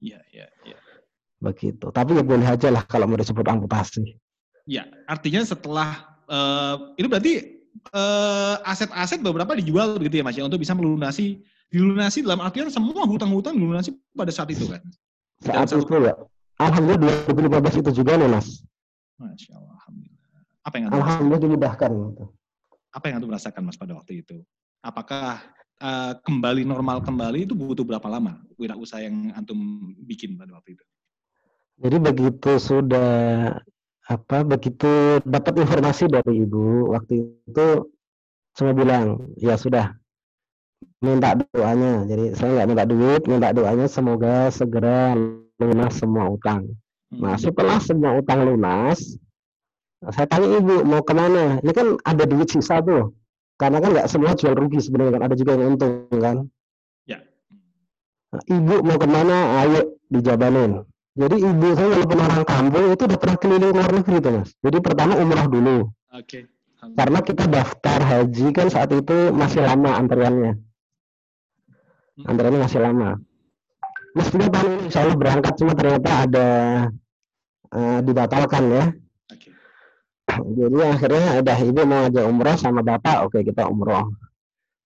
Iya, 0.01 0.21
iya. 0.33 0.47
Begitu. 1.39 1.87
Tapi 1.95 2.19
ya 2.19 2.23
boleh 2.27 2.47
aja 2.47 2.69
lah 2.71 2.83
kalau 2.87 3.07
mau 3.07 3.19
disebut 3.19 3.47
amputasi. 3.47 4.19
Ya, 4.69 4.85
artinya 5.07 5.41
setelah 5.47 6.19
uh, 6.29 6.93
ini 6.99 7.07
berarti 7.09 7.33
uh, 7.95 8.61
aset-aset 8.67 9.23
beberapa 9.23 9.55
dijual 9.57 9.97
begitu 9.97 10.21
ya 10.21 10.25
Mas 10.27 10.37
ya 10.37 10.45
untuk 10.45 10.61
bisa 10.61 10.75
melunasi 10.75 11.41
dilunasi 11.69 12.25
dalam 12.25 12.41
artian 12.41 12.69
semua 12.73 13.05
hutang-hutang 13.05 13.57
dilunasi 13.57 13.97
pada 14.13 14.33
saat 14.35 14.51
itu 14.53 14.67
kan. 14.69 14.83
Saat 15.45 15.73
itu 15.73 15.95
ya. 16.03 16.15
Alhamdulillah 16.59 17.23
2015 17.31 17.83
itu 17.87 17.91
juga 18.03 18.19
Mas. 18.19 18.67
Masya 19.19 19.55
Allah, 19.55 19.75
Alhamdulillah. 19.79 20.41
Apa 20.67 20.75
yang 20.75 20.85
Alhamdulillah 20.91 21.41
dimudahkan. 21.43 21.91
Apa 22.91 23.05
yang 23.07 23.15
Anda 23.23 23.29
rasakan 23.39 23.63
Mas 23.63 23.79
pada 23.79 23.95
waktu 23.95 24.27
itu? 24.27 24.43
Apakah 24.83 25.43
uh, 25.79 26.13
kembali 26.23 26.67
normal 26.67 26.99
kembali 27.05 27.47
itu 27.47 27.55
butuh 27.55 27.87
berapa 27.87 28.07
lama 28.11 28.43
wirausaha 28.59 29.07
yang 29.07 29.31
Antum 29.39 29.59
bikin 30.03 30.35
pada 30.35 30.57
waktu 30.59 30.75
itu? 30.75 30.85
Jadi 31.79 31.97
begitu 32.03 32.51
sudah 32.59 33.11
apa 34.09 34.39
begitu 34.43 35.21
dapat 35.23 35.63
informasi 35.63 36.09
dari 36.09 36.43
ibu 36.43 36.91
waktu 36.97 37.29
itu 37.45 37.69
semua 38.57 38.73
bilang 38.73 39.37
ya 39.37 39.55
sudah 39.61 39.93
minta 41.05 41.37
doanya 41.37 42.09
jadi 42.09 42.33
saya 42.33 42.57
nggak 42.57 42.69
minta 42.73 42.85
duit 42.89 43.23
minta 43.29 43.53
doanya 43.53 43.85
semoga 43.85 44.49
segera 44.49 45.13
lunas 45.59 45.93
semua 45.99 46.31
utang. 46.31 46.71
Nah, 47.09 47.35
hmm. 47.35 47.43
setelah 47.43 47.79
semua 47.83 48.21
utang 48.21 48.47
lunas, 48.47 49.01
saya 50.13 50.27
tanya 50.31 50.61
ibu 50.61 50.87
mau 50.87 51.03
ke 51.03 51.13
mana? 51.17 51.59
Ini 51.65 51.73
kan 51.75 51.99
ada 52.07 52.25
duit 52.29 52.49
sisa 52.53 52.79
tuh, 52.85 53.17
karena 53.59 53.83
kan 53.83 53.91
nggak 53.97 54.09
semua 54.13 54.39
jual 54.39 54.55
rugi 54.55 54.79
sebenarnya 54.79 55.19
kan, 55.19 55.23
ada 55.27 55.35
juga 55.35 55.59
yang 55.59 55.75
untung 55.75 56.07
kan. 56.21 56.47
Ya. 57.09 57.19
Nah, 58.31 58.43
ibu 58.47 58.75
mau 58.87 58.99
ke 59.01 59.09
mana? 59.09 59.37
Ayo 59.67 59.99
dijabanin. 60.13 60.85
Jadi 61.15 61.37
ibu 61.41 61.69
saya 61.75 61.89
walaupun 61.89 62.19
orang 62.21 62.45
kampung 62.47 62.85
itu 62.93 63.03
udah 63.09 63.19
pernah 63.19 63.37
keliling 63.41 63.73
luar 63.75 63.91
negeri 63.91 64.17
tuh 64.21 64.33
mas. 64.37 64.51
Jadi 64.61 64.79
pertama 64.83 65.13
umrah 65.17 65.47
dulu. 65.49 65.79
Oke. 66.13 66.23
Okay. 66.27 66.43
Karena 66.79 67.19
kita 67.25 67.45
daftar 67.51 67.99
haji 67.99 68.47
kan 68.55 68.67
saat 68.71 68.91
itu 68.95 69.35
masih 69.35 69.67
lama 69.67 69.99
antriannya. 69.99 70.53
Hmm. 72.19 72.29
Antriannya 72.29 72.61
masih 72.63 72.81
lama 72.83 73.19
mestinya 74.19 74.49
tahun 74.51 74.71
ini 74.75 74.83
insya 74.91 75.01
Allah 75.07 75.17
berangkat 75.19 75.53
cuma 75.59 75.73
ternyata 75.79 76.11
ada 76.27 76.49
uh, 77.71 77.99
dibatalkan 78.03 78.63
ya 78.67 78.85
okay. 79.31 79.53
jadi 80.59 80.79
akhirnya 80.91 81.25
ada 81.39 81.53
ibu 81.63 81.83
mau 81.87 81.99
ngajak 82.07 82.25
umroh 82.27 82.57
sama 82.59 82.81
bapak 82.83 83.31
oke 83.31 83.39
kita 83.47 83.71
umroh 83.71 84.11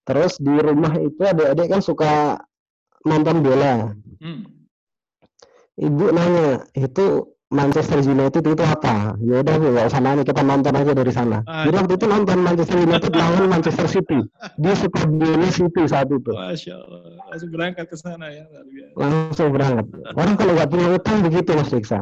terus 0.05 0.37
di 0.37 0.53
rumah 0.53 0.93
itu 1.01 1.21
adik-adik 1.23 1.67
kan 1.71 1.81
suka 1.81 2.43
nonton 3.07 3.41
bola 3.41 3.95
hmm. 4.21 4.62
Ibu 5.79 6.05
nanya 6.13 6.65
itu 6.77 7.33
Manchester 7.53 8.01
United 8.01 8.41
itu 8.41 8.63
apa? 8.65 9.13
Ya 9.21 9.45
udah 9.45 9.53
nggak 9.61 9.85
usah 9.85 10.01
nanya, 10.01 10.25
kita 10.25 10.41
nonton 10.41 10.73
aja 10.73 10.89
dari 10.97 11.13
sana. 11.13 11.45
Ah, 11.45 11.69
Jadi 11.69 11.75
waktu 11.85 11.93
itu 12.01 12.05
nonton 12.09 12.37
Manchester 12.41 12.77
United 12.81 13.13
lawan 13.21 13.45
Manchester 13.45 13.85
City. 13.85 14.19
Dia 14.57 14.73
stadion 14.73 15.53
City 15.53 15.81
saat 15.85 16.09
itu. 16.09 16.33
Masya 16.33 16.73
Allah. 16.81 17.13
Langsung 17.29 17.49
berangkat 17.53 17.85
ke 17.85 17.97
sana 18.01 18.25
ya. 18.33 18.49
Langsung 18.97 19.53
berangkat. 19.53 19.85
Orang 20.17 20.33
kalau 20.33 20.51
nggak 20.57 20.69
punya 20.73 20.87
utang 20.97 21.17
begitu 21.21 21.49
Mas 21.53 21.69
Diksa. 21.69 21.99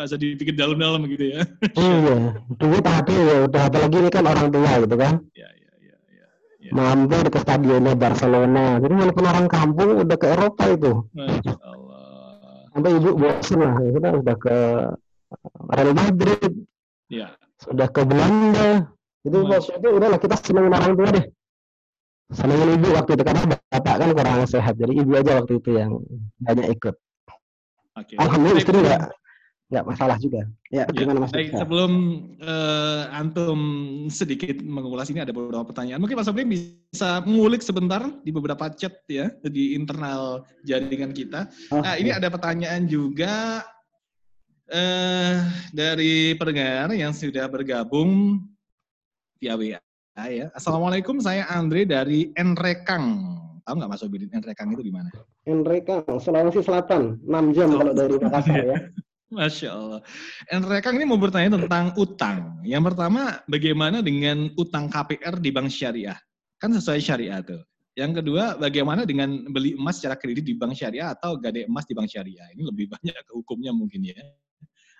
Nggak 0.00 0.04
usah 0.08 0.18
dipikir 0.18 0.56
dalam-dalam 0.56 1.04
gitu 1.12 1.24
ya. 1.28 1.44
iya. 1.76 2.18
Duit 2.56 2.84
ada 2.88 3.12
ya 3.12 3.36
udah. 3.52 3.62
Apalagi 3.68 3.96
ini 4.00 4.08
kan 4.08 4.24
orang 4.24 4.48
tua 4.48 4.72
gitu 4.80 4.96
kan. 4.96 5.14
Iya, 5.36 5.48
iya, 5.60 5.72
iya. 5.76 5.94
Ya, 6.16 6.26
ya. 6.56 6.70
Mampir 6.72 7.28
ke 7.28 7.36
stadionnya 7.36 7.92
Barcelona. 8.00 8.80
Jadi 8.80 8.94
walaupun 8.96 9.24
orang 9.28 9.46
kampung 9.52 10.08
udah 10.08 10.16
ke 10.16 10.24
Eropa 10.24 10.64
itu. 10.72 11.04
Masya 11.12 11.52
Allah 11.60 11.79
sampai 12.70 12.90
ibu 12.96 13.10
bosan 13.18 13.58
lah. 13.60 13.74
Kita 13.78 14.08
sudah 14.18 14.36
ke 14.38 14.56
Real 15.70 15.92
Madrid. 15.94 16.52
Ya. 17.10 17.34
sudah 17.60 17.88
ke 17.90 18.02
Belanda. 18.06 18.88
Itu 19.26 19.44
itu 19.44 19.88
udahlah 19.90 20.18
kita 20.22 20.38
senengin 20.40 20.72
orang 20.72 20.94
tua 20.96 21.08
deh. 21.12 21.26
Senengin 22.30 22.78
ibu 22.78 22.88
waktu 22.94 23.10
itu 23.18 23.22
karena 23.26 23.42
bapak 23.68 23.94
kan 24.00 24.08
kurang 24.14 24.46
sehat. 24.46 24.74
Jadi 24.78 24.92
ibu 25.02 25.12
aja 25.18 25.42
waktu 25.42 25.58
itu 25.58 25.70
yang 25.76 25.98
banyak 26.40 26.72
ikut. 26.72 26.94
Okay. 28.00 28.16
alhamdulillah 28.16 28.62
istri 28.62 28.78
nggak 28.80 29.02
nggak 29.70 29.86
masalah 29.86 30.18
juga. 30.18 30.42
Ya, 30.74 30.82
ya 30.82 30.92
gimana 30.92 31.22
Mas? 31.22 31.30
Baik, 31.30 31.54
sebelum 31.54 31.92
uh, 32.42 33.06
antum 33.14 33.60
sedikit 34.10 34.58
mengulas 34.66 35.06
ini 35.14 35.22
ada 35.22 35.30
beberapa 35.30 35.62
pertanyaan. 35.62 36.02
Mungkin 36.02 36.18
Mas 36.18 36.26
Sobri 36.26 36.42
bisa 36.42 37.22
mengulik 37.22 37.62
sebentar 37.62 38.02
di 38.26 38.34
beberapa 38.34 38.66
chat 38.74 38.98
ya 39.06 39.30
di 39.46 39.78
internal 39.78 40.42
jaringan 40.66 41.14
kita. 41.14 41.46
Oh, 41.70 41.86
nah, 41.86 41.94
ini 41.94 42.10
ada 42.10 42.26
pertanyaan 42.26 42.90
juga 42.90 43.62
uh, 44.74 45.34
dari 45.70 46.34
pendengar 46.34 46.90
yang 46.90 47.14
sudah 47.14 47.46
bergabung 47.46 48.42
via 49.38 49.54
WA 49.54 49.78
ya. 50.26 50.50
Assalamualaikum, 50.50 51.22
saya 51.22 51.46
Andre 51.46 51.86
dari 51.86 52.34
Enrekang. 52.34 53.38
Tahu 53.62 53.74
nggak 53.78 53.90
Mas 53.90 54.02
Sobri 54.02 54.26
Enrekang 54.34 54.74
itu 54.74 54.82
di 54.82 54.90
mana? 54.90 55.14
Enrekang, 55.46 56.02
Sulawesi 56.18 56.58
Selatan, 56.58 57.22
6 57.22 57.54
jam 57.54 57.70
oh, 57.70 57.86
kalau 57.86 57.94
dari 57.94 58.18
Makassar 58.18 58.66
ya. 58.74 58.78
Masya 59.30 59.68
Allah. 59.70 60.00
Enrekang 60.50 60.98
ini 60.98 61.06
mau 61.06 61.14
bertanya 61.14 61.54
tentang 61.54 61.94
utang. 61.94 62.58
Yang 62.66 62.92
pertama, 62.92 63.38
bagaimana 63.46 64.02
dengan 64.02 64.50
utang 64.58 64.90
KPR 64.90 65.38
di 65.38 65.50
bank 65.54 65.70
syariah? 65.70 66.18
Kan 66.58 66.74
sesuai 66.74 66.98
syariah 66.98 67.38
tuh. 67.38 67.62
Yang 67.94 68.22
kedua, 68.22 68.58
bagaimana 68.58 69.06
dengan 69.06 69.46
beli 69.54 69.78
emas 69.78 70.02
secara 70.02 70.18
kredit 70.18 70.42
di 70.42 70.54
bank 70.58 70.74
syariah 70.74 71.14
atau 71.14 71.38
gade 71.38 71.62
emas 71.70 71.86
di 71.86 71.94
bank 71.94 72.10
syariah? 72.10 72.46
Ini 72.58 72.62
lebih 72.74 72.90
banyak 72.94 73.14
ke 73.14 73.32
hukumnya 73.32 73.70
mungkin 73.70 74.02
ya. 74.02 74.18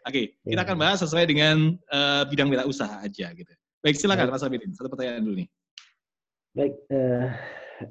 Oke, 0.07 0.39
kita 0.47 0.65
akan 0.65 0.77
bahas 0.81 1.03
sesuai 1.03 1.29
dengan 1.29 1.77
uh, 1.93 2.25
bidang 2.25 2.49
usaha 2.65 3.03
aja 3.05 3.35
gitu. 3.37 3.53
Baik, 3.83 3.99
silakan 3.99 4.33
Mas 4.33 4.47
Abidin. 4.47 4.73
Satu 4.73 4.89
pertanyaan 4.89 5.27
dulu 5.27 5.45
nih. 5.45 5.49
Baik, 6.57 6.75
uh, 6.89 7.29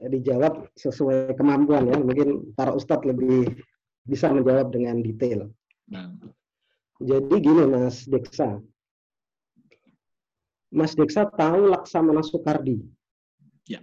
dijawab 0.09 0.71
sesuai 0.73 1.35
kemampuan 1.37 1.85
ya. 1.85 1.97
Mungkin 2.01 2.55
para 2.57 2.73
ustadz 2.73 3.05
lebih 3.05 3.59
bisa 4.09 4.31
menjawab 4.33 4.73
dengan 4.73 5.05
detail. 5.05 5.53
Nah. 5.89 6.13
Jadi 7.01 7.35
gini 7.41 7.63
Mas 7.65 8.05
Deksa. 8.05 8.61
Mas 10.69 10.93
Deksa 10.93 11.25
tahu 11.33 11.73
Laksamana 11.73 12.21
Soekardi? 12.21 12.77
Ya. 13.65 13.81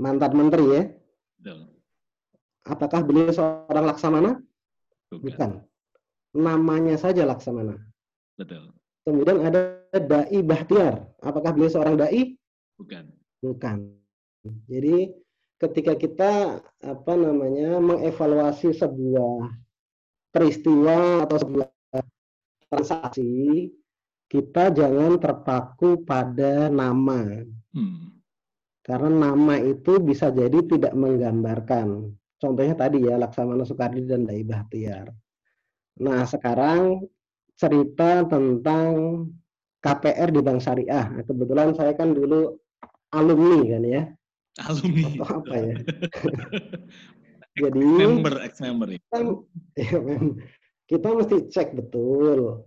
Mantan 0.00 0.32
menteri 0.32 0.64
ya? 0.64 0.82
Betul. 1.36 1.60
Apakah 2.64 3.04
beliau 3.04 3.28
seorang 3.28 3.84
Laksamana? 3.84 4.40
Bukan. 5.12 5.22
Bukan. 5.28 5.50
Namanya 6.32 6.96
saja 6.96 7.28
Laksamana. 7.28 7.76
Betul. 8.40 8.72
Kemudian 9.04 9.44
ada 9.44 9.84
Dai 9.92 10.40
Bahtiar. 10.40 11.04
Apakah 11.20 11.52
beliau 11.52 11.68
seorang 11.68 12.00
Dai? 12.00 12.32
Bukan. 12.80 13.12
Bukan. 13.44 13.92
Jadi 14.64 15.12
ketika 15.60 15.92
kita 15.92 16.32
apa 16.80 17.12
namanya 17.12 17.76
mengevaluasi 17.80 18.72
sebuah 18.72 19.63
peristiwa 20.34 21.22
atau 21.22 21.36
sebuah 21.38 21.70
transaksi, 22.66 23.70
kita 24.26 24.74
jangan 24.74 25.14
terpaku 25.22 26.02
pada 26.02 26.66
nama. 26.66 27.22
Hmm. 27.70 28.18
Karena 28.82 29.30
nama 29.30 29.54
itu 29.62 30.02
bisa 30.02 30.34
jadi 30.34 30.58
tidak 30.66 30.92
menggambarkan. 30.98 32.10
Contohnya 32.42 32.74
tadi 32.74 33.06
ya, 33.06 33.14
Laksamana 33.14 33.62
Soekardi 33.62 34.04
dan 34.04 34.26
Dai 34.26 34.42
Bahtiar. 34.42 35.08
Nah, 36.02 36.26
sekarang 36.26 37.06
cerita 37.54 38.26
tentang 38.26 39.24
KPR 39.78 40.28
di 40.34 40.40
Bank 40.42 40.60
Syariah. 40.60 41.06
Nah, 41.14 41.22
kebetulan 41.24 41.72
saya 41.78 41.94
kan 41.94 42.10
dulu 42.12 42.58
alumni 43.14 43.60
kan 43.70 43.82
ya. 43.86 44.02
Alumni. 44.66 45.02
Atau 45.14 45.26
apa 45.30 45.54
ya? 45.54 45.76
Jadi 47.54 47.86
member 47.86 48.34
ex 48.42 48.58
member 48.58 48.98
kita, 48.98 49.18
ya, 49.78 49.98
kita 50.90 51.08
mesti 51.14 51.36
cek 51.54 51.78
betul 51.78 52.66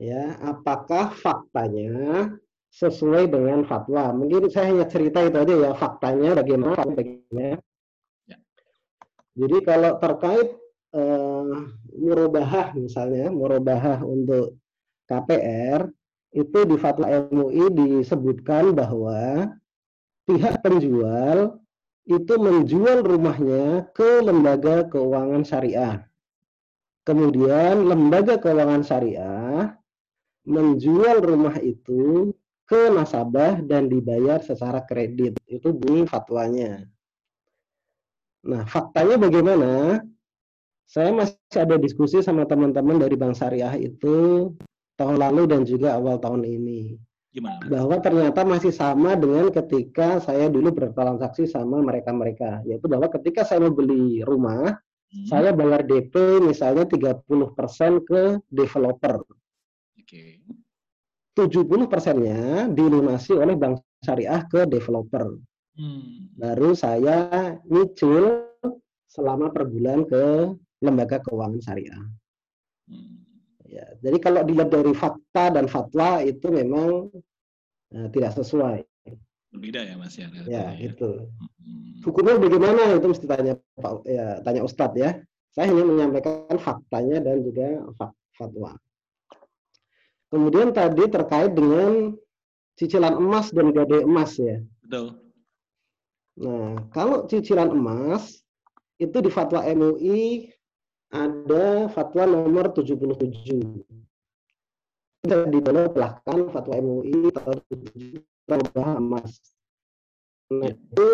ya 0.00 0.38
apakah 0.40 1.12
faktanya 1.12 2.30
sesuai 2.70 3.28
dengan 3.28 3.66
fatwa. 3.66 4.14
Mungkin 4.14 4.48
saya 4.48 4.72
hanya 4.72 4.86
cerita 4.86 5.20
itu 5.20 5.36
aja 5.36 5.54
ya 5.54 5.70
faktanya 5.74 6.38
bagaimana 6.38 6.80
bagaimana. 6.86 7.58
Ya. 8.24 8.38
Jadi 9.34 9.56
kalau 9.66 9.98
terkait 9.98 10.48
uh, 10.94 11.68
murabahah 11.98 12.72
misalnya, 12.78 13.28
murabahah 13.28 14.06
untuk 14.06 14.56
KPR 15.10 15.90
itu 16.30 16.58
di 16.62 16.76
fatwa 16.78 17.10
MUI 17.10 17.74
disebutkan 17.74 18.70
bahwa 18.70 19.50
pihak 20.30 20.62
penjual 20.62 21.59
itu 22.08 22.34
menjual 22.40 23.04
rumahnya 23.04 23.90
ke 23.92 24.24
lembaga 24.24 24.88
keuangan 24.88 25.42
syariah. 25.44 26.06
Kemudian 27.04 27.88
lembaga 27.88 28.36
keuangan 28.40 28.84
syariah 28.84 29.74
menjual 30.44 31.20
rumah 31.20 31.56
itu 31.60 32.32
ke 32.64 32.88
nasabah 32.90 33.60
dan 33.66 33.90
dibayar 33.90 34.38
secara 34.40 34.86
kredit. 34.86 35.36
Itu 35.44 35.74
bunyi 35.74 36.06
fatwanya. 36.06 36.86
Nah, 38.46 38.64
faktanya 38.64 39.20
bagaimana? 39.20 40.00
Saya 40.90 41.14
masih 41.14 41.38
ada 41.54 41.78
diskusi 41.78 42.18
sama 42.18 42.42
teman-teman 42.50 42.98
dari 42.98 43.14
Bank 43.14 43.38
Syariah 43.38 43.78
itu 43.78 44.50
tahun 44.98 45.22
lalu 45.22 45.46
dan 45.46 45.62
juga 45.62 45.94
awal 45.94 46.18
tahun 46.18 46.42
ini. 46.42 46.98
Gimana? 47.30 47.62
Bahwa 47.70 47.96
ternyata 48.02 48.42
masih 48.42 48.74
sama 48.74 49.14
dengan 49.14 49.54
ketika 49.54 50.18
saya 50.18 50.50
dulu 50.50 50.74
bertransaksi 50.74 51.46
sama 51.46 51.78
mereka-mereka. 51.78 52.66
Yaitu 52.66 52.90
bahwa 52.90 53.06
ketika 53.06 53.46
saya 53.46 53.62
mau 53.62 53.74
beli 53.74 54.26
rumah, 54.26 54.74
hmm. 55.14 55.26
saya 55.30 55.54
bayar 55.54 55.86
DP 55.86 56.42
misalnya 56.42 56.90
30% 56.90 58.02
ke 58.02 58.42
developer. 58.50 59.22
Oke. 59.22 60.02
Okay. 60.02 60.30
70 61.38 61.86
persennya 61.86 62.66
dilunasi 62.66 63.38
oleh 63.38 63.54
bank 63.54 63.78
syariah 64.02 64.42
ke 64.50 64.66
developer. 64.66 65.38
Hmm. 65.78 66.34
Baru 66.34 66.74
saya 66.74 67.54
nyicil 67.70 68.50
selama 69.06 69.54
per 69.54 69.70
bulan 69.70 70.02
ke 70.04 70.50
lembaga 70.82 71.22
keuangan 71.22 71.62
syariah. 71.62 72.02
Ya, 73.70 73.86
jadi 74.02 74.18
kalau 74.18 74.42
dilihat 74.42 74.74
dari 74.74 74.90
fakta 74.90 75.54
dan 75.54 75.70
fatwa 75.70 76.18
itu 76.26 76.50
memang 76.50 77.06
uh, 77.94 78.08
tidak 78.10 78.34
sesuai. 78.34 78.82
Berbeda 79.54 79.86
ya 79.86 79.94
Mas 79.94 80.18
ya. 80.18 80.26
Ya, 80.50 80.74
ya. 80.74 80.90
itu. 80.90 81.30
Hmm. 81.30 82.02
Hukumnya 82.02 82.34
bagaimana 82.42 82.98
itu 82.98 83.06
mesti 83.06 83.26
tanya 83.30 83.54
Pak 83.78 84.02
ya, 84.10 84.42
tanya 84.42 84.66
Ustadz 84.66 84.98
ya. 84.98 85.22
Saya 85.54 85.70
hanya 85.70 85.86
menyampaikan 85.86 86.58
faktanya 86.58 87.22
dan 87.22 87.46
juga 87.46 87.82
fatwa. 88.34 88.74
Kemudian 90.30 90.70
tadi 90.70 91.10
terkait 91.10 91.54
dengan 91.54 92.14
cicilan 92.78 93.18
emas 93.18 93.50
dan 93.54 93.74
gade 93.74 94.02
emas 94.02 94.34
ya. 94.38 94.62
Betul. 94.82 95.18
Nah, 96.38 96.86
kalau 96.94 97.26
cicilan 97.26 97.70
emas 97.74 98.42
itu 99.02 99.18
di 99.18 99.30
fatwa 99.30 99.66
MUI 99.66 100.54
ada 101.10 101.90
fatwa 101.90 102.22
nomor 102.26 102.70
77. 102.70 103.82
Bisa 105.20 105.36
belakang 105.92 106.48
fatwa 106.48 106.74
MUI 106.80 107.28
tahun 107.34 107.58
77 108.48 108.98
emas. 108.98 109.30
Nah, 110.50 110.70
itu 110.70 111.10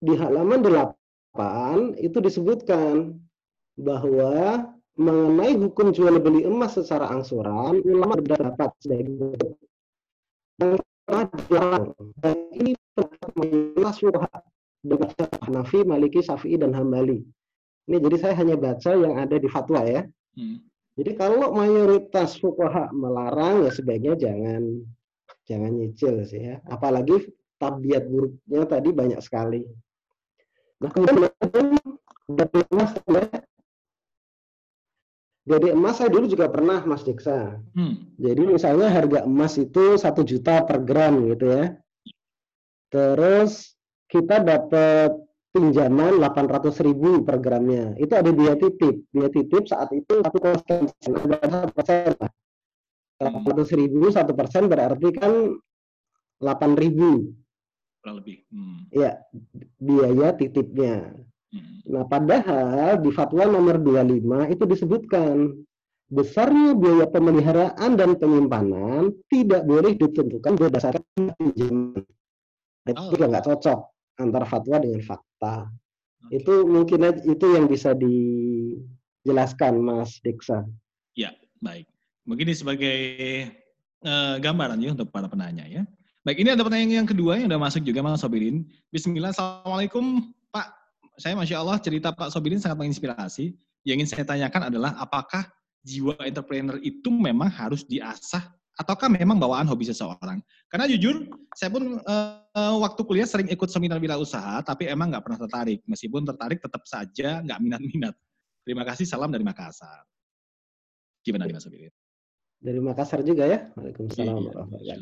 di 0.00 0.14
halaman 0.16 0.64
8 0.64 1.98
itu 2.00 2.18
disebutkan 2.20 3.18
bahwa 3.76 4.68
mengenai 4.96 5.56
hukum 5.56 5.90
jual 5.92 6.20
beli 6.20 6.44
emas 6.44 6.76
secara 6.76 7.08
angsuran, 7.08 7.80
ulama 7.88 8.20
berpendapat 8.20 8.70
sebagai 8.84 9.08
berikut. 9.16 9.56
Yang 10.60 11.28
dilarang, 11.48 11.92
dan 12.20 12.36
ini 12.54 12.72
menjelas 13.34 13.96
dengan 14.84 15.10
Hanafi, 15.42 15.82
Maliki, 15.82 16.20
Syafi'i, 16.20 16.60
dan 16.60 16.76
Hambali. 16.76 17.24
Ini 17.90 17.96
jadi 17.98 18.16
saya 18.18 18.34
hanya 18.38 18.54
baca 18.54 18.90
yang 18.94 19.18
ada 19.18 19.36
di 19.38 19.48
fatwa 19.50 19.82
ya. 19.82 20.06
Hmm. 20.38 20.62
Jadi 20.92 21.10
kalau 21.16 21.50
mayoritas 21.56 22.36
fuqaha 22.36 22.92
melarang 22.92 23.64
ya 23.64 23.70
sebaiknya 23.72 24.14
jangan 24.14 24.62
jangan 25.48 25.72
nyicil 25.74 26.22
sih 26.22 26.52
ya. 26.52 26.56
Apalagi 26.68 27.32
tabiat 27.58 28.06
buruknya 28.06 28.62
tadi 28.68 28.90
banyak 28.92 29.20
sekali. 29.24 29.66
Nah 30.78 30.90
kemudian 30.92 31.30
emas 32.70 32.90
ya. 33.06 33.26
Jadi 35.42 35.74
emas 35.74 35.98
saya 35.98 36.06
dulu 36.06 36.30
juga 36.30 36.46
pernah 36.46 36.86
Mas 36.86 37.02
Diksa. 37.02 37.58
Hmm. 37.74 38.14
Jadi 38.14 38.46
misalnya 38.46 38.86
harga 38.86 39.26
emas 39.26 39.58
itu 39.58 39.98
satu 39.98 40.22
juta 40.22 40.62
per 40.62 40.86
gram 40.86 41.18
gitu 41.26 41.50
ya. 41.50 41.74
Terus 42.94 43.74
kita 44.06 44.38
dapat 44.38 45.18
pinjaman 45.52 46.16
800 46.16 46.72
ribu 46.80 47.22
per 47.22 47.38
gramnya. 47.38 47.92
Itu 48.00 48.16
ada 48.16 48.32
biaya 48.32 48.56
titip. 48.56 49.04
Biaya 49.12 49.28
titip 49.28 49.68
saat 49.68 49.92
itu 49.92 50.24
satu 50.24 50.38
persen, 50.40 50.80
satu 50.88 51.72
persen 51.76 52.12
lah. 52.16 52.32
800 53.20 53.78
ribu 53.78 54.10
satu 54.10 54.32
persen 54.34 54.66
berarti 54.66 55.08
kan 55.14 55.32
8 56.42 56.74
ribu. 56.74 57.30
lebih. 58.02 58.42
Hmm. 58.50 58.90
Ya, 58.90 59.22
biaya 59.78 60.34
titipnya. 60.34 61.14
Hmm. 61.54 61.86
Nah, 61.86 62.02
padahal 62.10 62.98
di 62.98 63.14
fatwa 63.14 63.46
nomor 63.46 63.78
25 63.78 64.50
itu 64.50 64.64
disebutkan 64.66 65.54
besarnya 66.10 66.74
biaya 66.74 67.06
pemeliharaan 67.06 67.94
dan 67.94 68.18
penyimpanan 68.18 69.14
tidak 69.30 69.62
boleh 69.62 69.94
ditentukan 69.94 70.52
berdasarkan 70.58 71.30
pinjaman. 71.38 72.02
Itu 72.90 73.00
oh. 73.06 73.10
juga 73.14 73.24
nggak 73.30 73.46
cocok 73.46 73.91
antara 74.20 74.44
fatwa 74.44 74.76
dengan 74.80 75.00
fakta. 75.04 75.68
Okay. 76.28 76.42
Itu 76.42 76.66
mungkin 76.68 77.02
itu 77.24 77.46
yang 77.54 77.66
bisa 77.66 77.96
dijelaskan 77.96 79.80
Mas 79.82 80.20
Diksa. 80.20 80.64
Ya, 81.16 81.34
baik. 81.60 81.88
Mungkin 82.22 82.46
ini 82.48 82.56
sebagai 82.56 82.98
uh, 84.06 84.38
gambaran 84.38 84.78
ya 84.78 84.94
untuk 84.94 85.10
para 85.10 85.26
penanya 85.26 85.66
ya. 85.66 85.82
Baik, 86.22 86.38
ini 86.38 86.54
ada 86.54 86.62
pertanyaan 86.62 87.02
yang 87.02 87.08
kedua 87.10 87.34
yang 87.34 87.50
sudah 87.50 87.58
masuk 87.58 87.82
juga 87.82 87.98
Mas 87.98 88.22
Sobirin. 88.22 88.62
Bismillah, 88.94 89.34
Assalamualaikum 89.34 90.30
Pak. 90.54 90.70
Saya 91.18 91.34
Masya 91.34 91.58
Allah 91.58 91.82
cerita 91.82 92.14
Pak 92.14 92.30
Sobirin 92.30 92.62
sangat 92.62 92.78
menginspirasi. 92.78 93.58
Yang 93.82 93.94
ingin 93.98 94.08
saya 94.08 94.24
tanyakan 94.30 94.70
adalah 94.70 94.94
apakah 95.02 95.50
jiwa 95.82 96.14
entrepreneur 96.22 96.78
itu 96.78 97.10
memang 97.10 97.50
harus 97.50 97.82
diasah 97.82 98.54
ataukah 98.78 99.08
memang 99.12 99.36
bawaan 99.36 99.68
hobi 99.68 99.88
seseorang? 99.88 100.40
Karena 100.68 100.88
jujur, 100.88 101.28
saya 101.56 101.70
pun 101.72 102.00
uh, 102.02 102.76
waktu 102.80 103.00
kuliah 103.04 103.28
sering 103.28 103.48
ikut 103.52 103.68
seminar 103.68 104.00
usaha, 104.16 104.60
tapi 104.64 104.88
emang 104.88 105.12
nggak 105.12 105.24
pernah 105.24 105.40
tertarik. 105.44 105.80
Meskipun 105.84 106.24
tertarik, 106.24 106.58
tetap 106.60 106.82
saja 106.88 107.44
nggak 107.44 107.60
minat-minat. 107.60 108.14
Terima 108.62 108.86
kasih, 108.86 109.04
salam 109.04 109.28
dari 109.28 109.42
Makassar. 109.42 110.06
Gimana 111.22 111.46
nih 111.46 111.54
Mas 111.54 111.66
Abirin? 111.66 111.92
Dari 112.62 112.80
Makassar 112.80 113.20
juga 113.26 113.44
ya? 113.46 113.66
Waalaikumsalam 113.74 114.38
iya, 114.80 114.96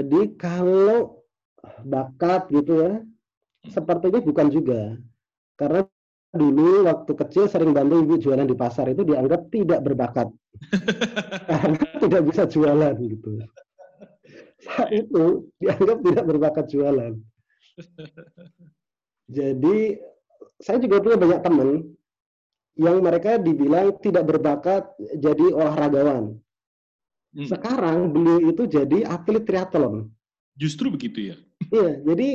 Jadi 0.00 0.20
kalau 0.40 1.20
bakat 1.84 2.48
gitu 2.52 2.74
ya, 2.80 2.92
Sepertinya 3.68 4.20
bukan 4.20 4.46
juga. 4.52 4.80
Karena 5.56 5.88
dulu 6.34 6.84
waktu 6.84 7.12
kecil 7.14 7.46
sering 7.46 7.70
bantu 7.70 8.02
ibu 8.02 8.14
jualan 8.18 8.44
di 8.44 8.56
pasar 8.58 8.90
itu 8.90 9.06
dianggap 9.06 9.48
tidak 9.48 9.80
berbakat. 9.80 10.28
Karena 11.50 11.86
tidak 12.02 12.22
bisa 12.28 12.42
jualan 12.50 12.94
gitu. 12.98 13.30
Saat 14.64 14.90
itu 14.90 15.48
dianggap 15.62 15.98
tidak 16.02 16.24
berbakat 16.26 16.64
jualan. 16.68 17.12
Jadi 19.30 19.78
saya 20.60 20.78
juga 20.78 21.00
punya 21.00 21.16
banyak 21.18 21.40
teman 21.42 21.68
yang 22.74 22.98
mereka 23.02 23.38
dibilang 23.38 23.94
tidak 24.02 24.24
berbakat 24.26 24.82
jadi 25.18 25.54
olahragawan. 25.54 26.38
Hmm. 27.34 27.46
Sekarang 27.50 28.10
beliau 28.14 28.50
itu 28.50 28.66
jadi 28.66 29.06
atlet 29.06 29.42
triathlon. 29.42 30.10
Justru 30.54 30.90
begitu 30.90 31.34
ya? 31.34 31.36
Iya, 31.74 31.90
jadi 32.06 32.28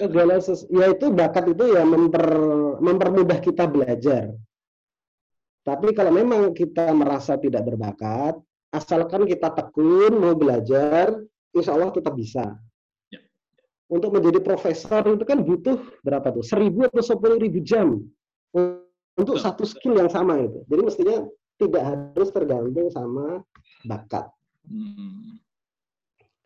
segala 0.00 0.40
ya 0.72 0.86
itu 0.88 1.06
bakat 1.12 1.44
itu 1.52 1.64
ya 1.76 1.84
memper 1.84 2.24
mempermudah 2.80 3.38
kita 3.44 3.68
belajar. 3.68 4.32
Tapi 5.60 5.92
kalau 5.92 6.14
memang 6.14 6.56
kita 6.56 6.88
merasa 6.96 7.36
tidak 7.36 7.68
berbakat, 7.68 8.38
asalkan 8.72 9.28
kita 9.28 9.52
tekun 9.52 10.16
mau 10.16 10.32
belajar, 10.32 11.20
insya 11.52 11.76
Allah 11.76 11.92
kita 11.92 12.08
bisa. 12.14 12.56
Ya. 13.12 13.20
Untuk 13.92 14.14
menjadi 14.14 14.40
profesor 14.40 15.04
itu 15.04 15.26
kan 15.26 15.44
butuh 15.44 15.76
berapa 16.00 16.32
tuh? 16.32 16.46
Seribu 16.46 16.88
atau 16.88 17.02
sepuluh 17.04 17.36
ribu 17.36 17.60
jam 17.60 18.08
untuk 19.20 19.36
satu 19.36 19.68
skill 19.68 20.00
yang 20.00 20.08
sama 20.08 20.40
itu. 20.40 20.64
Jadi 20.70 20.80
mestinya 20.80 21.16
tidak 21.60 21.82
harus 21.82 22.28
tergantung 22.32 22.88
sama 22.88 23.44
bakat. 23.84 24.32
Hmm. 24.64 25.44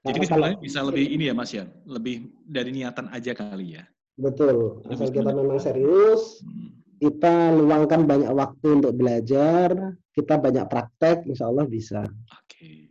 Jadi 0.00 0.24
sebenarnya 0.24 0.58
bisa 0.60 0.80
lebih 0.80 1.04
ini 1.12 1.24
ya 1.28 1.34
Mas 1.36 1.52
ya, 1.52 1.68
lebih 1.84 2.32
dari 2.48 2.72
niatan 2.72 3.12
aja 3.12 3.36
kali 3.36 3.76
ya. 3.76 3.84
Betul. 4.16 4.80
Asal 4.88 5.12
kita 5.12 5.32
memang 5.32 5.60
serius, 5.60 6.40
hmm. 6.40 7.00
kita 7.04 7.52
luangkan 7.56 8.08
banyak 8.08 8.32
waktu 8.32 8.80
untuk 8.80 8.96
belajar, 8.96 9.76
kita 10.16 10.40
banyak 10.40 10.64
praktek, 10.68 11.28
insya 11.28 11.52
Allah 11.52 11.68
bisa. 11.68 12.04
Oke. 12.32 12.88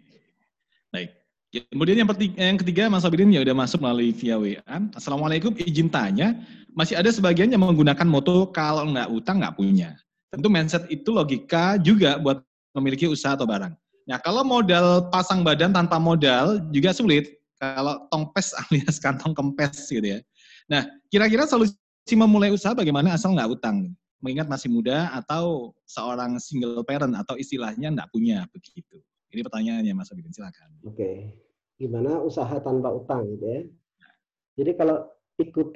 Baik. 0.93 1.09
Ya, 1.49 1.65
kemudian 1.73 1.97
yang, 1.97 2.09
yang 2.37 2.57
ketiga, 2.61 2.93
Mas 2.93 3.05
Abidin 3.05 3.33
ya 3.33 3.41
udah 3.41 3.57
masuk 3.57 3.81
melalui 3.81 4.13
via 4.13 4.37
WA. 4.37 4.61
Assalamualaikum, 4.93 5.57
izin 5.57 5.89
tanya, 5.89 6.37
masih 6.77 6.93
ada 6.93 7.09
sebagian 7.09 7.49
yang 7.49 7.65
menggunakan 7.65 8.05
moto 8.05 8.53
kalau 8.53 8.85
nggak 8.85 9.09
utang 9.09 9.41
nggak 9.41 9.57
punya. 9.57 9.97
Tentu 10.29 10.45
mindset 10.45 10.85
itu 10.93 11.09
logika 11.09 11.81
juga 11.81 12.21
buat 12.21 12.45
memiliki 12.77 13.09
usaha 13.09 13.33
atau 13.33 13.49
barang. 13.49 13.73
Nah, 14.09 14.17
kalau 14.17 14.41
modal 14.41 15.05
pasang 15.13 15.45
badan 15.45 15.69
tanpa 15.69 16.01
modal 16.01 16.57
juga 16.73 16.89
sulit. 16.89 17.37
Kalau 17.61 18.09
tongpes 18.09 18.55
alias 18.65 18.97
kantong 18.97 19.37
kempes 19.37 19.85
gitu 19.85 20.17
ya. 20.17 20.19
Nah, 20.65 20.89
kira-kira 21.13 21.45
solusi 21.45 21.77
memulai 22.17 22.49
usaha 22.49 22.73
bagaimana 22.73 23.13
asal 23.13 23.37
nggak 23.37 23.53
utang? 23.53 23.93
Mengingat 24.19 24.49
masih 24.49 24.73
muda 24.73 25.13
atau 25.13 25.77
seorang 25.85 26.41
single 26.41 26.81
parent 26.81 27.13
atau 27.13 27.37
istilahnya 27.37 27.93
nggak 27.93 28.09
punya 28.09 28.49
begitu. 28.49 28.97
Ini 29.29 29.45
pertanyaannya 29.45 29.93
Mas 29.93 30.09
Abidin, 30.09 30.33
silakan. 30.33 30.73
Oke, 30.89 31.37
gimana 31.77 32.17
usaha 32.17 32.57
tanpa 32.63 32.89
utang 32.89 33.29
gitu 33.37 33.45
ya? 33.45 33.61
Jadi 34.57 34.71
kalau 34.73 35.05
ikut 35.37 35.67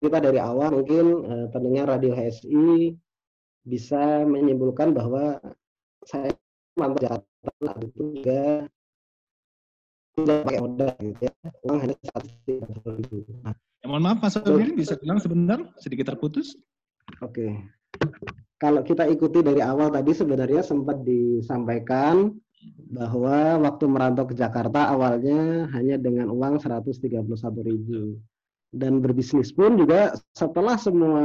kita 0.00 0.18
dari 0.18 0.40
awal 0.42 0.74
mungkin 0.74 1.04
eh, 1.28 1.46
pendengar 1.54 1.86
radio 1.94 2.16
HSI 2.16 2.96
bisa 3.62 4.24
menyimpulkan 4.26 4.96
bahwa 4.96 5.38
saya 6.08 6.32
mantap 6.74 7.29
Jakarta 7.40 7.80
itu 7.80 8.02
juga 8.12 8.42
tidak 10.16 10.38
pakai 10.44 10.60
modal 10.60 10.92
gitu 11.00 11.22
ya. 11.24 11.32
Uang 11.64 11.78
hanya 11.80 11.96
seratus 12.04 12.32
tiga 12.44 12.66
puluh 12.68 12.94
ribu. 13.00 13.16
Nah, 13.40 13.54
ya, 13.56 13.86
mohon 13.88 14.02
maaf 14.04 14.18
Mas 14.20 14.36
Abdul 14.36 14.72
bisa 14.76 14.94
bilang 15.00 15.18
sebentar 15.22 15.58
sedikit 15.80 16.12
terputus? 16.12 16.56
Oke. 17.24 17.48
Okay. 17.48 17.52
kalau 18.60 18.84
kita 18.84 19.08
ikuti 19.08 19.40
dari 19.40 19.64
awal 19.64 19.88
tadi 19.88 20.12
sebenarnya 20.12 20.60
sempat 20.60 21.00
disampaikan 21.00 22.28
bahwa 22.92 23.56
waktu 23.56 23.84
merantau 23.88 24.28
ke 24.28 24.36
Jakarta 24.36 24.92
awalnya 24.92 25.64
hanya 25.72 25.96
dengan 25.96 26.28
uang 26.28 26.60
131 26.60 27.24
ribu. 27.64 28.20
Dan 28.70 29.02
berbisnis 29.02 29.50
pun 29.50 29.74
juga 29.80 30.14
setelah 30.36 30.78
semua 30.78 31.24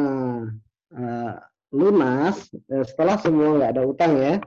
uh, 0.95 1.34
lunas 1.76 2.49
eh, 2.72 2.86
setelah 2.88 3.20
semua 3.20 3.59
nggak 3.59 3.72
ada 3.78 3.84
utang 3.84 4.16
ya 4.16 4.39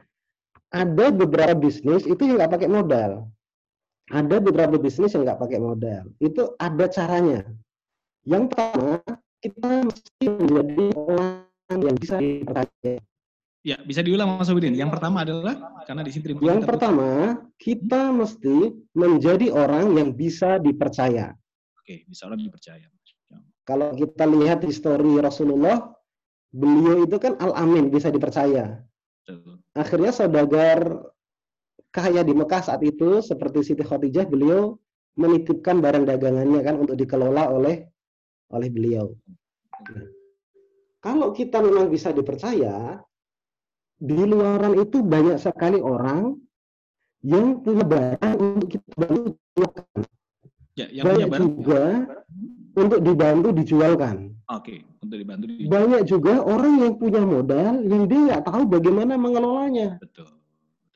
ada 0.68 1.06
beberapa 1.08 1.56
bisnis 1.56 2.04
itu 2.04 2.20
yang 2.24 2.36
nggak 2.40 2.52
pakai 2.60 2.68
modal. 2.68 3.28
Ada 4.08 4.40
beberapa 4.40 4.76
bisnis 4.80 5.12
yang 5.12 5.24
nggak 5.24 5.40
pakai 5.40 5.60
modal. 5.60 6.08
Itu 6.20 6.56
ada 6.56 6.88
caranya. 6.88 7.44
Yang 8.24 8.52
pertama, 8.52 9.00
kita 9.40 9.68
mesti 9.84 10.24
menjadi 10.28 10.86
orang 10.96 11.78
yang 11.84 11.96
bisa 11.96 12.16
dipercaya. 12.20 12.96
Ya, 13.66 13.76
bisa 13.84 14.00
diulang 14.00 14.40
Mas 14.40 14.48
Abidin. 14.48 14.72
Yang 14.72 14.96
pertama 14.96 15.28
adalah 15.28 15.54
karena 15.84 16.00
di 16.06 16.10
sini 16.14 16.40
Yang 16.40 16.62
pertama, 16.64 17.36
kita 17.60 18.14
mesti 18.14 18.72
menjadi 18.96 19.52
orang 19.52 19.92
yang 19.92 20.08
bisa 20.16 20.56
dipercaya. 20.56 21.36
Oke, 21.76 22.08
bisa 22.08 22.28
orang 22.28 22.40
dipercaya. 22.40 22.88
Kalau 23.68 23.92
kita 23.92 24.24
lihat 24.24 24.64
histori 24.64 25.20
Rasulullah, 25.20 25.92
beliau 26.48 27.04
itu 27.04 27.20
kan 27.20 27.36
al-amin, 27.36 27.92
bisa 27.92 28.08
dipercaya. 28.08 28.80
Akhirnya 29.76 30.12
saudagar 30.12 31.12
kaya 31.93 32.20
di 32.24 32.33
Mekah 32.37 32.62
saat 32.64 32.83
itu 32.85 33.20
seperti 33.24 33.64
Siti 33.64 33.85
Khadijah 33.85 34.29
beliau 34.29 34.76
menitipkan 35.18 35.83
barang 35.83 36.07
dagangannya 36.07 36.61
kan 36.62 36.74
untuk 36.79 36.95
dikelola 36.95 37.51
oleh 37.51 37.89
oleh 38.55 38.68
beliau. 38.70 39.12
Nah, 39.93 40.07
kalau 41.05 41.35
kita 41.35 41.61
memang 41.61 41.93
bisa 41.93 42.14
dipercaya, 42.14 43.03
di 43.99 44.20
luaran 44.24 44.79
itu 44.79 45.03
banyak 45.03 45.37
sekali 45.43 45.83
orang 45.83 46.39
yang 47.26 47.61
punya 47.61 47.85
barang 47.85 48.35
untuk 48.39 48.68
kita 48.79 48.91
bantu. 48.95 49.35
Ya, 50.79 50.87
yang 50.95 51.05
banyak 51.05 51.26
punya 51.26 51.35
barang 51.35 51.51
juga 51.51 51.83
untuk 52.79 53.01
dibantu 53.03 53.49
dijualkan. 53.51 54.39
Oke, 54.49 54.87
untuk 55.03 55.18
dibantu. 55.18 55.45
Di... 55.51 55.66
Banyak 55.66 56.03
juga 56.07 56.41
orang 56.41 56.74
yang 56.81 56.93
punya 56.97 57.20
modal 57.20 57.83
yang 57.85 58.07
dia 58.07 58.20
nggak 58.33 58.45
tahu 58.47 58.62
bagaimana 58.70 59.18
mengelolanya. 59.18 59.99
Betul. 60.01 60.31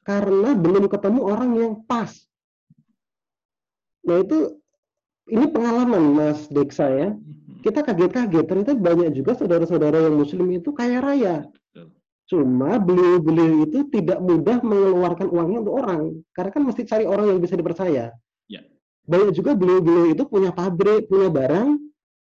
Karena 0.03 0.55
belum 0.57 0.89
ketemu 0.89 1.21
orang 1.27 1.51
yang 1.59 1.73
pas. 1.85 2.11
Nah 4.03 4.19
itu 4.19 4.59
ini 5.31 5.47
pengalaman 5.47 6.03
Mas 6.17 6.51
Deksa 6.51 6.91
ya. 6.91 7.09
Mm-hmm. 7.15 7.63
Kita 7.63 7.87
kaget-kaget 7.87 8.45
ternyata 8.49 8.73
banyak 8.75 9.15
juga 9.15 9.39
saudara-saudara 9.39 10.11
yang 10.11 10.19
Muslim 10.19 10.51
itu 10.51 10.75
kaya 10.75 10.99
raya. 10.99 11.47
Betul. 11.47 11.95
Cuma 12.27 12.83
beliau-beliau 12.83 13.69
itu 13.69 13.87
tidak 13.95 14.19
mudah 14.19 14.59
mengeluarkan 14.65 15.31
uangnya 15.31 15.59
untuk 15.63 15.77
orang, 15.79 16.01
karena 16.35 16.51
kan 16.51 16.63
mesti 16.67 16.83
cari 16.89 17.05
orang 17.07 17.37
yang 17.37 17.39
bisa 17.39 17.55
dipercaya. 17.55 18.11
Ya. 19.03 19.11
Banyak 19.11 19.31
juga 19.35 19.59
beliau-beliau 19.59 20.15
itu 20.15 20.23
punya 20.27 20.55
pabrik, 20.55 21.11
punya 21.11 21.27
barang, 21.27 21.79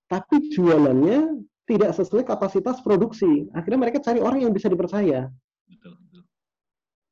tapi 0.05 0.53
jualannya 0.53 1.41
tidak 1.67 1.91
sesuai 1.97 2.23
kapasitas 2.23 2.79
produksi. 2.79 3.49
Akhirnya 3.51 3.79
mereka 3.89 3.99
cari 3.99 4.21
orang 4.21 4.45
yang 4.45 4.53
bisa 4.53 4.71
dipercaya. 4.71 5.27
Betul, 5.67 5.99
betul. 5.99 6.21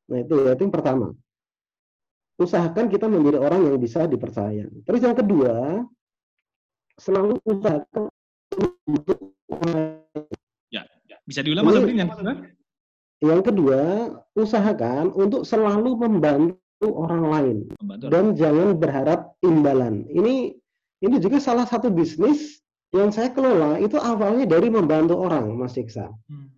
Nah 0.06 0.18
itu 0.22 0.34
ya, 0.46 0.50
itu 0.54 0.62
yang 0.64 0.74
pertama. 0.74 1.06
Usahakan 2.36 2.86
kita 2.92 3.08
menjadi 3.08 3.38
orang 3.40 3.64
yang 3.68 3.76
bisa 3.80 4.04
dipercaya. 4.08 4.68
Terus 4.84 5.00
yang 5.00 5.16
kedua, 5.16 5.84
selalu 7.00 7.40
usahakan 7.44 8.08
untuk 8.88 9.18
ya, 10.72 10.84
ya. 11.08 11.16
bisa 11.24 11.40
diulang 11.44 11.64
Mas 11.64 11.76
Abrin 11.76 12.00
yang 12.00 12.12
kedua? 12.12 12.32
Yang 13.24 13.40
kedua, 13.48 13.80
usahakan 14.36 15.16
untuk 15.16 15.48
selalu 15.48 15.96
membantu 15.96 16.60
orang 16.84 17.24
lain 17.32 17.56
membantu 17.80 18.04
dan 18.12 18.24
orang. 18.28 18.36
jangan 18.36 18.68
berharap 18.76 19.20
imbalan. 19.40 20.04
Ini 20.12 20.52
ini 21.00 21.16
juga 21.20 21.40
salah 21.40 21.64
satu 21.64 21.88
bisnis 21.88 22.60
yang 22.92 23.08
saya 23.12 23.32
kelola 23.32 23.80
itu 23.80 23.96
awalnya 23.96 24.44
dari 24.44 24.68
membantu 24.68 25.16
orang, 25.20 25.56
Mas 25.56 25.76
Iksa. 25.76 26.12
Hmm. 26.28 26.52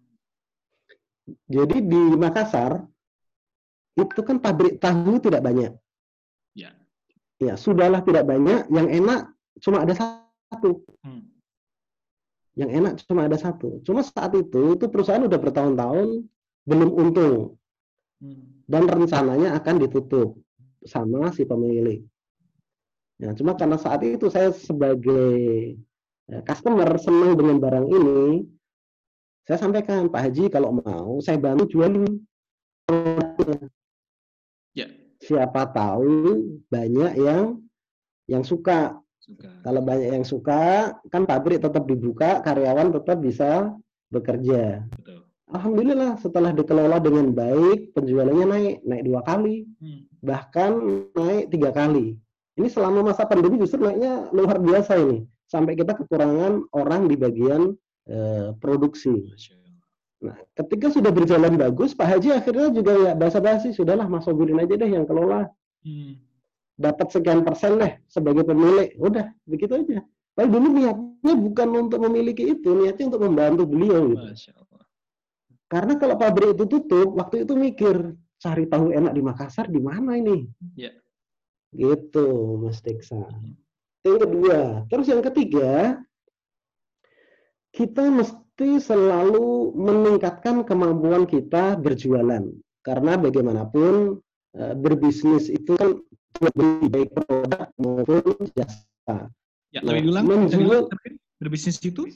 Jadi 1.46 1.84
di 1.84 2.02
Makassar 2.16 2.82
itu 3.98 4.20
kan 4.22 4.38
pabrik 4.38 4.78
tahu 4.78 5.18
tidak 5.18 5.42
banyak. 5.44 5.72
Ya. 6.54 6.72
Ya, 7.38 7.54
sudahlah 7.54 8.02
tidak 8.02 8.26
banyak. 8.26 8.70
Yang 8.70 8.88
enak 9.02 9.20
cuma 9.62 9.82
ada 9.82 9.94
satu. 9.94 10.82
Hmm. 11.02 11.26
Yang 12.58 12.70
enak 12.74 12.92
cuma 13.06 13.20
ada 13.26 13.38
satu. 13.38 13.82
Cuma 13.86 14.02
saat 14.02 14.34
itu 14.34 14.74
itu 14.74 14.84
perusahaan 14.90 15.22
udah 15.22 15.38
bertahun-tahun 15.38 16.26
belum 16.66 16.90
untung. 16.94 17.36
Hmm. 18.18 18.57
Dan 18.68 18.84
rencananya 18.84 19.56
akan 19.56 19.74
ditutup 19.80 20.36
sama 20.84 21.32
si 21.32 21.48
pemilik. 21.48 22.04
Ya, 23.18 23.34
cuma 23.34 23.56
karena 23.56 23.80
saat 23.80 24.04
itu 24.04 24.28
saya 24.30 24.52
sebagai 24.54 25.74
Ya, 26.28 26.44
customer 26.44 26.92
senang 27.00 27.40
dengan 27.40 27.56
barang 27.56 27.88
ini, 27.88 28.44
saya 29.48 29.64
sampaikan 29.64 30.12
Pak 30.12 30.28
Haji 30.28 30.52
kalau 30.52 30.76
mau 30.76 31.24
saya 31.24 31.40
bantu 31.40 31.64
jualin 31.72 32.04
Ya. 34.76 34.92
Siapa 35.24 35.72
tahu 35.72 36.60
banyak 36.68 37.12
yang 37.16 37.64
yang 38.28 38.44
suka. 38.44 39.00
Suka. 39.24 39.60
Kalau 39.64 39.80
banyak 39.80 40.20
yang 40.20 40.24
suka, 40.24 40.92
kan 41.08 41.24
pabrik 41.24 41.64
tetap 41.64 41.88
dibuka, 41.88 42.44
karyawan 42.44 42.92
tetap 42.92 43.24
bisa 43.24 43.72
bekerja. 44.12 44.84
Betul. 45.00 45.27
Alhamdulillah 45.48 46.20
setelah 46.20 46.52
dikelola 46.52 47.00
dengan 47.00 47.32
baik, 47.32 47.96
penjualannya 47.96 48.46
naik, 48.46 48.74
naik 48.84 49.02
dua 49.08 49.20
kali, 49.24 49.64
hmm. 49.80 50.20
bahkan 50.20 50.72
naik 51.16 51.48
tiga 51.48 51.72
kali. 51.72 52.20
Ini 52.60 52.68
selama 52.68 53.00
masa 53.00 53.24
pandemi 53.24 53.56
justru 53.56 53.80
naiknya 53.80 54.28
luar 54.34 54.60
biasa 54.60 55.00
ini, 55.00 55.24
sampai 55.48 55.72
kita 55.72 55.96
kekurangan 55.96 56.68
orang 56.76 57.08
di 57.08 57.16
bagian 57.16 57.72
eh, 58.10 58.52
produksi. 58.60 59.32
Nah, 60.18 60.36
ketika 60.58 60.90
sudah 60.92 61.14
berjalan 61.14 61.54
bagus, 61.56 61.94
Pak 61.94 62.18
Haji 62.18 62.34
akhirnya 62.34 62.68
juga 62.74 62.92
nggak 62.98 63.16
basa-basi, 63.16 63.72
sudahlah 63.72 64.10
Mas 64.10 64.26
Sobirin 64.26 64.60
aja 64.60 64.74
deh 64.74 64.90
yang 64.90 65.08
kelola. 65.08 65.48
Hmm. 65.80 66.18
Dapat 66.76 67.08
sekian 67.08 67.40
persen 67.46 67.80
deh 67.80 67.96
sebagai 68.10 68.44
pemilik, 68.44 68.92
udah 69.00 69.32
begitu 69.48 69.80
aja. 69.80 70.04
Tapi 70.38 70.46
dulu 70.50 70.66
niatnya 70.70 71.34
bukan 71.34 71.68
untuk 71.88 71.98
memiliki 72.04 72.52
itu, 72.52 72.70
niatnya 72.70 73.10
untuk 73.10 73.22
membantu 73.26 73.62
beliau. 73.66 74.12
Gitu. 74.12 74.52
Karena 75.68 76.00
kalau 76.00 76.16
pabrik 76.16 76.56
itu 76.56 76.64
tutup, 76.64 77.12
waktu 77.12 77.44
itu 77.44 77.52
mikir 77.52 78.16
cari 78.40 78.64
tahu 78.64 78.88
enak 78.88 79.12
di 79.12 79.20
Makassar 79.20 79.68
di 79.68 79.80
mana 79.84 80.16
ini? 80.16 80.48
Ya. 80.72 80.96
Gitu, 81.76 82.56
Mas 82.64 82.80
Teksa. 82.80 83.20
Hmm. 83.20 83.52
Yang 84.00 84.18
kedua, 84.24 84.58
terus 84.88 85.06
yang 85.12 85.20
ketiga, 85.20 86.00
kita 87.76 88.08
mesti 88.08 88.80
selalu 88.80 89.76
meningkatkan 89.76 90.64
kemampuan 90.64 91.28
kita 91.28 91.76
berjualan. 91.76 92.48
Karena 92.80 93.20
bagaimanapun 93.20 94.16
eh, 94.56 94.74
berbisnis 94.78 95.52
itu 95.52 95.76
kan 95.76 96.00
lebih 96.40 96.88
baik 96.88 97.10
produk 97.12 97.68
maupun 97.76 98.24
jasa. 98.56 99.28
Ya, 99.68 99.84
lebih 99.84 100.16
nah, 100.16 100.24
menjual, 100.24 100.88
berbisnis 101.36 101.76
itu 101.84 102.08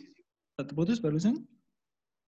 terputus 0.56 1.04
barusan? 1.04 1.44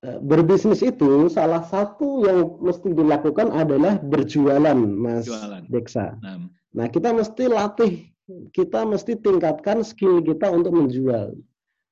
Eh, 0.04 0.20
berbisnis 0.20 0.84
itu 0.84 1.32
salah 1.32 1.64
satu 1.64 2.28
yang 2.28 2.60
mesti 2.60 2.92
dilakukan 2.92 3.48
adalah 3.56 3.96
berjualan, 4.04 4.76
Mas 4.76 5.24
Jualan. 5.24 5.64
Deksa. 5.72 6.20
Nah. 6.20 6.44
nah, 6.76 6.86
kita 6.92 7.16
mesti 7.16 7.48
latih, 7.48 8.12
kita 8.52 8.84
mesti 8.84 9.16
tingkatkan 9.16 9.80
skill 9.80 10.20
kita 10.20 10.52
untuk 10.52 10.76
menjual. 10.76 11.32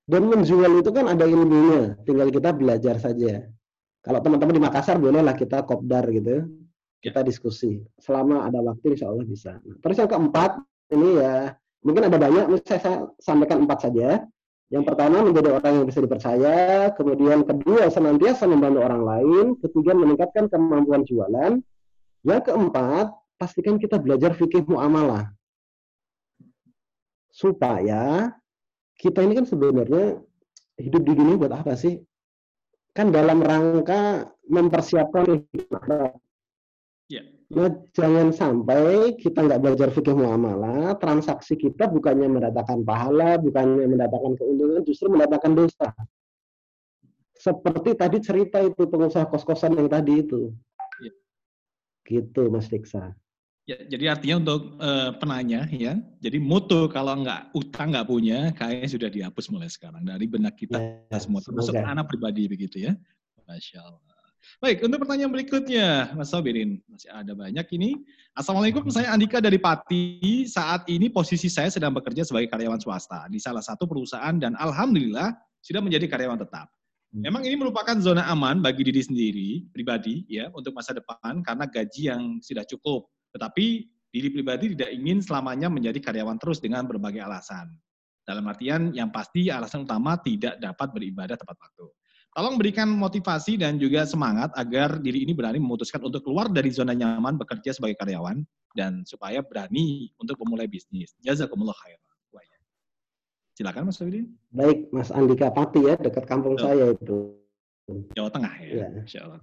Dan 0.05 0.29
menjual 0.29 0.85
itu 0.85 0.93
kan 0.93 1.09
ada 1.09 1.25
ilmunya, 1.25 1.97
tinggal 2.05 2.29
kita 2.29 2.53
belajar 2.53 3.01
saja. 3.01 3.49
Kalau 4.05 4.21
teman-teman 4.21 4.61
di 4.61 4.63
Makassar 4.69 5.01
bolehlah 5.01 5.33
kita 5.33 5.65
kopdar 5.65 6.05
gitu, 6.13 6.53
kita 7.01 7.25
diskusi. 7.25 7.81
Selama 7.97 8.45
ada 8.45 8.61
waktu, 8.61 8.93
insya 8.93 9.09
Allah 9.09 9.25
bisa. 9.25 9.57
Nah, 9.57 9.81
terus 9.81 9.97
yang 9.97 10.13
keempat, 10.13 10.61
ini 10.93 11.17
ya 11.17 11.57
mungkin 11.81 12.13
ada 12.13 12.19
banyak, 12.21 12.61
saya 12.69 13.09
sampaikan 13.25 13.65
empat 13.65 13.89
saja. 13.89 14.21
Yang 14.73 14.85
pertama 14.89 15.21
menjadi 15.21 15.53
orang 15.53 15.85
yang 15.85 15.87
bisa 15.87 16.01
dipercaya, 16.01 16.89
kemudian 16.97 17.45
kedua 17.45 17.93
senantiasa 17.93 18.49
membantu 18.49 18.81
orang 18.81 19.03
lain, 19.05 19.47
ketiga 19.61 19.93
meningkatkan 19.93 20.49
kemampuan 20.49 21.05
jualan, 21.05 21.61
yang 22.25 22.41
keempat 22.41 23.13
pastikan 23.37 23.77
kita 23.77 24.01
belajar 24.01 24.33
fikih 24.33 24.65
muamalah 24.65 25.29
supaya 27.29 28.33
kita 28.97 29.25
ini 29.25 29.43
kan 29.43 29.47
sebenarnya 29.49 30.21
hidup 30.81 31.03
di 31.05 31.13
dunia 31.21 31.37
buat 31.37 31.53
apa 31.53 31.77
sih? 31.77 32.01
Kan 32.97 33.13
dalam 33.13 33.45
rangka 33.45 34.33
mempersiapkan. 34.49 35.49
Nah, 37.53 37.69
jangan 37.93 38.33
sampai 38.33 39.13
kita 39.21 39.45
nggak 39.45 39.61
belajar 39.61 39.89
fikih 39.93 40.17
muamalah, 40.17 40.97
transaksi 40.97 41.53
kita 41.61 41.85
bukannya 41.85 42.41
mendatangkan 42.41 42.81
pahala, 42.81 43.37
bukannya 43.37 43.93
mendatangkan 43.93 44.41
keuntungan, 44.41 44.81
justru 44.89 45.13
mendatangkan 45.13 45.53
dosa. 45.53 45.93
Seperti 47.37 47.93
tadi 47.93 48.19
cerita 48.25 48.57
itu 48.65 48.89
pengusaha 48.89 49.29
kos-kosan 49.29 49.77
yang 49.77 49.93
tadi 49.93 50.25
itu. 50.25 50.49
Ya. 51.05 51.13
Gitu, 52.09 52.49
Mas 52.49 52.73
Diksa. 52.73 53.13
Ya, 53.69 53.79
jadi 53.85 54.17
artinya 54.17 54.43
untuk 54.43 54.81
uh, 54.81 55.15
penanya 55.21 55.69
ya, 55.71 55.95
jadi 56.19 56.41
mutu 56.43 56.89
kalau 56.89 57.21
nggak 57.21 57.53
utang 57.55 57.93
nggak 57.93 58.09
punya, 58.09 58.51
kayaknya 58.57 58.89
sudah 58.89 59.09
dihapus 59.13 59.53
mulai 59.53 59.69
sekarang 59.71 60.03
dari 60.03 60.25
benak 60.25 60.57
kita 60.57 60.81
ya, 60.81 61.19
semua, 61.21 61.45
termasuk 61.45 61.77
anak 61.77 62.09
pribadi 62.09 62.49
begitu 62.49 62.81
ya. 62.81 62.97
Masya 63.45 63.85
Allah. 63.85 64.12
Baik, 64.63 64.83
untuk 64.87 65.03
pertanyaan 65.03 65.33
berikutnya, 65.35 66.15
Mas 66.15 66.31
Sobirin. 66.31 66.79
Masih 66.87 67.11
ada 67.11 67.35
banyak 67.35 67.67
ini. 67.75 67.99
Assalamualaikum, 68.35 68.87
saya 68.91 69.11
Andika 69.11 69.43
dari 69.43 69.59
Pati. 69.59 70.47
Saat 70.47 70.87
ini 70.87 71.11
posisi 71.11 71.47
saya 71.51 71.71
sedang 71.71 71.95
bekerja 71.95 72.23
sebagai 72.27 72.51
karyawan 72.51 72.79
swasta 72.79 73.27
di 73.31 73.43
salah 73.43 73.63
satu 73.63 73.87
perusahaan 73.87 74.35
dan 74.39 74.59
Alhamdulillah 74.59 75.35
sudah 75.63 75.83
menjadi 75.83 76.11
karyawan 76.11 76.43
tetap. 76.43 76.71
Hmm. 77.15 77.23
Memang 77.27 77.43
ini 77.43 77.55
merupakan 77.59 77.95
zona 78.03 78.27
aman 78.31 78.63
bagi 78.63 78.87
diri 78.87 79.03
sendiri, 79.03 79.51
pribadi, 79.71 80.27
ya, 80.27 80.51
untuk 80.55 80.75
masa 80.75 80.95
depan 80.95 81.43
karena 81.43 81.65
gaji 81.67 82.03
yang 82.11 82.23
sudah 82.39 82.67
cukup. 82.67 83.07
Tetapi 83.35 83.67
diri 84.11 84.29
pribadi 84.31 84.79
tidak 84.79 84.91
ingin 84.91 85.23
selamanya 85.23 85.71
menjadi 85.71 85.99
karyawan 85.99 86.39
terus 86.39 86.59
dengan 86.59 86.87
berbagai 86.87 87.23
alasan. 87.23 87.73
Dalam 88.23 88.47
artian 88.47 88.95
yang 88.95 89.11
pasti 89.11 89.51
alasan 89.51 89.83
utama 89.83 90.15
tidak 90.23 90.55
dapat 90.63 90.89
beribadah 90.95 91.35
tepat 91.35 91.59
waktu. 91.59 91.87
Tolong 92.33 92.57
berikan 92.57 92.89
motivasi 92.89 93.61
dan 93.61 93.77
juga 93.77 94.09
semangat 94.09 94.57
agar 94.57 94.97
diri 95.05 95.21
ini 95.21 95.37
berani 95.37 95.61
memutuskan 95.61 96.01
untuk 96.01 96.25
keluar 96.25 96.49
dari 96.49 96.73
zona 96.73 96.97
nyaman 96.97 97.37
bekerja 97.37 97.77
sebagai 97.77 98.01
karyawan 98.01 98.41
dan 98.73 99.05
supaya 99.05 99.45
berani 99.45 100.09
untuk 100.17 100.41
memulai 100.41 100.65
bisnis. 100.65 101.13
Jazakumullah 101.21 101.77
khairan. 101.77 102.13
Silakan 103.53 103.93
Mas 103.93 104.01
Widin. 104.01 104.33
Baik, 104.49 104.89
Mas 104.91 105.13
Andika 105.13 105.53
Pati 105.53 105.85
ya, 105.85 105.95
dekat 106.01 106.25
kampung 106.25 106.57
oh. 106.57 106.61
saya 106.61 106.97
itu. 106.97 107.37
Jawa 108.17 108.33
Tengah 108.33 108.53
ya, 108.65 108.69
ya. 108.73 108.87
Insya 108.97 109.21
Allah. 109.29 109.43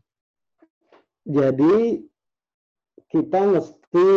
Jadi 1.29 2.01
kita 3.13 3.39
mesti 3.53 4.09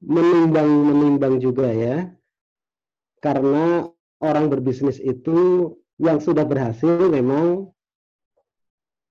menimbang-menimbang 0.00 1.44
juga 1.44 1.68
ya, 1.68 2.08
karena 3.20 3.84
orang 4.24 4.48
berbisnis 4.48 4.96
itu 4.96 5.68
yang 6.00 6.18
sudah 6.18 6.48
berhasil 6.48 7.12
memang 7.12 7.68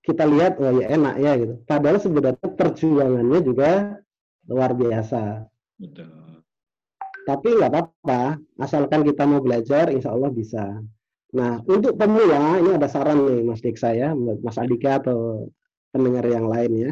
kita 0.02 0.26
lihat 0.26 0.58
oh 0.58 0.74
ya 0.74 0.90
enak 0.90 1.16
ya 1.22 1.32
gitu. 1.38 1.54
Padahal 1.70 2.02
sebenarnya 2.02 2.50
perjuangannya 2.58 3.40
juga 3.46 4.02
luar 4.50 4.74
biasa. 4.74 5.46
Betul. 5.78 6.10
Tapi 7.30 7.48
nggak 7.62 7.70
apa-apa, 7.70 8.42
asalkan 8.58 9.06
kita 9.06 9.22
mau 9.30 9.38
belajar, 9.38 9.94
insya 9.94 10.10
Allah 10.10 10.34
bisa. 10.34 10.82
Nah, 11.30 11.62
untuk 11.70 11.94
pemula 11.94 12.58
ini 12.58 12.74
ada 12.74 12.90
saran 12.90 13.22
nih 13.22 13.46
Mas 13.46 13.62
Dik 13.62 13.78
saya, 13.78 14.18
Mas 14.18 14.58
Adika 14.58 14.98
atau 14.98 15.46
pendengar 15.94 16.26
yang 16.26 16.50
lain 16.50 16.72
ya. 16.74 16.92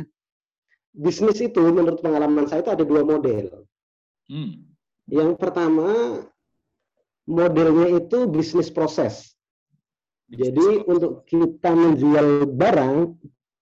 Bisnis 0.94 1.42
itu 1.42 1.62
menurut 1.74 2.06
pengalaman 2.06 2.46
saya 2.46 2.62
itu 2.62 2.70
ada 2.70 2.86
dua 2.86 3.02
model. 3.02 3.66
Hmm. 4.30 4.62
Yang 5.10 5.42
pertama 5.42 6.22
modelnya 7.26 7.98
itu 7.98 8.30
bisnis 8.30 8.70
proses. 8.70 9.37
Jadi 10.28 10.84
untuk 10.84 11.24
kita 11.24 11.72
menjual 11.72 12.52
barang 12.52 12.96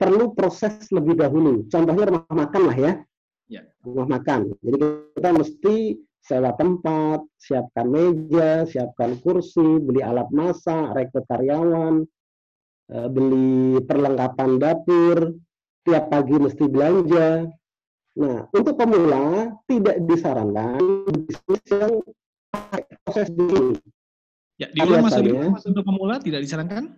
perlu 0.01 0.33
proses 0.33 0.89
lebih 0.89 1.21
dahulu. 1.21 1.69
Contohnya 1.69 2.05
rumah 2.09 2.33
makan 2.33 2.61
lah 2.67 2.77
ya. 2.77 2.93
ya. 3.47 3.61
Rumah 3.85 4.07
makan. 4.17 4.49
Jadi 4.65 4.77
kita 5.13 5.29
mesti 5.29 5.75
sewa 6.25 6.51
tempat, 6.57 7.21
siapkan 7.37 7.85
meja, 7.85 8.65
siapkan 8.65 9.13
kursi, 9.21 9.77
beli 9.77 10.01
alat 10.01 10.25
masak, 10.33 10.97
rekrut 10.97 11.25
karyawan, 11.29 12.01
eh, 12.89 13.07
beli 13.13 13.77
perlengkapan 13.85 14.57
dapur, 14.57 15.37
tiap 15.85 16.09
pagi 16.09 16.35
mesti 16.41 16.65
belanja. 16.65 17.45
Nah, 18.15 18.47
untuk 18.49 18.73
pemula 18.73 19.53
tidak 19.69 20.01
disarankan 20.07 20.81
bisnis 21.29 21.63
yang 21.69 21.93
proses 23.05 23.29
dulu. 23.29 23.77
Ya, 24.55 24.71
diulang 24.71 25.03
Mas 25.03 25.67
untuk 25.67 25.83
pemula 25.83 26.15
tidak 26.23 26.47
disarankan? 26.47 26.95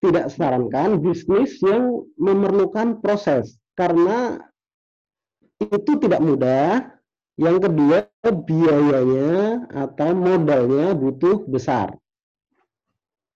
Tidak 0.00 0.24
disarankan 0.28 1.00
bisnis 1.04 1.60
yang 1.60 2.04
memerlukan 2.16 3.00
proses 3.00 3.60
karena 3.76 4.40
itu 5.60 5.92
tidak 6.00 6.20
mudah. 6.24 6.90
Yang 7.34 7.66
kedua, 7.66 8.06
biayanya 8.46 9.66
atau 9.74 10.14
modalnya 10.14 10.94
butuh 10.94 11.42
besar. 11.50 11.98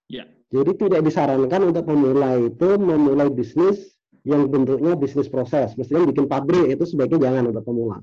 Ya. 0.07 0.23
Jadi 0.55 0.87
tidak 0.87 1.03
disarankan 1.03 1.75
untuk 1.75 1.83
pemula 1.83 2.39
itu 2.39 2.79
memulai 2.79 3.27
bisnis 3.27 3.99
yang 4.23 4.47
bentuknya 4.47 4.95
bisnis 4.95 5.27
proses. 5.27 5.75
Misalnya 5.75 6.15
bikin 6.15 6.31
pabrik 6.31 6.79
itu 6.79 6.87
sebaiknya 6.87 7.27
jangan 7.27 7.51
untuk 7.51 7.67
pemula. 7.67 7.99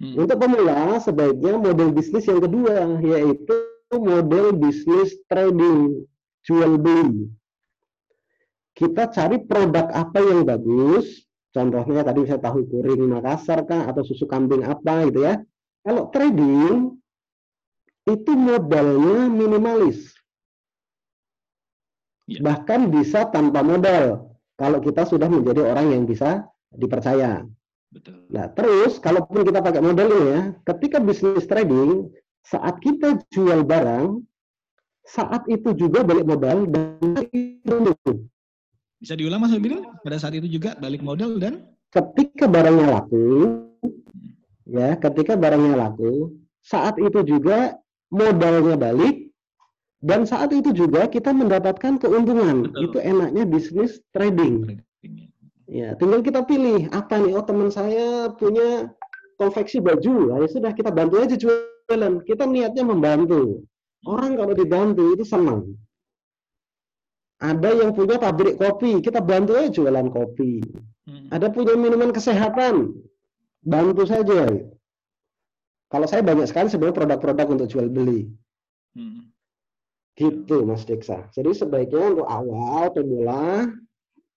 Hmm. 0.00 0.24
Untuk 0.24 0.40
pemula 0.40 0.96
sebaiknya 1.04 1.60
model 1.60 1.92
bisnis 1.92 2.24
yang 2.24 2.40
kedua 2.40 2.96
yaitu 3.04 3.69
model 3.98 4.54
bisnis 4.54 5.18
trading, 5.26 6.06
jual 6.46 6.78
beli. 6.78 7.26
Kita 8.76 9.10
cari 9.10 9.42
produk 9.42 9.90
apa 9.90 10.18
yang 10.22 10.46
bagus, 10.46 11.26
contohnya 11.50 12.06
tadi 12.06 12.22
saya 12.30 12.38
tahu 12.38 12.62
kuring 12.70 13.10
Makassar 13.10 13.66
kah, 13.66 13.90
atau 13.90 14.06
susu 14.06 14.30
kambing 14.30 14.62
apa 14.62 15.10
gitu 15.10 15.26
ya. 15.26 15.42
Kalau 15.82 16.06
trading, 16.14 16.94
itu 18.06 18.32
modalnya 18.32 19.26
minimalis. 19.26 20.14
Ya. 22.30 22.46
Bahkan 22.46 22.94
bisa 22.94 23.26
tanpa 23.28 23.60
modal 23.66 24.30
kalau 24.54 24.78
kita 24.78 25.02
sudah 25.02 25.26
menjadi 25.26 25.66
orang 25.66 25.90
yang 25.90 26.02
bisa 26.06 26.46
dipercaya. 26.70 27.42
Betul. 27.90 28.22
Nah, 28.30 28.46
terus 28.54 29.02
kalaupun 29.02 29.42
kita 29.42 29.58
pakai 29.58 29.82
modal 29.82 30.08
ini 30.14 30.26
ya, 30.30 30.42
ketika 30.62 31.02
bisnis 31.02 31.42
trading, 31.50 32.06
saat 32.44 32.80
kita 32.80 33.20
jual 33.32 33.62
barang, 33.64 34.22
saat 35.04 35.42
itu 35.50 35.74
juga 35.74 36.06
balik 36.06 36.24
modal 36.24 36.68
dan 36.70 37.26
itu 37.32 37.76
Bisa 39.00 39.16
diulang 39.16 39.40
Mas 39.40 39.56
Wibin? 39.56 39.80
Pada 40.04 40.20
saat 40.20 40.36
itu 40.36 40.46
juga 40.46 40.76
balik 40.76 41.00
modal 41.00 41.40
dan 41.40 41.64
ketika 41.90 42.44
barangnya 42.44 43.00
laku, 43.00 43.64
ya, 44.68 44.94
ketika 45.00 45.34
barangnya 45.40 45.74
laku, 45.88 46.36
saat 46.60 47.00
itu 47.00 47.24
juga 47.24 47.80
modalnya 48.12 48.76
balik 48.76 49.32
dan 50.00 50.24
saat 50.24 50.52
itu 50.52 50.72
juga 50.72 51.08
kita 51.08 51.32
mendapatkan 51.32 52.00
keuntungan. 52.00 52.68
Betul. 52.68 52.80
Itu 52.88 52.98
enaknya 53.00 53.44
bisnis 53.44 54.00
trading. 54.12 54.80
Ya, 55.70 55.94
tinggal 55.94 56.24
kita 56.24 56.42
pilih 56.44 56.90
apa 56.90 57.20
nih? 57.20 57.36
Oh, 57.36 57.44
teman 57.46 57.70
saya 57.70 58.32
punya 58.34 58.90
konveksi 59.38 59.78
baju. 59.78 60.34
Ya 60.34 60.48
sudah 60.50 60.72
kita 60.74 60.90
bantu 60.90 61.22
aja 61.22 61.36
jualan. 61.90 62.22
Kita 62.22 62.46
niatnya 62.46 62.86
membantu. 62.86 63.66
Orang 64.06 64.38
kalau 64.38 64.54
dibantu 64.54 65.18
itu 65.18 65.26
senang. 65.26 65.74
Ada 67.42 67.72
yang 67.74 67.90
punya 67.96 68.20
pabrik 68.20 68.60
kopi, 68.60 69.02
kita 69.02 69.18
bantu 69.18 69.58
aja 69.58 69.68
jualan 69.72 70.08
kopi. 70.12 70.62
Hmm. 71.08 71.26
Ada 71.34 71.50
punya 71.50 71.74
minuman 71.74 72.12
kesehatan, 72.12 72.94
bantu 73.64 74.04
saja. 74.06 74.46
Kalau 75.90 76.06
saya 76.06 76.22
banyak 76.22 76.46
sekali 76.46 76.68
sebenarnya 76.70 76.96
produk-produk 77.00 77.46
untuk 77.50 77.68
jual 77.72 77.88
beli. 77.88 78.28
Hmm. 78.92 79.32
Gitu 80.14 80.68
Mas 80.68 80.84
Deksa. 80.84 81.32
Jadi 81.32 81.56
sebaiknya 81.56 82.12
untuk 82.12 82.28
awal 82.28 82.92
pemula 82.92 83.72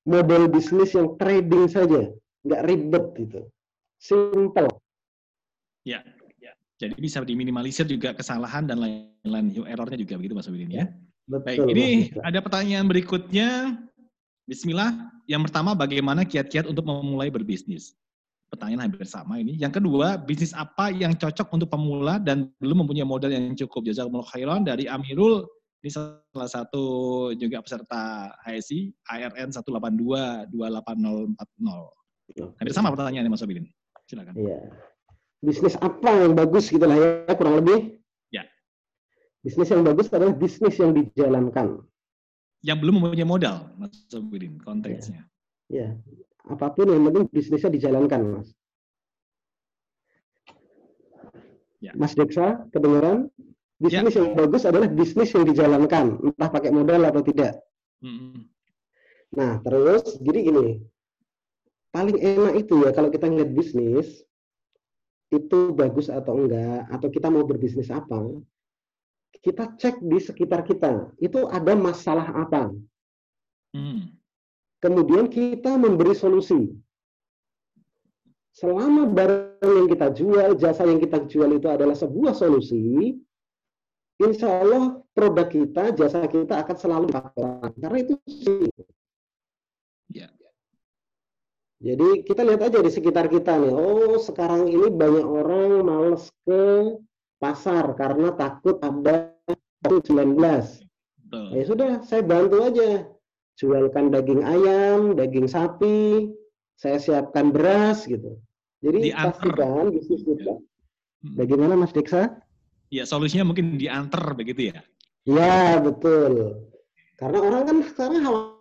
model 0.08 0.48
bisnis 0.48 0.96
yang 0.96 1.20
trading 1.20 1.68
saja, 1.68 2.08
nggak 2.48 2.64
ribet 2.64 3.06
gitu. 3.20 3.42
Simple. 4.00 4.72
Ya, 5.84 6.00
ya. 6.08 6.23
Jadi 6.84 7.00
bisa 7.00 7.24
diminimalisir 7.24 7.88
juga 7.88 8.12
kesalahan 8.12 8.68
dan 8.68 8.84
lain-lain 8.84 9.56
errornya 9.64 9.96
juga 9.96 10.20
begitu 10.20 10.36
Mas 10.36 10.52
Wibin 10.52 10.68
ya. 10.68 10.92
Baik, 11.32 11.64
Betul. 11.64 11.72
ini 11.72 12.12
Mas 12.12 12.28
ada 12.28 12.40
pertanyaan 12.44 12.86
berikutnya. 12.92 13.80
Bismillah. 14.44 14.92
Yang 15.24 15.48
pertama, 15.48 15.72
bagaimana 15.72 16.28
kiat-kiat 16.28 16.68
untuk 16.68 16.84
memulai 16.84 17.32
berbisnis? 17.32 17.96
Pertanyaan 18.52 18.92
hampir 18.92 19.08
sama 19.08 19.40
ini. 19.40 19.56
Yang 19.56 19.80
kedua, 19.80 20.20
bisnis 20.20 20.52
apa 20.52 20.92
yang 20.92 21.16
cocok 21.16 21.48
untuk 21.56 21.72
pemula 21.72 22.20
dan 22.20 22.52
belum 22.60 22.84
mempunyai 22.84 23.08
modal 23.08 23.32
yang 23.32 23.56
cukup? 23.56 23.88
Jazakumullah 23.88 24.28
khairan 24.36 24.68
dari 24.68 24.92
Amirul. 24.92 25.48
Ini 25.80 25.96
salah 25.96 26.52
satu 26.52 26.84
juga 27.40 27.64
peserta 27.64 28.36
HSI, 28.44 28.92
ARN 29.08 29.56
182-28040. 29.56 30.52
Hampir 32.60 32.74
sama 32.76 32.92
pertanyaannya 32.92 33.32
Mas 33.32 33.48
Wibin. 33.48 33.72
Silakan. 34.12 34.36
Iya. 34.36 34.60
Bisnis 35.44 35.76
apa 35.84 36.24
yang 36.24 36.40
bagus 36.40 36.72
gitu 36.72 36.88
lah 36.88 36.96
ya 36.96 37.34
kurang 37.36 37.60
lebih. 37.60 38.00
Ya. 38.32 38.48
Bisnis 39.44 39.68
yang 39.68 39.84
bagus 39.84 40.08
adalah 40.08 40.32
bisnis 40.32 40.80
yang 40.80 40.96
dijalankan. 40.96 41.84
Yang 42.64 42.78
belum 42.80 42.96
mempunyai 43.04 43.28
modal, 43.28 43.76
Mas 43.76 44.08
Wibin, 44.16 44.56
konteksnya. 44.64 45.28
Ya. 45.68 46.00
Apa 46.48 46.72
pun 46.72 46.88
yang 46.88 47.04
penting 47.12 47.28
bisnisnya 47.28 47.68
dijalankan, 47.76 48.40
Mas. 48.40 48.50
Ya. 51.84 51.92
Mas 52.00 52.16
Deksa, 52.16 52.64
kedengaran? 52.72 53.28
Bisnis 53.84 54.16
yang 54.16 54.32
bagus 54.40 54.64
adalah 54.64 54.88
bisnis 54.88 55.36
yang 55.36 55.44
dijalankan, 55.44 56.24
entah 56.24 56.48
pakai 56.48 56.72
modal 56.72 57.04
atau 57.04 57.20
tidak. 57.20 57.60
Hmm. 58.00 58.48
Nah, 59.36 59.60
terus 59.60 60.16
jadi 60.24 60.40
gini, 60.40 60.80
paling 61.92 62.16
enak 62.16 62.64
itu 62.64 62.88
ya 62.88 62.96
kalau 62.96 63.12
kita 63.12 63.28
ngeliat 63.28 63.52
bisnis 63.52 64.24
itu 65.34 65.74
bagus 65.74 66.14
atau 66.14 66.38
enggak, 66.38 66.86
atau 66.94 67.10
kita 67.10 67.28
mau 67.34 67.42
berbisnis 67.42 67.90
apa, 67.90 68.22
kita 69.42 69.74
cek 69.76 70.00
di 70.06 70.22
sekitar 70.22 70.62
kita, 70.64 71.10
itu 71.18 71.50
ada 71.50 71.74
masalah 71.74 72.30
apa. 72.32 72.70
Hmm. 73.74 74.14
Kemudian 74.78 75.28
kita 75.28 75.74
memberi 75.76 76.14
solusi. 76.14 76.70
Selama 78.54 79.10
barang 79.10 79.74
yang 79.82 79.90
kita 79.90 80.14
jual, 80.14 80.54
jasa 80.62 80.86
yang 80.86 81.02
kita 81.02 81.26
jual 81.26 81.50
itu 81.58 81.66
adalah 81.66 81.98
sebuah 81.98 82.38
solusi, 82.38 83.18
insya 84.22 84.62
Allah 84.62 85.02
produk 85.18 85.50
kita, 85.50 85.90
jasa 85.98 86.30
kita 86.30 86.62
akan 86.62 86.76
selalu 86.78 87.06
dipakai. 87.10 87.74
Karena 87.82 87.98
itu 87.98 88.14
sih. 88.30 88.70
Ya. 90.14 90.30
Jadi 91.84 92.24
kita 92.24 92.48
lihat 92.48 92.64
aja 92.64 92.80
di 92.80 92.88
sekitar 92.88 93.28
kita 93.28 93.60
nih. 93.60 93.76
Oh, 93.76 94.16
sekarang 94.16 94.72
ini 94.72 94.88
banyak 94.88 95.28
orang 95.28 95.84
males 95.84 96.32
ke 96.48 96.96
pasar 97.44 97.92
karena 98.00 98.32
takut 98.40 98.80
ada 98.80 99.36
COVID-19. 99.84 100.40
Betul. 101.28 101.46
Ya 101.52 101.64
sudah, 101.68 101.92
saya 102.08 102.24
bantu 102.24 102.64
aja. 102.64 103.04
Jualkan 103.60 104.16
daging 104.16 104.48
ayam, 104.48 105.20
daging 105.20 105.52
sapi, 105.52 106.32
saya 106.80 107.04
siapkan 107.04 107.52
beras 107.52 108.08
gitu. 108.08 108.40
Jadi 108.80 109.12
Diantar. 109.12 109.44
pastikan 109.44 109.92
bisnis 109.92 110.24
kita. 110.24 110.56
Hmm. 110.56 111.36
Bagaimana 111.36 111.74
Mas 111.76 111.92
Deksa? 111.92 112.32
Ya, 112.96 113.04
solusinya 113.04 113.52
mungkin 113.52 113.76
diantar 113.76 114.24
begitu 114.40 114.72
ya. 114.72 114.80
Ya, 115.28 115.84
betul. 115.84 116.64
Karena 117.20 117.40
orang 117.44 117.64
kan 117.68 117.78
sekarang 117.92 118.22
khawatir 118.24 118.53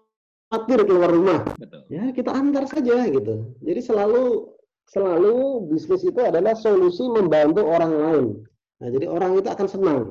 keluar 0.61 1.11
rumah. 1.11 1.41
Betul. 1.57 1.89
Ya, 1.89 2.13
kita 2.13 2.31
antar 2.33 2.69
saja 2.69 3.09
gitu. 3.09 3.57
Jadi 3.65 3.81
selalu 3.81 4.53
selalu 4.93 5.67
bisnis 5.73 6.05
itu 6.05 6.21
adalah 6.21 6.53
solusi 6.53 7.09
membantu 7.09 7.65
orang 7.65 7.93
lain. 7.93 8.27
Nah, 8.85 8.89
jadi 8.93 9.07
orang 9.09 9.41
itu 9.41 9.49
akan 9.49 9.69
senang. 9.69 10.03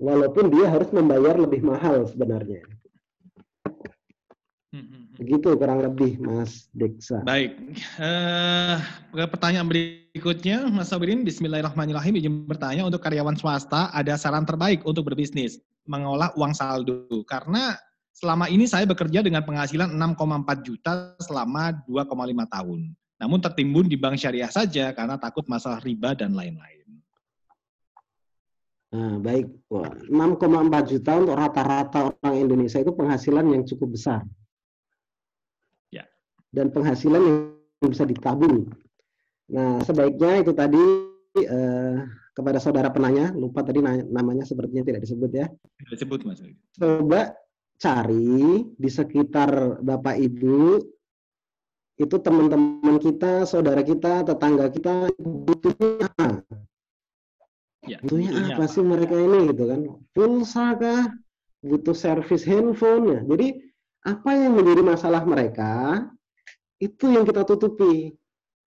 Walaupun 0.00 0.52
dia 0.52 0.68
harus 0.68 0.88
membayar 0.92 1.36
lebih 1.36 1.64
mahal 1.64 2.04
sebenarnya. 2.08 2.64
Begitu 5.16 5.56
kurang 5.56 5.80
lebih 5.80 6.20
Mas 6.20 6.68
Deksa. 6.76 7.24
Baik. 7.24 7.56
Eh, 7.96 8.76
pertanyaan 9.32 9.64
berikutnya, 9.64 10.68
Mas 10.68 10.92
Sabirin, 10.92 11.24
Bismillahirrahmanirrahim, 11.24 12.20
izin 12.20 12.44
bertanya 12.44 12.84
untuk 12.84 13.00
karyawan 13.00 13.32
swasta, 13.40 13.88
ada 13.96 14.20
saran 14.20 14.44
terbaik 14.44 14.84
untuk 14.84 15.08
berbisnis, 15.08 15.56
mengolah 15.88 16.36
uang 16.36 16.52
saldo. 16.52 17.08
Karena 17.24 17.80
selama 18.16 18.48
ini 18.48 18.64
saya 18.64 18.88
bekerja 18.88 19.20
dengan 19.20 19.44
penghasilan 19.44 19.92
6,4 19.92 20.64
juta 20.64 21.12
selama 21.20 21.76
2,5 21.84 22.48
tahun. 22.48 22.80
Namun 23.20 23.38
tertimbun 23.44 23.92
di 23.92 23.96
bank 24.00 24.16
syariah 24.16 24.48
saja 24.48 24.92
karena 24.96 25.20
takut 25.20 25.44
masalah 25.44 25.84
riba 25.84 26.16
dan 26.16 26.32
lain-lain. 26.32 26.88
Nah, 28.96 29.20
baik. 29.20 29.68
Wah, 29.68 29.92
6,4 30.08 30.92
juta 30.96 31.12
untuk 31.20 31.36
rata-rata 31.36 32.16
orang 32.16 32.36
Indonesia 32.40 32.80
itu 32.80 32.92
penghasilan 32.96 33.44
yang 33.52 33.62
cukup 33.68 33.92
besar. 33.92 34.24
Ya. 35.92 36.08
Dan 36.48 36.72
penghasilan 36.72 37.20
yang 37.20 37.90
bisa 37.92 38.08
ditabung. 38.08 38.72
Nah, 39.52 39.84
sebaiknya 39.84 40.40
itu 40.40 40.52
tadi 40.56 40.80
eh, 41.36 41.96
kepada 42.32 42.56
saudara 42.56 42.88
penanya, 42.88 43.36
lupa 43.36 43.60
tadi 43.60 43.84
na- 43.84 44.08
namanya 44.08 44.48
sepertinya 44.48 44.88
tidak 44.88 45.04
disebut 45.04 45.30
ya. 45.36 45.46
Tidak 45.84 45.92
disebut, 45.92 46.20
Mas. 46.24 46.40
Coba 46.80 47.36
cari 47.76 48.64
di 48.76 48.88
sekitar 48.90 49.80
Bapak 49.84 50.16
Ibu 50.16 50.80
itu 51.96 52.16
teman-teman 52.20 53.00
kita, 53.00 53.48
saudara 53.48 53.80
kita, 53.80 54.20
tetangga 54.24 54.68
kita 54.68 55.08
butuhnya 55.16 56.12
apa? 56.12 56.44
Ya, 57.88 57.96
butuhnya 58.04 58.60
apa? 58.60 58.68
sih 58.68 58.84
mereka 58.84 59.16
ini? 59.16 59.52
Gitu 59.52 59.64
kan. 59.64 59.80
Pulsa 60.12 60.76
kah? 60.76 61.08
Butuh 61.64 61.96
servis 61.96 62.44
handphone 62.46 63.04
ya 63.10 63.20
jadi 63.26 63.58
apa 64.06 64.30
yang 64.38 64.54
menjadi 64.54 64.86
masalah 64.86 65.26
mereka 65.26 66.04
itu 66.78 67.10
yang 67.10 67.24
kita 67.26 67.42
tutupi. 67.42 68.12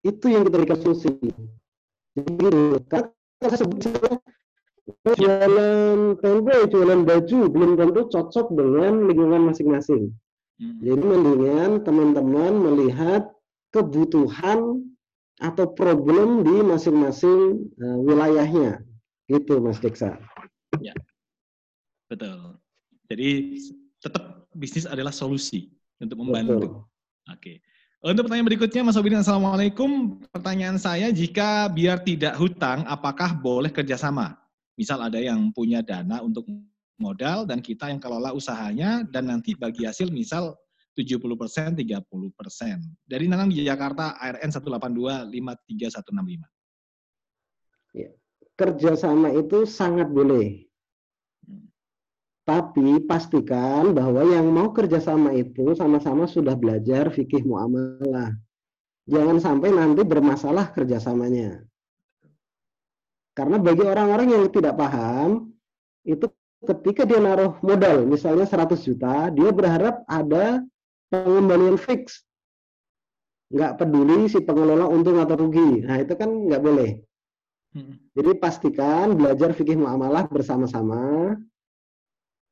Itu 0.03 0.31
yang 0.31 0.47
kita 0.47 0.57
berikan 0.63 0.79
solusi 0.79 1.11
jadi 2.17 2.81
kan 2.89 3.03
saya 3.39 3.57
sebut 3.63 3.79
jualan 5.17 6.17
tempe 6.19 6.55
jualan 6.69 7.01
baju 7.05 7.39
belum 7.49 7.71
tentu 7.77 8.01
cocok 8.09 8.47
dengan 8.53 8.93
lingkungan 9.09 9.49
masing-masing 9.51 10.13
Hmm. 10.59 10.75
jadi 10.83 10.99
mendingan 10.99 11.87
teman-teman 11.87 12.51
melihat 12.51 13.31
kebutuhan 13.71 14.83
atau 15.39 15.71
problem 15.71 16.43
di 16.43 16.59
masing-masing 16.59 17.63
eh, 17.79 17.97
wilayahnya 18.03 18.83
gitu 19.31 19.63
Mas 19.63 19.79
Deksa 19.79 20.19
Betul. 22.09 22.57
Jadi 23.05 23.61
tetap 24.01 24.49
bisnis 24.57 24.89
adalah 24.89 25.13
solusi 25.13 25.69
untuk 26.01 26.17
Betul. 26.17 26.25
membantu. 26.25 26.67
Oke. 27.29 27.61
Untuk 28.01 28.25
pertanyaan 28.25 28.49
berikutnya, 28.49 28.81
Mas 28.81 28.97
Obidin, 28.97 29.21
Assalamualaikum. 29.21 30.17
Pertanyaan 30.33 30.81
saya, 30.81 31.13
jika 31.13 31.69
biar 31.69 32.01
tidak 32.01 32.33
hutang, 32.39 32.87
apakah 32.89 33.35
boleh 33.37 33.69
kerjasama? 33.69 34.39
Misal 34.79 35.03
ada 35.03 35.19
yang 35.19 35.51
punya 35.51 35.83
dana 35.83 36.23
untuk 36.23 36.47
modal 36.95 37.43
dan 37.43 37.59
kita 37.59 37.91
yang 37.91 37.99
kelola 37.99 38.31
usahanya 38.31 39.03
dan 39.11 39.27
nanti 39.27 39.51
bagi 39.51 39.83
hasil 39.83 40.07
misal 40.07 40.55
70 40.95 41.19
persen, 41.35 41.75
30 41.75 42.31
persen. 42.31 42.79
Dari 43.03 43.27
Nanang 43.27 43.51
di 43.51 43.63
Jakarta, 43.63 44.15
ARN 44.15 44.51
182 44.51 45.27
Ya. 47.91 48.11
Kerjasama 48.55 49.35
itu 49.35 49.67
sangat 49.67 50.11
boleh. 50.11 50.67
Tapi 52.43 53.03
pastikan 53.05 53.93
bahwa 53.93 54.25
yang 54.25 54.49
mau 54.49 54.73
kerjasama 54.73 55.35
itu 55.37 55.77
sama-sama 55.77 56.25
sudah 56.25 56.57
belajar 56.57 57.13
fikih 57.13 57.45
muamalah. 57.45 58.33
Jangan 59.05 59.37
sampai 59.37 59.69
nanti 59.69 60.01
bermasalah 60.01 60.73
kerjasamanya. 60.73 61.68
Karena 63.39 63.55
bagi 63.55 63.87
orang-orang 63.87 64.27
yang 64.35 64.43
tidak 64.51 64.75
paham, 64.75 65.55
itu 66.03 66.27
ketika 66.67 67.07
dia 67.07 67.23
naruh 67.23 67.55
modal, 67.63 68.03
misalnya 68.03 68.43
100 68.43 68.83
juta, 68.83 69.31
dia 69.31 69.47
berharap 69.55 70.03
ada 70.11 70.59
pengembalian 71.07 71.79
fix. 71.79 72.27
Nggak 73.47 73.79
peduli 73.79 74.27
si 74.27 74.43
pengelola 74.43 74.91
untung 74.91 75.23
atau 75.23 75.39
rugi. 75.39 75.87
Nah, 75.87 76.03
itu 76.03 76.19
kan 76.19 76.27
nggak 76.27 76.59
boleh. 76.59 76.99
Hmm. 77.71 77.95
Jadi 78.11 78.31
pastikan 78.35 79.15
belajar 79.15 79.55
fikih 79.55 79.79
muamalah 79.79 80.27
bersama-sama 80.27 81.39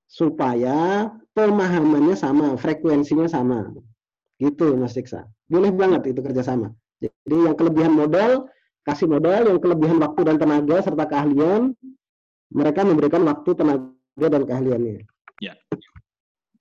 supaya 0.07 1.11
pemahamannya 1.35 2.15
sama, 2.15 2.55
frekuensinya 2.55 3.27
sama. 3.27 3.75
Gitu 4.39 4.71
Mas 4.79 4.95
Diksa. 4.95 5.27
Boleh 5.51 5.75
banget 5.75 6.15
itu 6.15 6.23
kerjasama. 6.23 6.71
Jadi 7.03 7.35
yang 7.43 7.59
kelebihan 7.59 7.91
modal 7.91 8.47
kasih 8.87 9.11
modal, 9.11 9.51
yang 9.51 9.59
kelebihan 9.59 9.99
waktu 9.99 10.21
dan 10.23 10.35
tenaga 10.39 10.79
serta 10.79 11.03
keahlian, 11.03 11.75
mereka 12.47 12.87
memberikan 12.87 13.21
waktu, 13.27 13.49
tenaga, 13.51 14.27
dan 14.31 14.43
keahliannya. 14.47 15.03
Ya. 15.43 15.53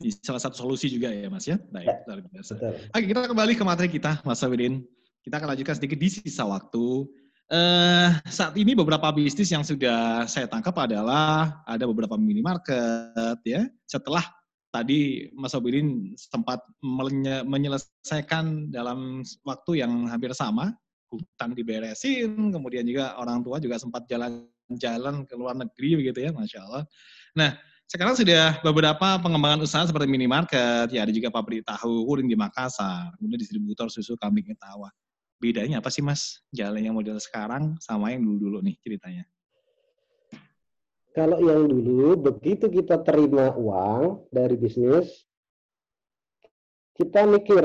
Ini 0.02 0.10
salah 0.20 0.42
satu 0.42 0.60
solusi 0.60 0.92
juga 0.92 1.08
ya 1.08 1.30
Mas 1.30 1.46
ya. 1.46 1.56
Baik, 1.72 1.86
ya, 1.88 1.96
luar 2.04 2.18
biasa. 2.28 2.52
Oke, 2.92 3.04
kita 3.08 3.30
kembali 3.30 3.52
ke 3.54 3.64
materi 3.64 3.88
kita, 3.88 4.20
Mas 4.26 4.42
Sawidin. 4.42 4.82
Kita 5.22 5.38
akan 5.40 5.54
lanjutkan 5.54 5.78
sedikit 5.78 5.98
di 6.02 6.08
sisa 6.10 6.44
waktu. 6.44 7.06
Eh, 7.46 8.10
saat 8.26 8.58
ini 8.58 8.74
beberapa 8.74 9.06
bisnis 9.14 9.54
yang 9.54 9.62
sudah 9.62 10.26
saya 10.26 10.50
tangkap 10.50 10.74
adalah 10.82 11.62
ada 11.62 11.86
beberapa 11.86 12.18
minimarket 12.18 13.38
ya. 13.46 13.70
Setelah 13.86 14.26
tadi 14.74 15.30
Mas 15.32 15.54
Sobidin 15.54 16.12
sempat 16.18 16.60
menyelesaikan 17.46 18.74
dalam 18.74 19.22
waktu 19.46 19.80
yang 19.80 20.10
hampir 20.10 20.34
sama 20.34 20.74
hutang 21.16 21.56
diberesin, 21.56 22.52
kemudian 22.52 22.84
juga 22.84 23.16
orang 23.16 23.40
tua 23.40 23.56
juga 23.58 23.80
sempat 23.80 24.04
jalan-jalan 24.06 25.24
ke 25.24 25.34
luar 25.34 25.56
negeri 25.56 26.04
begitu 26.04 26.28
ya, 26.28 26.30
masya 26.30 26.60
Allah. 26.68 26.84
Nah, 27.32 27.56
sekarang 27.86 28.18
sudah 28.18 28.58
beberapa 28.66 29.14
pengembangan 29.22 29.62
usaha 29.62 29.86
seperti 29.86 30.10
minimarket, 30.10 30.90
ya 30.90 31.06
ada 31.06 31.12
juga 31.14 31.30
pabrik 31.30 31.62
tahu 31.62 32.04
urin 32.10 32.26
di 32.26 32.34
Makassar, 32.34 33.14
kemudian 33.14 33.38
distributor 33.38 33.86
susu 33.86 34.18
kambing 34.18 34.50
etawa. 34.50 34.90
Bedanya 35.38 35.78
apa 35.78 35.92
sih 35.92 36.00
mas 36.00 36.42
jalan 36.50 36.82
yang 36.82 36.96
model 36.96 37.20
sekarang 37.20 37.76
sama 37.78 38.10
yang 38.10 38.24
dulu-dulu 38.24 38.64
nih 38.64 38.74
ceritanya? 38.82 39.24
Kalau 41.14 41.40
yang 41.40 41.64
dulu, 41.70 42.18
begitu 42.18 42.68
kita 42.68 43.00
terima 43.00 43.54
uang 43.56 44.28
dari 44.34 44.56
bisnis, 44.58 45.24
kita 46.96 47.24
mikir 47.24 47.64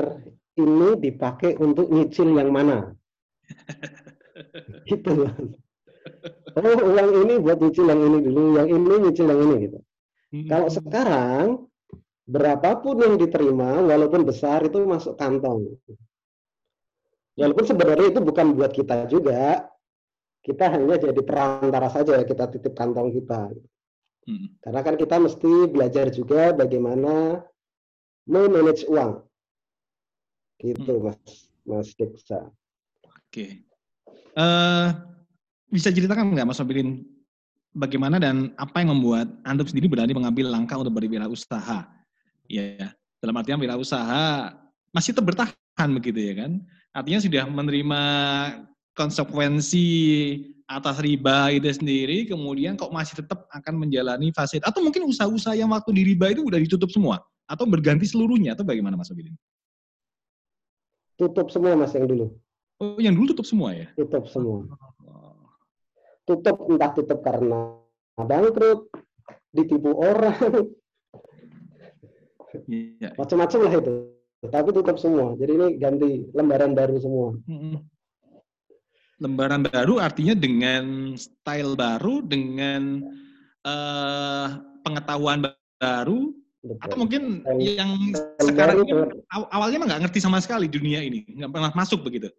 ini 0.56 1.00
dipakai 1.00 1.56
untuk 1.58 1.88
nyicil 1.88 2.30
yang 2.36 2.52
mana 2.52 2.92
gitu 4.88 5.28
oh 6.56 6.80
uang 6.92 7.10
ini 7.26 7.34
buat 7.40 7.58
nyicil 7.62 7.86
yang 7.88 8.00
ini 8.02 8.18
dulu 8.20 8.42
yang 8.58 8.68
ini 8.68 8.94
nyicil 9.08 9.26
yang 9.28 9.40
ini 9.40 9.54
gitu 9.68 9.78
hmm. 10.34 10.48
kalau 10.50 10.68
sekarang 10.68 11.44
berapapun 12.26 12.96
yang 13.02 13.14
diterima 13.18 13.82
walaupun 13.82 14.22
besar 14.22 14.62
itu 14.66 14.82
masuk 14.86 15.18
kantong 15.18 15.74
walaupun 17.36 17.64
sebenarnya 17.64 18.14
itu 18.14 18.20
bukan 18.22 18.54
buat 18.54 18.72
kita 18.72 19.08
juga 19.10 19.66
kita 20.42 20.74
hanya 20.74 20.98
jadi 20.98 21.22
perantara 21.22 21.88
saja 21.90 22.18
ya 22.18 22.24
kita 22.26 22.50
titip 22.50 22.74
kantong 22.74 23.14
kita 23.14 23.50
hmm. 24.26 24.62
karena 24.62 24.80
kan 24.82 24.94
kita 24.98 25.16
mesti 25.18 25.52
belajar 25.70 26.06
juga 26.10 26.50
bagaimana 26.54 27.42
memanage 28.26 28.86
uang 28.86 29.22
gitu 30.62 30.94
hmm. 30.98 31.04
mas 31.10 31.50
mas 31.66 31.88
Deksa 31.94 32.50
Oke. 33.32 33.64
Uh, 34.36 34.92
bisa 35.72 35.88
ceritakan 35.88 36.36
nggak 36.36 36.52
Mas 36.52 36.60
Mobilin 36.60 37.00
bagaimana 37.72 38.20
dan 38.20 38.52
apa 38.60 38.84
yang 38.84 38.92
membuat 38.92 39.24
Anda 39.40 39.64
sendiri 39.64 39.88
berani 39.88 40.12
mengambil 40.12 40.52
langkah 40.52 40.76
untuk 40.76 40.92
berwirausaha? 41.00 41.88
Ya, 42.44 42.92
dalam 43.24 43.40
artian 43.40 43.56
wirausaha 43.56 44.52
masih 44.92 45.16
tetap 45.16 45.32
bertahan 45.32 45.88
begitu 45.96 46.20
ya 46.20 46.44
kan? 46.44 46.60
Artinya 46.92 47.24
sudah 47.24 47.48
menerima 47.48 48.02
konsekuensi 48.92 49.88
atas 50.68 51.00
riba 51.00 51.56
itu 51.56 51.72
sendiri, 51.72 52.28
kemudian 52.28 52.76
kok 52.76 52.92
masih 52.92 53.24
tetap 53.24 53.48
akan 53.48 53.80
menjalani 53.80 54.28
fase 54.36 54.60
atau 54.60 54.84
mungkin 54.84 55.08
usaha-usaha 55.08 55.56
yang 55.56 55.72
waktu 55.72 55.88
di 55.96 56.02
riba 56.12 56.36
itu 56.36 56.44
udah 56.44 56.60
ditutup 56.60 56.92
semua 56.92 57.24
atau 57.48 57.64
berganti 57.64 58.04
seluruhnya 58.04 58.52
atau 58.52 58.68
bagaimana 58.68 59.00
Mas 59.00 59.08
Mobilin? 59.08 59.32
Tutup 61.16 61.48
semua 61.48 61.72
Mas 61.72 61.96
yang 61.96 62.04
dulu. 62.04 62.41
Oh, 62.82 62.98
yang 62.98 63.14
dulu 63.14 63.30
tutup 63.30 63.46
semua 63.46 63.70
ya? 63.78 63.86
Tutup 63.94 64.26
semua. 64.26 64.66
Tutup 66.26 66.66
entah 66.66 66.90
tutup 66.90 67.22
karena 67.22 67.78
bangkrut, 68.18 68.90
ditipu 69.54 69.94
orang, 70.02 70.66
ya. 72.98 73.14
macam-macam 73.14 73.58
lah 73.62 73.72
itu. 73.78 73.94
Tapi 74.50 74.68
tutup 74.74 74.98
semua. 74.98 75.38
Jadi 75.38 75.52
ini 75.54 75.66
ganti 75.78 76.26
lembaran 76.34 76.74
baru 76.74 76.98
semua. 76.98 77.38
Lembaran 79.22 79.62
baru 79.62 80.02
artinya 80.02 80.34
dengan 80.34 81.14
style 81.14 81.78
baru, 81.78 82.26
dengan 82.26 83.06
uh, 83.62 84.58
pengetahuan 84.82 85.46
baru, 85.78 86.34
Betul. 86.62 86.78
Atau 86.78 86.94
mungkin 86.94 87.22
yang 87.58 88.14
sekarang 88.38 88.86
awalnya 89.50 89.82
nggak 89.82 90.06
ngerti 90.06 90.22
sama 90.22 90.38
sekali 90.38 90.70
dunia 90.70 91.02
ini, 91.02 91.26
nggak 91.26 91.50
pernah 91.50 91.74
masuk 91.74 92.06
begitu. 92.06 92.30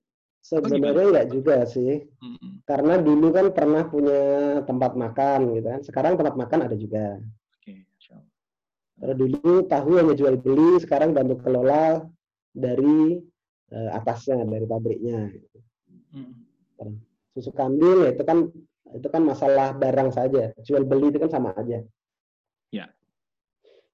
Sebenarnya 0.43 1.07
enggak 1.07 1.27
juga 1.31 1.63
sih. 1.63 2.03
Hmm. 2.19 2.59
Karena 2.67 2.99
dulu 2.99 3.31
kan 3.31 3.55
pernah 3.55 3.87
punya 3.87 4.59
tempat 4.67 4.91
makan 4.99 5.55
gitu 5.55 5.67
kan. 5.71 5.81
Sekarang 5.87 6.19
tempat 6.19 6.35
makan 6.35 6.67
ada 6.67 6.75
juga. 6.75 7.15
Oke, 7.59 7.87
Kalau 8.99 9.15
dulu 9.15 9.63
tahu 9.71 9.89
hanya 10.03 10.13
jual 10.19 10.35
beli, 10.35 10.83
sekarang 10.83 11.15
bantu 11.15 11.39
kelola 11.39 12.03
dari 12.51 13.23
uh, 13.71 13.89
atasnya, 13.95 14.43
dari 14.43 14.67
pabriknya. 14.67 15.31
Gitu. 15.31 15.57
Hmm. 16.11 16.99
Susu 17.33 17.49
kambing 17.55 18.05
ya 18.05 18.09
itu 18.13 18.23
kan 18.27 18.51
itu 18.93 19.07
kan 19.07 19.23
masalah 19.23 19.71
barang 19.79 20.11
saja. 20.11 20.51
Jual 20.59 20.83
beli 20.83 21.15
itu 21.15 21.23
kan 21.23 21.31
sama 21.31 21.55
aja. 21.55 21.79
Ya. 22.67 22.91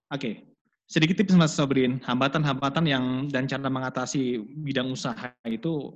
Oke. 0.09 0.17
Okay. 0.17 0.33
Sedikit 0.89 1.21
tips 1.21 1.37
Mas 1.37 1.53
Sobrin, 1.53 2.01
hambatan-hambatan 2.01 2.89
yang 2.89 3.05
dan 3.29 3.45
cara 3.45 3.69
mengatasi 3.69 4.41
bidang 4.65 4.89
usaha 4.89 5.29
itu 5.45 5.93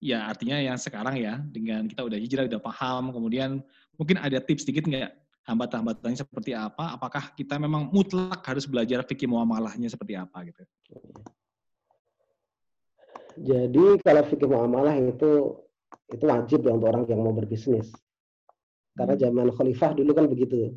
ya 0.00 0.26
artinya 0.26 0.56
yang 0.56 0.80
sekarang 0.80 1.20
ya 1.20 1.38
dengan 1.52 1.84
kita 1.84 2.00
udah 2.00 2.18
hijrah 2.18 2.48
udah 2.48 2.60
paham 2.60 3.12
kemudian 3.12 3.60
mungkin 4.00 4.16
ada 4.16 4.40
tips 4.40 4.64
sedikit 4.64 4.88
nggak? 4.88 5.12
Hambatan-hambatannya 5.40 6.20
seperti 6.20 6.52
apa? 6.52 6.96
Apakah 6.96 7.32
kita 7.36 7.56
memang 7.56 7.88
mutlak 7.92 8.44
harus 8.44 8.68
belajar 8.68 9.04
fikih 9.04 9.28
muamalahnya 9.28 9.88
seperti 9.88 10.16
apa 10.16 10.46
gitu? 10.46 10.62
Jadi 13.40 13.84
kalau 14.04 14.22
fikih 14.28 14.48
muamalah 14.48 14.94
itu 15.00 15.56
itu 16.12 16.24
wajib 16.26 16.60
ya 16.66 16.76
untuk 16.76 16.88
orang 16.92 17.04
yang 17.08 17.20
mau 17.24 17.32
berbisnis. 17.32 17.88
Karena 18.94 19.16
hmm. 19.16 19.22
zaman 19.22 19.48
khalifah 19.54 19.90
dulu 19.96 20.10
kan 20.12 20.26
begitu. 20.28 20.76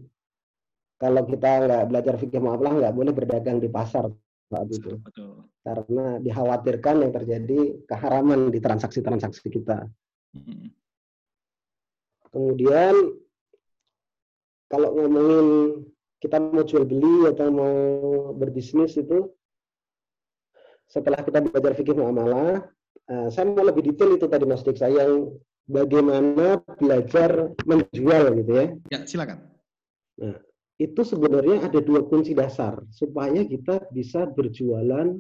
Kalau 0.96 1.22
kita 1.28 1.50
nggak 1.68 1.84
belajar 1.92 2.14
fikih 2.16 2.40
muamalah 2.40 2.74
nggak 2.80 2.96
boleh 2.96 3.12
berdagang 3.12 3.60
di 3.60 3.68
pasar 3.68 4.08
saat 4.52 4.68
itu. 4.70 5.00
Betul. 5.00 5.48
Karena 5.64 6.20
dikhawatirkan 6.20 6.96
yang 7.08 7.12
terjadi 7.14 7.60
keharaman 7.88 8.50
di 8.52 8.60
transaksi-transaksi 8.60 9.48
kita. 9.48 9.88
Hmm. 10.34 10.74
Kemudian 12.34 12.96
kalau 14.68 14.90
ngomongin 14.98 15.48
kita 16.18 16.42
mau 16.42 16.66
jual 16.66 16.88
beli 16.88 17.30
atau 17.30 17.48
mau 17.54 17.78
berbisnis 18.34 18.98
itu 18.98 19.30
setelah 20.90 21.22
kita 21.22 21.42
belajar 21.42 21.74
fikih 21.78 21.98
muamalah, 21.98 22.66
uh, 23.10 23.28
saya 23.30 23.50
mau 23.50 23.66
lebih 23.66 23.94
detail 23.94 24.18
itu 24.18 24.26
tadi 24.30 24.46
Mas 24.46 24.62
Dik 24.62 24.78
saya 24.78 25.06
yang 25.06 25.34
bagaimana 25.66 26.62
belajar 26.78 27.54
menjual 27.66 28.24
gitu 28.44 28.52
ya. 28.54 28.66
Ya, 28.94 29.00
silakan. 29.06 29.50
Nah, 30.22 30.38
itu 30.82 31.02
sebenarnya 31.06 31.70
ada 31.70 31.80
dua 31.80 32.02
kunci 32.06 32.34
dasar 32.34 32.82
supaya 32.90 33.46
kita 33.46 33.88
bisa 33.94 34.26
berjualan 34.26 35.14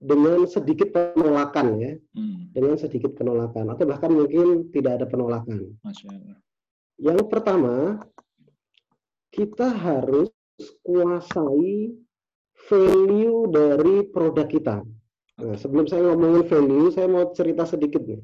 dengan 0.00 0.48
sedikit 0.48 0.96
penolakan 0.96 1.66
ya, 1.76 1.92
hmm. 2.16 2.56
dengan 2.56 2.80
sedikit 2.80 3.12
penolakan 3.12 3.76
atau 3.76 3.84
bahkan 3.84 4.08
mungkin 4.08 4.72
tidak 4.72 5.00
ada 5.00 5.06
penolakan. 5.06 5.76
Masya 5.84 6.08
Allah. 6.08 6.36
Yang 6.96 7.20
pertama, 7.28 8.00
kita 9.28 9.68
harus 9.68 10.32
kuasai 10.80 11.92
value 12.68 13.48
dari 13.52 14.08
produk 14.08 14.48
kita. 14.48 14.76
Nah, 15.40 15.56
sebelum 15.56 15.88
saya 15.88 16.12
ngomongin 16.12 16.44
value, 16.48 16.92
saya 16.92 17.08
mau 17.08 17.32
cerita 17.32 17.64
sedikit 17.64 18.04
nih. 18.04 18.20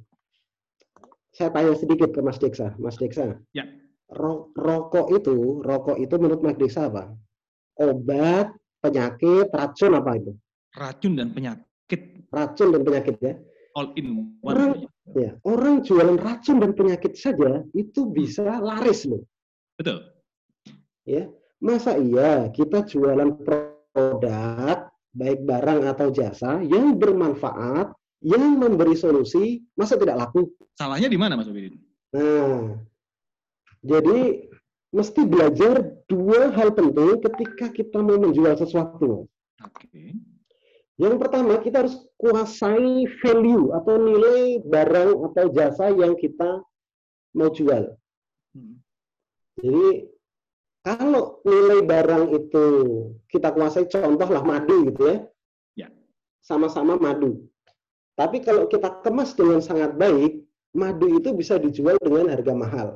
Saya 1.32 1.52
tanya 1.52 1.76
sedikit 1.76 2.12
ke 2.12 2.20
Mas 2.24 2.40
Deksa. 2.40 2.72
Mas 2.80 2.96
Deksa, 2.96 3.36
Ya. 3.52 3.68
Ro- 4.12 4.50
rokok 4.54 5.10
itu, 5.14 5.60
rokok 5.62 5.96
itu 5.98 6.14
menurut 6.18 6.40
Mas 6.42 6.56
Deksa 6.56 6.88
apa? 6.88 7.10
Obat, 7.76 8.54
penyakit, 8.80 9.50
racun 9.52 9.92
apa 9.94 10.10
itu? 10.16 10.32
Racun 10.76 11.12
dan 11.16 11.32
penyakit 11.32 12.00
Racun 12.26 12.68
dan 12.74 12.82
penyakit 12.82 13.16
ya. 13.22 13.34
all 13.76 13.92
in 13.96 14.34
Orang- 14.42 14.84
one. 14.84 14.94
Ya, 15.14 15.38
orang 15.46 15.86
jualan 15.86 16.18
racun 16.18 16.58
dan 16.58 16.74
penyakit 16.74 17.14
saja 17.14 17.62
itu 17.70 18.10
bisa 18.10 18.58
laris 18.58 19.06
loh. 19.06 19.22
Betul. 19.78 20.02
Ya, 21.06 21.30
masa 21.62 21.94
iya 21.94 22.50
kita 22.50 22.82
jualan 22.82 23.38
produk 23.38 24.90
baik 25.14 25.46
barang 25.46 25.80
atau 25.86 26.10
jasa 26.10 26.58
yang 26.66 26.98
bermanfaat, 26.98 27.94
yang 28.20 28.58
memberi 28.58 28.98
solusi, 28.98 29.62
masa 29.78 29.94
tidak 29.94 30.18
laku? 30.26 30.50
Salahnya 30.74 31.06
di 31.06 31.14
mana 31.16 31.38
Mas 31.38 31.46
Ubidin? 31.46 31.78
Nah, 32.10 32.82
jadi 33.86 34.50
mesti 34.90 35.22
belajar 35.22 35.94
dua 36.10 36.50
hal 36.54 36.74
penting 36.74 37.22
ketika 37.22 37.70
kita 37.70 37.98
mau 38.02 38.18
menjual 38.18 38.58
sesuatu. 38.58 39.30
Oke. 39.62 40.18
Yang 40.96 41.16
pertama, 41.20 41.60
kita 41.60 41.84
harus 41.84 41.96
kuasai 42.16 43.04
value 43.20 43.68
atau 43.76 44.00
nilai 44.00 44.64
barang 44.64 45.10
atau 45.28 45.46
jasa 45.52 45.92
yang 45.92 46.16
kita 46.16 46.64
mau 47.36 47.52
jual. 47.52 47.92
Hmm. 48.56 48.80
Jadi 49.60 50.08
kalau 50.80 51.44
nilai 51.44 51.84
barang 51.84 52.24
itu 52.32 52.66
kita 53.28 53.52
kuasai, 53.52 53.84
contohlah 53.92 54.40
madu 54.40 54.88
gitu 54.88 55.02
ya, 55.04 55.16
Ya. 55.76 55.88
sama-sama 56.40 56.96
madu. 56.96 57.44
Tapi 58.16 58.40
kalau 58.40 58.64
kita 58.64 59.04
kemas 59.04 59.36
dengan 59.36 59.60
sangat 59.60 59.92
baik, 60.00 60.40
madu 60.72 61.20
itu 61.20 61.36
bisa 61.36 61.60
dijual 61.60 62.00
dengan 62.00 62.32
harga 62.32 62.54
mahal. 62.56 62.88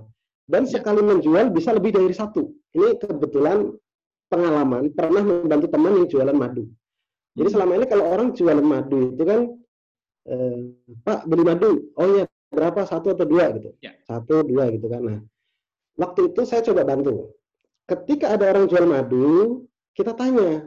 Dan 0.50 0.66
Ya. 0.66 0.82
sekali 0.82 1.00
menjual 1.06 1.54
bisa 1.54 1.70
lebih 1.70 1.94
dari 1.94 2.10
satu. 2.10 2.50
Ini 2.74 2.98
kebetulan 2.98 3.70
pengalaman 4.26 4.90
pernah 4.90 5.22
membantu 5.22 5.66
teman 5.70 6.02
yang 6.02 6.08
jualan 6.10 6.34
madu. 6.34 6.66
Jadi 7.38 7.46
Hmm. 7.46 7.54
selama 7.54 7.72
ini 7.78 7.86
kalau 7.86 8.04
orang 8.10 8.28
jualan 8.34 8.66
madu 8.66 9.14
itu 9.14 9.22
kan, 9.22 9.40
eh, 10.26 10.58
Pak 11.06 11.30
beli 11.30 11.42
madu, 11.46 11.70
oh 11.94 12.06
iya 12.18 12.24
berapa 12.50 12.82
satu 12.82 13.14
atau 13.14 13.26
dua 13.26 13.54
gitu, 13.54 13.70
Ya. 13.78 13.94
satu 14.02 14.42
dua 14.42 14.74
gitu 14.74 14.90
kan. 14.90 15.02
Nah, 15.06 15.18
waktu 15.94 16.34
itu 16.34 16.42
saya 16.42 16.66
coba 16.66 16.82
bantu. 16.82 17.30
Ketika 17.86 18.34
ada 18.34 18.50
orang 18.50 18.66
jual 18.66 18.86
madu, 18.90 19.26
kita 19.94 20.14
tanya, 20.18 20.66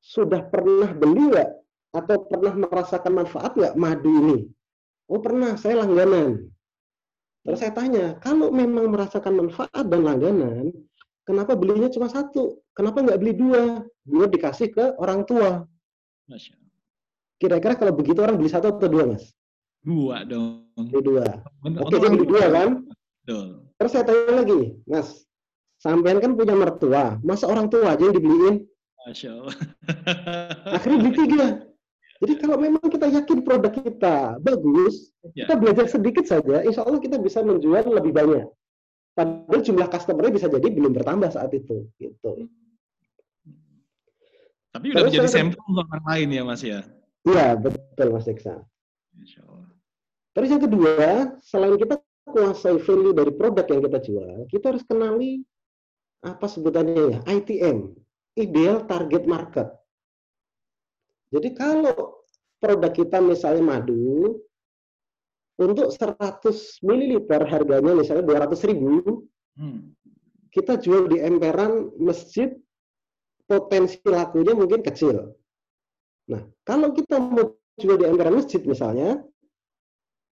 sudah 0.00 0.48
pernah 0.48 0.92
beli 0.96 1.28
nggak 1.32 1.50
atau 1.92 2.16
pernah 2.28 2.52
merasakan 2.56 3.12
manfaat 3.24 3.52
nggak 3.56 3.76
madu 3.76 4.08
ini? 4.12 4.38
Oh 5.08 5.20
pernah, 5.20 5.56
saya 5.60 5.84
langganan. 5.84 6.48
Terus 7.44 7.60
saya 7.60 7.72
tanya, 7.76 8.16
kalau 8.24 8.48
memang 8.48 8.88
merasakan 8.88 9.36
manfaat 9.36 9.84
dan 9.84 10.00
langganan, 10.00 10.72
kenapa 11.28 11.52
belinya 11.52 11.92
cuma 11.92 12.08
satu? 12.08 12.64
Kenapa 12.72 13.04
nggak 13.04 13.20
beli 13.20 13.36
dua? 13.36 13.84
Biar 14.08 14.32
dikasih 14.32 14.72
ke 14.72 14.84
orang 14.96 15.28
tua. 15.28 15.68
Kira-kira 17.36 17.76
kalau 17.76 17.92
begitu 17.92 18.24
orang 18.24 18.40
beli 18.40 18.48
satu 18.48 18.72
atau 18.72 18.88
dua, 18.88 19.12
Mas? 19.12 19.36
Dua 19.84 20.24
dong. 20.24 20.72
Beli 20.72 21.00
dua. 21.04 21.26
Oke, 21.60 21.92
dia 21.92 22.00
orang 22.00 22.14
beli 22.16 22.28
dua 22.32 22.44
kan? 22.48 22.68
Betul. 23.20 23.46
Terus 23.76 23.90
saya 23.92 24.04
tanya 24.08 24.32
lagi, 24.40 24.60
Mas, 24.88 25.08
sampean 25.84 26.24
kan 26.24 26.32
punya 26.32 26.56
mertua, 26.56 27.20
masa 27.20 27.44
orang 27.44 27.68
tua 27.68 27.92
aja 27.92 28.00
yang 28.00 28.16
dibeliin? 28.16 28.64
Masya 29.04 29.28
Allah. 29.36 29.56
Akhirnya 30.80 30.98
beli 31.04 31.12
tiga. 31.12 31.46
Jadi 32.22 32.32
kalau 32.38 32.56
memang 32.56 32.84
kita 32.86 33.10
yakin 33.10 33.42
produk 33.42 33.72
kita 33.74 34.38
bagus, 34.38 35.10
Ya. 35.34 35.48
kita 35.48 35.54
belajar 35.58 35.86
sedikit 35.90 36.24
saja, 36.28 36.62
insya 36.62 36.86
Allah 36.86 37.00
kita 37.02 37.18
bisa 37.18 37.42
menjual 37.42 37.90
lebih 37.90 38.12
banyak. 38.14 38.46
Padahal 39.14 39.60
jumlah 39.62 39.88
customer 39.90 40.30
bisa 40.30 40.46
jadi 40.50 40.68
belum 40.68 40.94
bertambah 40.94 41.30
saat 41.30 41.50
itu. 41.54 41.86
Gitu. 41.98 42.50
Tapi 44.74 44.90
udah 44.90 45.06
Terus 45.06 45.10
menjadi 45.14 45.30
sampel 45.30 45.62
untuk 45.70 45.86
orang 45.86 46.06
lain 46.10 46.28
ya 46.34 46.42
Mas 46.42 46.62
ya. 46.66 46.82
Iya, 47.22 47.54
betul 47.56 48.08
Mas 48.10 48.26
Allah. 48.26 49.70
Terus 50.34 50.48
yang 50.50 50.62
kedua, 50.66 50.98
selain 51.46 51.78
kita 51.78 51.94
kuasai 52.26 52.82
value 52.82 53.14
dari 53.14 53.30
produk 53.30 53.66
yang 53.70 53.82
kita 53.86 53.98
jual, 54.02 54.36
kita 54.50 54.74
harus 54.74 54.82
kenali 54.82 55.46
apa 56.26 56.46
sebutannya 56.50 57.02
ya, 57.14 57.18
ITM, 57.38 57.94
ideal 58.34 58.82
target 58.90 59.24
market. 59.30 59.70
Jadi 61.34 61.48
kalau 61.58 62.22
produk 62.62 62.92
kita 62.94 63.18
misalnya 63.18 63.62
madu, 63.66 64.38
untuk 65.58 65.90
100 65.90 66.82
ml 66.82 67.26
harganya 67.46 67.92
misalnya 67.94 68.24
200 68.26 68.62
ribu, 68.70 69.26
Hmm. 69.54 69.94
kita 70.50 70.82
jual 70.82 71.06
di 71.06 71.22
emperan 71.22 71.94
masjid, 71.94 72.50
potensi 73.46 74.02
lakunya 74.02 74.50
mungkin 74.50 74.82
kecil. 74.82 75.30
Nah, 76.26 76.42
kalau 76.66 76.90
kita 76.90 77.22
mau 77.22 77.54
jual 77.78 77.94
di 77.94 78.02
emperan 78.02 78.34
masjid 78.42 78.58
misalnya, 78.66 79.22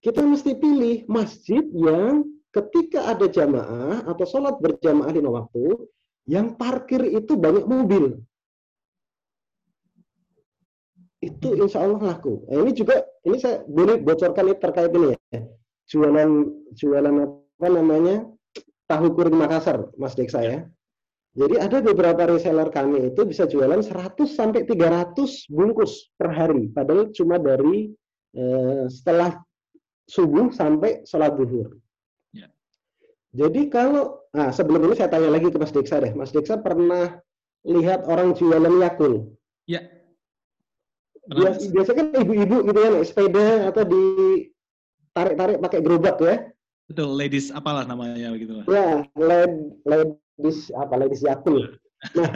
kita 0.02 0.26
mesti 0.26 0.58
pilih 0.58 1.06
masjid 1.06 1.62
yang 1.70 2.26
ketika 2.50 3.14
ada 3.14 3.30
jamaah 3.30 4.02
atau 4.10 4.24
sholat 4.26 4.58
berjamaah 4.58 5.14
lima 5.14 5.30
waktu, 5.46 5.86
yang 6.26 6.58
parkir 6.58 7.06
itu 7.06 7.38
banyak 7.38 7.62
mobil. 7.62 8.18
Itu 11.22 11.54
insya 11.54 11.86
Allah 11.86 12.02
laku. 12.02 12.42
Nah, 12.50 12.66
ini 12.66 12.74
juga, 12.74 12.98
ini 13.22 13.38
saya 13.38 13.62
boleh 13.70 14.02
bocorkan 14.02 14.50
ini 14.50 14.58
terkait 14.58 14.90
ini 14.90 15.14
ya. 15.14 15.40
Jualan, 15.86 16.30
jualan 16.74 17.16
apa 17.22 17.68
namanya, 17.70 18.26
tahu 18.90 19.14
kuring 19.14 19.38
Makassar, 19.38 19.86
Mas 19.94 20.18
Deksa 20.18 20.42
ya. 20.42 20.58
Jadi 21.32 21.56
ada 21.56 21.80
beberapa 21.80 22.28
reseller 22.28 22.68
kami 22.68 23.08
itu 23.08 23.24
bisa 23.24 23.48
jualan 23.48 23.80
100 23.80 24.20
sampai 24.28 24.68
300 24.68 25.48
bungkus 25.48 26.12
per 26.20 26.28
hari, 26.28 26.68
padahal 26.68 27.08
cuma 27.16 27.40
dari 27.40 27.88
eh, 28.36 28.84
setelah 28.92 29.40
subuh 30.04 30.52
sampai 30.52 31.08
sholat 31.08 31.32
zuhur. 31.40 31.80
Ya. 32.36 32.52
Jadi 33.32 33.72
kalau, 33.72 34.28
nah 34.36 34.52
sebelum 34.52 34.84
ini 34.90 34.94
saya 34.98 35.08
tanya 35.08 35.32
lagi 35.32 35.48
ke 35.48 35.56
Mas 35.56 35.72
Deksa 35.72 36.04
deh, 36.04 36.12
Mas 36.12 36.36
Deksa 36.36 36.60
pernah 36.60 37.16
lihat 37.64 38.04
orang 38.04 38.36
jualan 38.36 38.82
Yakul? 38.84 39.32
Bias, 41.36 41.68
biasanya 41.72 41.96
kan 41.98 42.06
ibu-ibu 42.20 42.56
gitu 42.68 42.78
ya 42.78 42.88
naik 42.92 43.06
sepeda 43.08 43.46
atau 43.72 43.82
di 43.86 44.04
tarik-tarik 45.16 45.58
pakai 45.60 45.80
gerobak 45.80 46.16
ya. 46.20 46.36
Betul, 46.90 47.08
ladies 47.14 47.48
apalah 47.54 47.88
namanya 47.88 48.32
begitu 48.34 48.60
lah. 48.60 48.64
Ya, 48.68 49.06
led, 49.16 49.52
ladies 49.86 50.68
apa 50.74 50.94
ladies 50.98 51.22
Yakul. 51.24 51.78
Nah, 52.18 52.32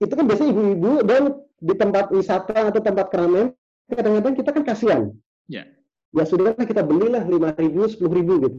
itu 0.04 0.12
kan 0.12 0.24
biasanya 0.26 0.50
ibu-ibu 0.50 0.92
dan 1.04 1.22
di 1.60 1.74
tempat 1.76 2.08
wisata 2.10 2.72
atau 2.72 2.80
tempat 2.80 3.12
keramaian 3.12 3.52
kadang-kadang 3.92 4.34
kita 4.34 4.50
kan 4.50 4.64
kasihan. 4.64 5.02
Ya. 5.46 5.68
Ya 6.10 6.24
sudah 6.26 6.58
kita 6.58 6.82
belilah 6.82 7.22
lima 7.22 7.54
ribu, 7.54 7.86
sepuluh 7.86 8.18
ribu 8.18 8.32
gitu. 8.42 8.58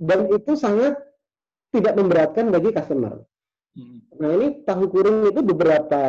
Dan 0.00 0.32
itu 0.32 0.56
sangat 0.56 0.96
tidak 1.72 1.96
memberatkan 1.96 2.48
bagi 2.48 2.72
customer. 2.72 3.24
Hmm. 3.76 4.04
Nah 4.20 4.30
ini 4.36 4.48
tahu 4.64 4.88
kurung 4.92 5.28
itu 5.28 5.40
beberapa 5.40 6.02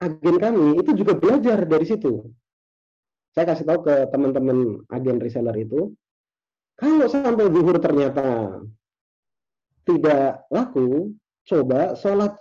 agen 0.00 0.36
kami 0.40 0.80
itu 0.80 0.90
juga 0.96 1.12
belajar 1.14 1.60
dari 1.68 1.84
situ. 1.84 2.24
Saya 3.30 3.54
kasih 3.54 3.68
tahu 3.68 3.86
ke 3.86 3.94
teman-teman 4.10 4.82
agen 4.90 5.22
reseller 5.22 5.54
itu, 5.54 5.94
kalau 6.74 7.06
sampai 7.06 7.46
zuhur 7.52 7.76
ternyata 7.78 8.58
tidak 9.86 10.42
laku, 10.50 11.14
coba 11.46 11.94
sholat 11.94 12.34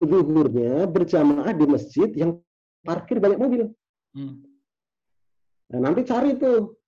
zuhurnya 0.00 0.88
berjamaah 0.88 1.52
di 1.52 1.66
masjid 1.68 2.08
yang 2.16 2.40
parkir 2.86 3.20
banyak 3.20 3.36
mobil. 3.36 3.62
Hmm. 4.16 4.40
Nah, 5.70 5.90
nanti 5.90 6.02
cari 6.08 6.40
tuh 6.40 6.78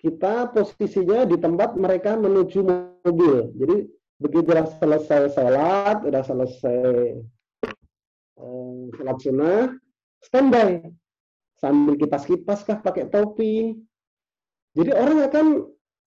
kita 0.00 0.48
posisinya 0.54 1.28
di 1.28 1.36
tempat 1.36 1.76
mereka 1.76 2.16
menuju 2.16 2.64
mobil. 3.04 3.52
Jadi 3.58 3.76
begitu 4.16 4.48
selesai 4.80 5.34
sholat, 5.36 6.06
udah 6.08 6.22
selesai 6.24 7.20
eh, 8.40 8.80
sholat 8.96 9.16
sunnah, 9.20 9.60
standby 10.24 10.84
sambil 11.56 11.96
kipas-kipas 11.96 12.64
kah 12.64 12.78
pakai 12.80 13.08
topi. 13.08 13.76
Jadi 14.76 14.90
orang 14.92 15.24
akan 15.24 15.46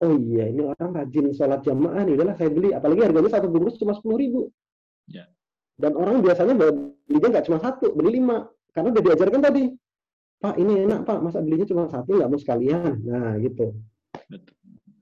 oh 0.00 0.16
iya 0.16 0.46
ini 0.48 0.62
orang 0.62 0.94
rajin 0.94 1.34
sholat 1.34 1.60
jamaah 1.66 2.06
nih, 2.06 2.14
udahlah 2.14 2.36
saya 2.38 2.50
beli. 2.50 2.70
Apalagi 2.70 3.02
harganya 3.02 3.30
satu 3.30 3.50
bungkus 3.50 3.78
cuma 3.78 3.92
sepuluh 3.94 4.18
ribu. 4.18 4.42
Ya. 5.10 5.26
Dan 5.74 5.96
orang 5.96 6.22
biasanya 6.22 6.54
belinya 6.54 7.28
nggak 7.34 7.46
cuma 7.50 7.58
satu, 7.58 7.90
beli 7.96 8.20
lima. 8.20 8.46
Karena 8.70 8.94
udah 8.94 9.02
diajarkan 9.02 9.42
tadi, 9.42 9.64
Pak 10.38 10.54
ini 10.56 10.86
enak 10.86 11.02
Pak, 11.02 11.18
masa 11.20 11.42
belinya 11.42 11.66
cuma 11.66 11.90
satu 11.90 12.14
nggak 12.14 12.30
mau 12.30 12.40
sekalian. 12.40 13.02
Nah 13.02 13.34
gitu. 13.42 13.74
Betul. 14.30 14.54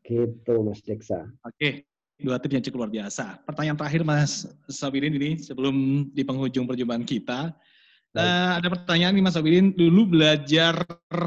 Gitu 0.09 0.55
Mas 0.64 0.80
Jeksa. 0.80 1.28
Oke. 1.44 1.88
Dua 2.19 2.36
tips 2.43 2.55
yang 2.59 2.65
cukup 2.66 2.78
luar 2.86 2.93
biasa. 2.93 3.39
Pertanyaan 3.47 3.78
terakhir 3.78 4.03
Mas 4.03 4.47
Sabirin 4.66 5.15
ini 5.15 5.39
sebelum 5.39 6.09
di 6.11 6.23
penghujung 6.27 6.66
perjumpaan 6.66 7.07
kita. 7.07 7.55
Uh, 8.19 8.59
ada 8.59 8.66
pertanyaan 8.73 9.15
nih 9.15 9.23
Mas 9.23 9.39
Sabirin, 9.39 9.70
dulu 9.78 10.19
belajar 10.19 10.82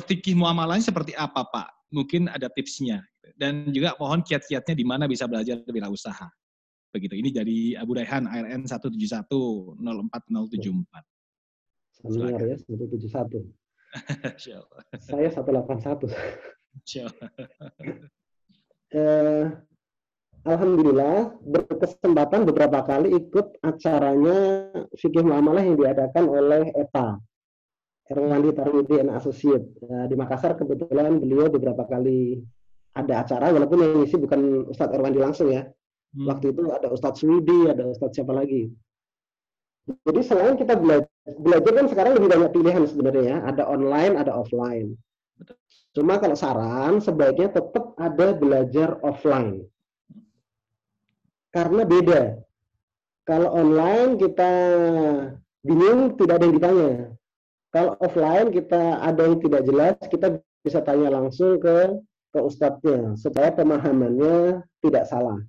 fikih 0.07 0.35
muamalahnya 0.35 0.91
seperti 0.91 1.15
apa 1.15 1.47
Pak? 1.47 1.91
Mungkin 1.95 2.27
ada 2.27 2.51
tipsnya. 2.51 2.99
Dan 3.39 3.72
juga 3.72 3.95
mohon 3.97 4.22
kiat-kiatnya 4.22 4.76
di 4.76 4.85
mana 4.85 5.07
bisa 5.07 5.26
belajar 5.26 5.63
usaha. 5.88 6.27
Begitu. 6.91 7.15
Ini 7.15 7.30
dari 7.31 7.59
Abu 7.80 7.95
Daihan 7.95 8.27
ARN 8.27 8.68
171 8.68 8.99
Senior 12.03 12.41
ya, 12.43 12.57
171. 12.68 13.47
Saya 15.07 15.30
181. 15.31 16.11
eh, 18.91 19.45
Alhamdulillah 20.41 21.38
berkesempatan 21.45 22.49
beberapa 22.49 22.81
kali 22.81 23.13
ikut 23.13 23.61
acaranya 23.61 24.69
fikih 24.97 25.22
muamalah 25.22 25.61
yang 25.61 25.77
diadakan 25.77 26.26
oleh 26.26 26.73
ETA 26.73 27.22
Erwandi 28.09 28.49
Tarwidi 28.57 28.95
and 28.97 29.13
Associate 29.13 29.61
nah, 29.85 30.09
di 30.09 30.18
Makassar 30.18 30.57
kebetulan 30.57 31.22
beliau 31.22 31.45
beberapa 31.47 31.85
kali 31.85 32.41
ada 32.97 33.22
acara 33.22 33.53
walaupun 33.53 33.85
yang 33.85 34.01
isi 34.01 34.18
bukan 34.18 34.65
Ustadz 34.68 34.97
Erwandi 34.97 35.22
langsung 35.22 35.53
ya 35.53 35.61
hmm. 35.61 36.26
waktu 36.26 36.57
itu 36.57 36.73
ada 36.73 36.89
Ustadz 36.89 37.22
Swidi 37.22 37.69
ada 37.69 37.85
Ustadz 37.85 38.18
siapa 38.18 38.34
lagi 38.34 38.73
jadi 40.05 40.22
selain 40.22 40.55
kita 40.57 40.77
belajar, 40.77 41.09
belajar 41.41 41.72
kan 41.73 41.85
sekarang 41.89 42.11
lebih 42.18 42.30
banyak 42.30 42.51
pilihan 42.53 42.84
sebenarnya 42.85 43.23
ya. 43.26 43.38
Ada 43.49 43.63
online, 43.65 44.13
ada 44.13 44.31
offline. 44.38 44.93
Cuma 45.91 46.22
kalau 46.22 46.38
saran 46.38 47.01
sebaiknya 47.01 47.49
tetap 47.51 47.97
ada 47.97 48.31
belajar 48.38 49.01
offline. 49.01 49.65
Karena 51.51 51.83
beda. 51.83 52.21
Kalau 53.27 53.53
online 53.53 54.17
kita 54.17 54.51
bingung 55.61 56.17
tidak 56.17 56.41
ada 56.41 56.45
yang 56.47 56.55
ditanya. 56.57 56.91
Kalau 57.71 57.93
offline 58.03 58.51
kita 58.51 58.99
ada 58.99 59.21
yang 59.27 59.37
tidak 59.39 59.61
jelas, 59.63 59.95
kita 60.11 60.27
bisa 60.63 60.79
tanya 60.83 61.11
langsung 61.11 61.55
ke 61.59 62.01
ke 62.31 62.39
ustadznya 62.39 63.15
supaya 63.19 63.51
pemahamannya 63.51 64.63
tidak 64.79 65.03
salah. 65.07 65.39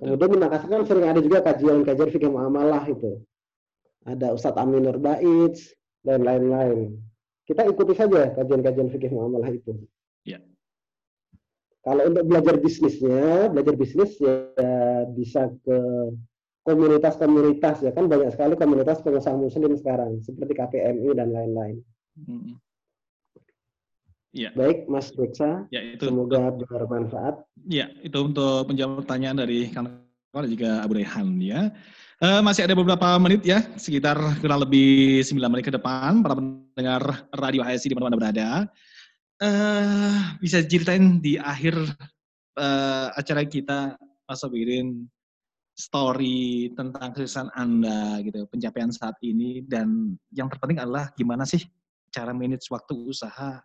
Kemudian 0.00 0.32
di 0.32 0.38
Makassar 0.40 0.68
kan 0.70 0.82
sering 0.88 1.06
ada 1.12 1.20
juga 1.20 1.44
kajian-kajian 1.44 2.08
fikih 2.08 2.30
muamalah 2.32 2.88
itu. 2.88 3.20
Ada 4.08 4.32
Ustadz 4.32 4.56
Amin 4.56 4.88
Nur 4.88 4.96
Baitz 4.96 5.76
dan 6.00 6.24
lain-lain. 6.24 6.96
Kita 7.44 7.68
ikuti 7.68 7.92
saja 7.92 8.32
kajian-kajian 8.32 8.88
fikih 8.88 9.12
muamalah 9.12 9.52
itu. 9.52 9.76
Ya. 10.24 10.40
Kalau 11.80 12.02
untuk 12.12 12.24
belajar 12.28 12.60
bisnisnya, 12.60 13.48
belajar 13.48 13.74
bisnis 13.76 14.12
ya 14.20 14.52
bisa 15.16 15.48
ke 15.64 15.78
komunitas-komunitas 16.68 17.80
ya 17.80 17.90
kan 17.96 18.04
banyak 18.04 18.36
sekali 18.36 18.52
komunitas 18.52 19.00
pengusaha 19.00 19.32
muslim 19.32 19.72
sekarang 19.80 20.20
seperti 20.20 20.52
KPMI 20.60 21.08
dan 21.16 21.32
lain-lain. 21.32 21.76
Hmm. 22.20 22.60
Ya. 24.30 24.54
Baik, 24.54 24.86
Mas 24.86 25.10
Reksa. 25.18 25.66
Ya, 25.74 25.82
itu. 25.82 26.06
Semoga 26.06 26.54
bermanfaat. 26.54 27.42
Ya, 27.66 27.90
itu 27.98 28.14
untuk 28.14 28.70
menjawab 28.70 29.02
pertanyaan 29.02 29.42
dari 29.42 29.74
kawan 29.74 30.06
dan 30.30 30.46
juga 30.46 30.70
Abu 30.86 30.94
Rehan 30.94 31.42
ya. 31.42 31.74
Uh, 32.20 32.38
masih 32.44 32.68
ada 32.68 32.76
beberapa 32.76 33.16
menit 33.18 33.42
ya, 33.42 33.64
sekitar 33.74 34.20
kurang 34.38 34.62
lebih 34.62 35.24
9 35.24 35.40
menit 35.50 35.66
ke 35.66 35.74
depan 35.74 36.20
para 36.22 36.36
pendengar 36.36 37.26
Radio 37.32 37.64
HSI 37.64 37.90
di 37.90 37.96
mana-mana 37.96 38.20
berada. 38.20 38.48
Uh, 39.40 40.36
bisa 40.36 40.60
ceritain 40.60 41.16
di 41.16 41.40
akhir 41.40 41.72
uh, 42.60 43.08
acara 43.16 43.40
kita, 43.48 43.96
Mas 44.28 44.44
Sobirin, 44.44 45.08
story 45.80 46.68
tentang 46.76 47.16
kesuksesan 47.16 47.48
Anda 47.56 48.20
gitu, 48.20 48.44
pencapaian 48.52 48.92
saat 48.92 49.16
ini 49.24 49.64
dan 49.64 50.12
yang 50.36 50.52
terpenting 50.52 50.84
adalah 50.84 51.08
gimana 51.16 51.48
sih 51.48 51.64
cara 52.12 52.36
manage 52.36 52.68
waktu 52.68 52.92
usaha 53.00 53.64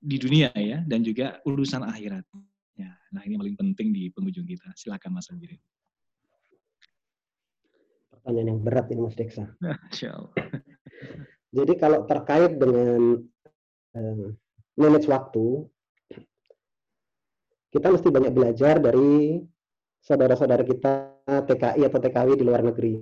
di 0.00 0.16
dunia 0.18 0.50
ya 0.58 0.82
dan 0.82 1.06
juga 1.06 1.38
urusan 1.46 1.86
akhirat. 1.86 2.26
Ya, 2.74 2.90
nah 3.14 3.22
ini 3.22 3.36
paling 3.36 3.54
penting 3.54 3.92
di 3.94 4.08
penghujung 4.10 4.48
kita. 4.48 4.72
Silakan 4.74 5.20
Mas 5.20 5.28
Anjir. 5.28 5.54
Pertanyaan 8.10 8.56
yang 8.56 8.60
berat 8.64 8.90
ini 8.90 9.00
Mas 9.04 9.14
Deksa. 9.14 9.44
Jadi 11.56 11.72
kalau 11.76 12.06
terkait 12.08 12.56
dengan 12.56 13.20
uh, 13.94 14.28
manage 14.78 15.06
waktu, 15.10 15.66
kita 17.70 17.86
mesti 17.86 18.08
banyak 18.10 18.32
belajar 18.34 18.82
dari 18.82 19.38
saudara-saudara 20.02 20.66
kita 20.66 20.92
TKI 21.46 21.86
atau 21.86 21.98
TKW 22.02 22.28
di 22.34 22.44
luar 22.44 22.66
negeri. 22.66 22.98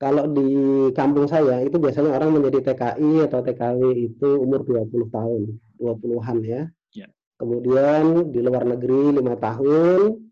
Kalau 0.00 0.24
di 0.32 0.48
kampung 0.96 1.28
saya 1.28 1.60
itu 1.60 1.76
biasanya 1.76 2.16
orang 2.16 2.40
menjadi 2.40 2.72
TKI 2.72 3.28
atau 3.28 3.44
TKW 3.44 3.80
itu 3.94 4.28
umur 4.40 4.64
20 4.64 5.12
tahun, 5.12 5.40
20-an 5.76 6.38
ya. 6.40 6.62
ya. 6.96 7.06
Kemudian 7.36 8.32
di 8.32 8.40
luar 8.40 8.64
negeri 8.64 9.20
lima 9.20 9.36
tahun, 9.36 10.24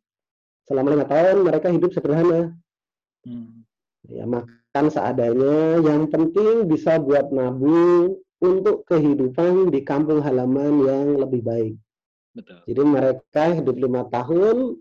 selama 0.64 0.88
lima 0.96 1.04
tahun 1.04 1.44
mereka 1.44 1.68
hidup 1.68 1.92
sederhana. 1.92 2.56
Hmm. 3.28 3.68
Ya 4.08 4.24
makan 4.24 4.57
seadanya, 4.72 5.82
yang 5.82 6.06
penting 6.06 6.68
bisa 6.70 7.00
buat 7.02 7.32
nabung 7.34 8.20
untuk 8.38 8.86
kehidupan 8.86 9.74
di 9.74 9.82
kampung 9.82 10.22
halaman 10.22 10.86
yang 10.86 11.06
lebih 11.18 11.42
baik. 11.42 11.74
Betul. 12.34 12.62
Jadi 12.70 12.82
mereka 12.86 13.44
hidup 13.58 13.76
lima 13.76 14.06
tahun 14.06 14.78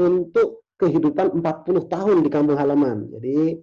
untuk 0.00 0.64
kehidupan 0.80 1.38
40 1.44 1.92
tahun 1.92 2.16
di 2.24 2.30
kampung 2.32 2.56
halaman. 2.56 3.12
Jadi 3.12 3.60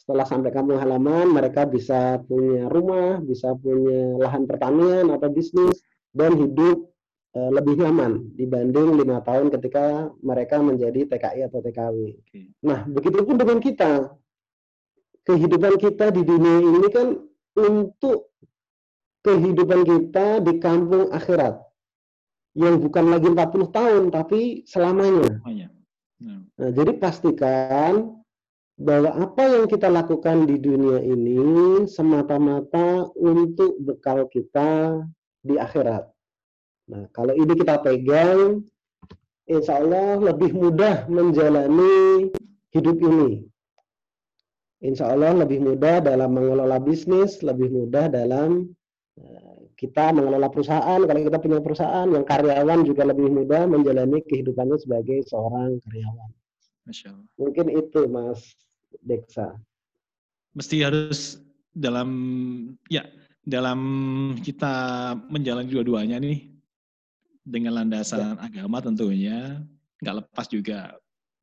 setelah 0.00 0.24
sampai 0.24 0.50
kampung 0.54 0.80
halaman 0.80 1.28
mereka 1.34 1.68
bisa 1.68 2.22
punya 2.24 2.70
rumah, 2.70 3.20
bisa 3.20 3.52
punya 3.58 4.16
lahan 4.22 4.48
pertanian 4.48 5.10
atau 5.12 5.28
bisnis 5.28 5.82
dan 6.14 6.32
hidup 6.38 6.88
e, 7.34 7.40
lebih 7.52 7.76
nyaman 7.76 8.32
dibanding 8.38 8.96
lima 8.96 9.20
tahun 9.20 9.52
ketika 9.52 10.10
mereka 10.24 10.62
menjadi 10.62 11.10
TKI 11.10 11.50
atau 11.50 11.60
TKW. 11.60 11.96
Okay. 12.24 12.48
Nah, 12.64 12.88
begitupun 12.88 13.36
dengan 13.36 13.58
kita. 13.60 14.16
Kehidupan 15.26 15.74
kita 15.82 16.14
di 16.14 16.22
dunia 16.22 16.62
ini 16.62 16.88
kan 16.94 17.18
untuk 17.58 18.30
kehidupan 19.26 19.82
kita 19.82 20.38
di 20.38 20.62
kampung 20.62 21.10
akhirat 21.10 21.58
yang 22.54 22.78
bukan 22.78 23.10
lagi 23.10 23.28
40 23.28 23.74
tahun 23.74 24.02
tapi 24.14 24.62
selamanya. 24.64 25.42
Iya. 25.44 25.68
Nah, 26.56 26.70
jadi 26.72 26.96
pastikan 26.96 28.16
bahwa 28.76 29.12
apa 29.12 29.42
yang 29.44 29.64
kita 29.68 29.88
lakukan 29.88 30.48
di 30.48 30.56
dunia 30.56 31.00
ini 31.04 31.84
semata-mata 31.88 33.08
untuk 33.16 33.76
bekal 33.80 34.24
kita 34.28 35.04
di 35.44 35.60
akhirat. 35.60 36.08
Nah, 36.86 37.04
kalau 37.12 37.34
ini 37.36 37.52
kita 37.56 37.82
pegang, 37.82 38.64
insya 39.48 39.82
Allah 39.82 40.22
lebih 40.22 40.54
mudah 40.54 41.08
menjalani 41.10 42.30
hidup 42.72 42.96
ini. 43.00 43.48
Insya 44.86 45.10
Allah 45.10 45.34
lebih 45.34 45.58
mudah 45.58 45.98
dalam 45.98 46.30
mengelola 46.30 46.78
bisnis, 46.78 47.42
lebih 47.42 47.74
mudah 47.74 48.06
dalam 48.06 48.70
eh, 49.18 49.58
kita 49.74 50.14
mengelola 50.14 50.46
perusahaan. 50.46 51.02
Kalau 51.02 51.20
kita 51.26 51.38
punya 51.42 51.58
perusahaan, 51.58 52.06
yang 52.06 52.22
karyawan 52.22 52.86
juga 52.86 53.02
lebih 53.02 53.26
mudah 53.34 53.66
menjalani 53.66 54.22
kehidupannya 54.22 54.78
sebagai 54.78 55.26
seorang 55.26 55.82
karyawan. 55.82 56.30
Mungkin 57.34 57.66
itu, 57.74 58.06
Mas 58.06 58.54
Deksa. 59.02 59.58
Mesti 60.54 60.86
harus 60.86 61.42
dalam 61.74 62.08
ya 62.86 63.04
dalam 63.42 63.80
kita 64.40 65.12
menjalani 65.28 65.68
dua-duanya 65.68 66.16
nih 66.22 66.48
dengan 67.44 67.82
landasan 67.82 68.34
ya. 68.34 68.40
agama 68.40 68.80
tentunya 68.80 69.60
nggak 70.00 70.16
lepas 70.24 70.46
juga 70.48 70.96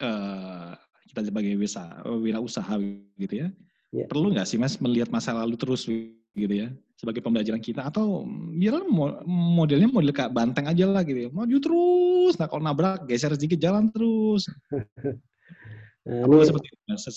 kita 0.04 0.83
sebagai 1.22 1.54
wisa, 1.60 2.02
wira 2.18 2.42
usaha 2.42 2.82
gitu 3.22 3.46
ya. 3.46 3.48
ya. 3.94 4.06
Perlu 4.10 4.34
nggak 4.34 4.50
sih 4.50 4.58
mas 4.58 4.82
melihat 4.82 5.14
masa 5.14 5.38
lalu 5.38 5.54
terus 5.54 5.86
gitu 6.34 6.54
ya 6.54 6.74
sebagai 6.98 7.20
pembelajaran 7.20 7.60
kita 7.60 7.84
atau 7.84 8.24
biar 8.56 8.80
modelnya 9.28 9.92
model 9.92 10.16
kayak 10.16 10.32
banteng 10.32 10.72
aja 10.72 10.88
lah 10.88 11.04
gitu 11.04 11.28
ya. 11.28 11.30
Maju 11.30 11.58
terus, 11.60 12.34
nah 12.40 12.48
kalau 12.48 12.64
nabrak 12.64 13.04
geser 13.06 13.36
sedikit 13.36 13.60
jalan 13.60 13.92
terus. 13.92 14.48
Nah, 16.04 16.28
ini, 16.28 16.44
seperti 16.44 16.68
itu, 16.68 17.16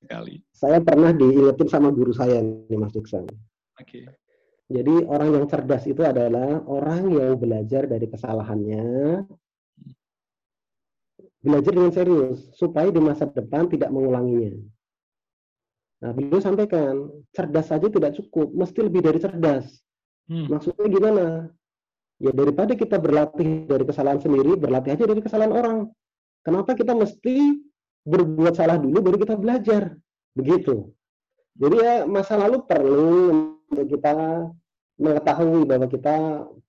sekali. 0.00 0.40
Saya 0.56 0.80
pernah 0.80 1.12
diingetin 1.12 1.68
sama 1.68 1.92
guru 1.92 2.16
saya 2.16 2.40
nih 2.40 2.80
Mas 2.80 2.96
Diksan. 2.96 3.28
Oke. 3.28 3.36
Okay. 3.76 4.04
Jadi 4.72 5.04
orang 5.04 5.36
yang 5.36 5.44
cerdas 5.52 5.84
itu 5.84 6.00
adalah 6.00 6.64
orang 6.64 7.12
yang 7.12 7.36
belajar 7.36 7.84
dari 7.84 8.08
kesalahannya, 8.08 9.20
belajar 11.42 11.72
dengan 11.74 11.92
serius 11.92 12.38
supaya 12.54 12.88
di 12.88 13.02
masa 13.02 13.26
depan 13.26 13.66
tidak 13.66 13.90
mengulanginya. 13.90 14.54
Nah, 16.02 16.10
beliau 16.14 16.42
sampaikan, 16.42 17.10
cerdas 17.30 17.70
saja 17.70 17.86
tidak 17.86 18.14
cukup, 18.18 18.50
mesti 18.54 18.78
lebih 18.82 19.06
dari 19.06 19.18
cerdas. 19.22 19.82
Hmm. 20.26 20.50
Maksudnya 20.50 20.86
gimana? 20.90 21.26
Ya 22.22 22.30
daripada 22.30 22.74
kita 22.78 22.98
berlatih 23.02 23.66
dari 23.66 23.82
kesalahan 23.86 24.22
sendiri, 24.22 24.54
berlatih 24.54 24.94
aja 24.94 25.04
dari 25.06 25.22
kesalahan 25.22 25.54
orang. 25.54 25.78
Kenapa 26.42 26.74
kita 26.74 26.94
mesti 26.94 27.58
berbuat 28.02 28.54
salah 28.54 28.78
dulu 28.78 28.98
baru 28.98 29.16
kita 29.18 29.34
belajar? 29.38 29.94
Begitu. 30.34 30.90
Jadi 31.58 31.76
ya 31.78 31.94
masa 32.06 32.38
lalu 32.38 32.62
perlu 32.66 33.10
untuk 33.70 33.86
kita 33.90 34.14
mengetahui 34.98 35.66
bahwa 35.66 35.86
kita 35.90 36.16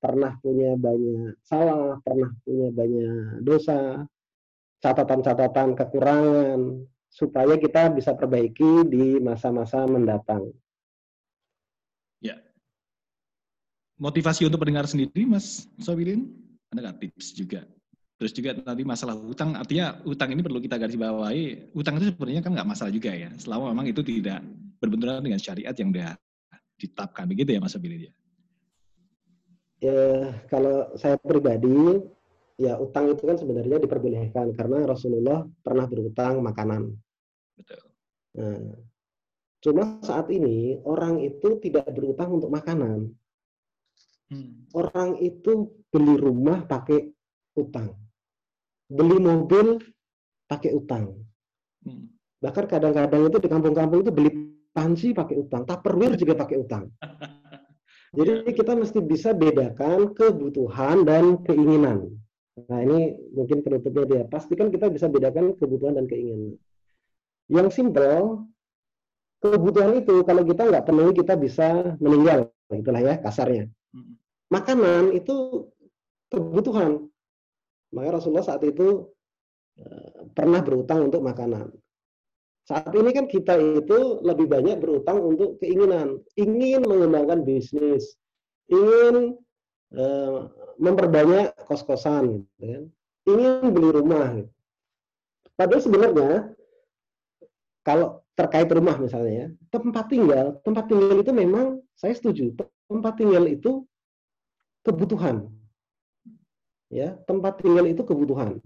pernah 0.02 0.34
punya 0.42 0.74
banyak 0.78 1.38
salah, 1.46 1.98
pernah 2.02 2.30
punya 2.46 2.70
banyak 2.74 3.46
dosa, 3.46 4.06
catatan-catatan 4.84 5.80
kekurangan, 5.80 6.84
supaya 7.08 7.56
kita 7.56 7.88
bisa 7.96 8.12
perbaiki 8.12 8.84
di 8.84 9.16
masa-masa 9.24 9.88
mendatang. 9.88 10.52
Ya. 12.20 12.36
Motivasi 13.96 14.44
untuk 14.44 14.60
pendengar 14.60 14.84
sendiri, 14.84 15.24
Mas 15.24 15.64
Sobirin? 15.80 16.28
Ada 16.76 16.92
nggak 16.92 16.98
tips 17.00 17.32
juga? 17.32 17.64
Terus 18.20 18.36
juga 18.36 18.52
tadi 18.60 18.84
masalah 18.84 19.16
utang, 19.16 19.56
artinya 19.56 20.00
utang 20.04 20.36
ini 20.36 20.44
perlu 20.44 20.60
kita 20.60 20.76
garis 20.76 21.00
bawahi. 21.00 21.72
Utang 21.72 21.98
itu 22.02 22.12
sebenarnya 22.12 22.44
kan 22.44 22.52
nggak 22.52 22.68
masalah 22.68 22.92
juga 22.92 23.16
ya, 23.16 23.32
selama 23.40 23.72
memang 23.72 23.88
itu 23.88 24.04
tidak 24.04 24.44
berbenturan 24.84 25.24
dengan 25.24 25.40
syariat 25.40 25.76
yang 25.80 25.96
sudah 25.96 26.12
ditetapkan 26.76 27.24
begitu 27.32 27.56
ya 27.56 27.64
Mas 27.64 27.78
Abilin 27.80 28.12
ya? 28.12 28.14
Ya, 29.84 30.32
kalau 30.48 30.96
saya 30.96 31.20
pribadi 31.20 32.00
ya 32.58 32.78
utang 32.78 33.10
itu 33.10 33.24
kan 33.26 33.38
sebenarnya 33.38 33.82
diperbolehkan 33.82 34.54
karena 34.54 34.86
Rasulullah 34.86 35.46
pernah 35.62 35.86
berutang 35.90 36.42
makanan. 36.46 36.94
Betul. 37.58 37.82
Nah, 38.34 38.78
cuma 39.62 39.84
saat 40.02 40.30
ini 40.30 40.78
orang 40.86 41.22
itu 41.22 41.58
tidak 41.62 41.90
berutang 41.94 42.42
untuk 42.42 42.50
makanan. 42.54 43.14
Hmm. 44.30 44.66
Orang 44.74 45.22
itu 45.22 45.70
beli 45.94 46.18
rumah 46.18 46.66
pakai 46.66 47.14
utang, 47.58 47.94
beli 48.90 49.18
mobil 49.22 49.78
pakai 50.50 50.74
utang. 50.74 51.14
Hmm. 51.86 52.10
Bahkan 52.42 52.66
kadang-kadang 52.66 53.30
itu 53.30 53.38
di 53.38 53.50
kampung-kampung 53.50 54.02
itu 54.02 54.12
beli 54.12 54.32
panci 54.74 55.14
pakai 55.14 55.36
utang, 55.38 55.64
tupperware 55.70 56.18
juga 56.18 56.34
pakai 56.34 56.58
utang. 56.58 56.90
Jadi 58.14 58.46
iya. 58.46 58.54
kita 58.54 58.78
mesti 58.78 59.00
bisa 59.02 59.34
bedakan 59.34 60.14
kebutuhan 60.14 61.02
dan 61.02 61.42
keinginan. 61.42 62.14
Nah 62.54 62.80
ini 62.86 63.18
mungkin 63.34 63.66
penutupnya 63.66 64.04
dia. 64.06 64.24
Pastikan 64.30 64.70
kita 64.70 64.94
bisa 64.94 65.10
bedakan 65.10 65.58
kebutuhan 65.58 65.98
dan 65.98 66.06
keinginan. 66.06 66.54
Yang 67.50 67.82
simpel, 67.82 68.46
kebutuhan 69.42 69.98
itu 69.98 70.22
kalau 70.22 70.46
kita 70.46 70.70
nggak 70.70 70.86
penuhi 70.86 71.12
kita 71.18 71.34
bisa 71.36 71.98
meninggal, 71.98 72.54
itulah 72.70 73.02
ya 73.02 73.16
kasarnya. 73.20 73.68
Makanan 74.54 75.18
itu 75.18 75.68
kebutuhan. 76.30 77.10
Maka 77.94 78.10
Rasulullah 78.22 78.46
saat 78.46 78.62
itu 78.66 79.10
eh, 79.82 80.30
pernah 80.34 80.62
berutang 80.62 81.10
untuk 81.10 81.26
makanan. 81.26 81.74
Saat 82.64 82.96
ini 82.96 83.12
kan 83.12 83.28
kita 83.28 83.60
itu 83.60 84.24
lebih 84.24 84.48
banyak 84.48 84.80
berutang 84.80 85.20
untuk 85.20 85.60
keinginan, 85.60 86.24
ingin 86.40 86.80
mengembangkan 86.88 87.44
bisnis, 87.44 88.16
ingin 88.72 89.36
uh, 90.00 90.48
memperbanyak 90.78 91.54
kos-kosan, 91.68 92.46
gitu 92.46 92.66
kan? 92.66 92.84
ingin 93.24 93.72
beli 93.72 93.90
rumah. 93.92 94.26
Gitu. 94.36 94.52
Padahal 95.54 95.82
sebenarnya 95.82 96.32
kalau 97.84 98.24
terkait 98.34 98.68
rumah 98.72 98.98
misalnya 98.98 99.34
ya, 99.34 99.48
tempat 99.70 100.06
tinggal, 100.10 100.58
tempat 100.66 100.90
tinggal 100.90 101.18
itu 101.22 101.32
memang 101.32 101.66
saya 101.94 102.18
setuju, 102.18 102.56
tempat 102.90 103.14
tinggal 103.20 103.46
itu 103.46 103.86
kebutuhan. 104.82 105.48
Ya, 106.90 107.18
tempat 107.26 107.62
tinggal 107.62 107.90
itu 107.90 108.06
kebutuhan. 108.06 108.62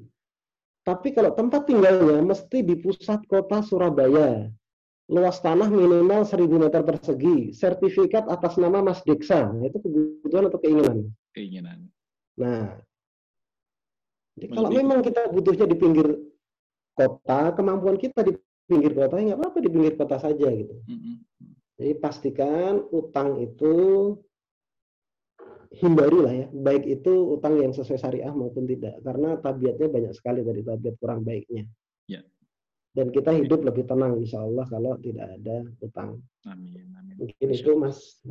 Tapi 0.83 1.11
kalau 1.11 1.35
tempat 1.35 1.67
tinggalnya 1.67 2.23
mesti 2.23 2.63
di 2.63 2.75
pusat 2.79 3.23
kota 3.27 3.59
Surabaya, 3.59 4.47
luas 5.11 5.39
tanah 5.39 5.67
minimal 5.67 6.23
1000 6.23 6.47
meter 6.59 6.83
persegi, 6.83 7.51
sertifikat 7.55 8.27
atas 8.27 8.55
nama 8.59 8.83
Mas 8.83 9.03
Deksa, 9.03 9.51
nah, 9.51 9.67
itu 9.67 9.79
kebutuhan 9.79 10.47
atau 10.47 10.59
keinginan? 10.59 10.97
Keinginan. 11.35 11.87
Nah, 12.37 12.77
jadi 14.37 14.53
kalau 14.53 14.69
memang 14.69 14.99
kita 15.01 15.33
butuhnya 15.33 15.65
di 15.65 15.77
pinggir 15.77 16.07
kota, 16.93 17.57
kemampuan 17.57 17.97
kita 17.97 18.21
di 18.21 18.37
pinggir 18.69 18.93
kota, 18.93 19.17
ya 19.17 19.33
nggak 19.33 19.39
apa-apa 19.41 19.57
di 19.65 19.69
pinggir 19.73 19.93
kota 19.97 20.17
saja 20.21 20.47
gitu. 20.53 20.75
Jadi 21.77 21.91
pastikan 21.97 22.85
utang 22.93 23.41
itu 23.41 23.73
hindari 25.73 26.19
lah 26.21 26.33
ya, 26.33 26.47
baik 26.53 26.85
itu 26.85 27.37
utang 27.37 27.57
yang 27.61 27.73
sesuai 27.73 27.99
syariah 28.01 28.33
maupun 28.33 28.69
tidak, 28.69 28.97
karena 29.01 29.37
tabiatnya 29.41 29.87
banyak 29.89 30.13
sekali 30.13 30.41
dari 30.45 30.61
tabiat 30.61 30.95
kurang 31.01 31.21
baiknya. 31.25 31.65
Ya. 32.05 32.21
Dan 32.93 33.13
kita 33.13 33.29
hidup 33.29 33.61
lebih 33.61 33.85
tenang, 33.85 34.17
insya 34.17 34.41
Allah 34.41 34.65
kalau 34.69 34.97
tidak 35.01 35.27
ada 35.37 35.65
utang. 35.85 36.17
Amin. 36.49 36.87
amin. 36.97 37.13
Mungkin 37.19 37.47
itu 37.53 37.71
Mas 37.77 38.21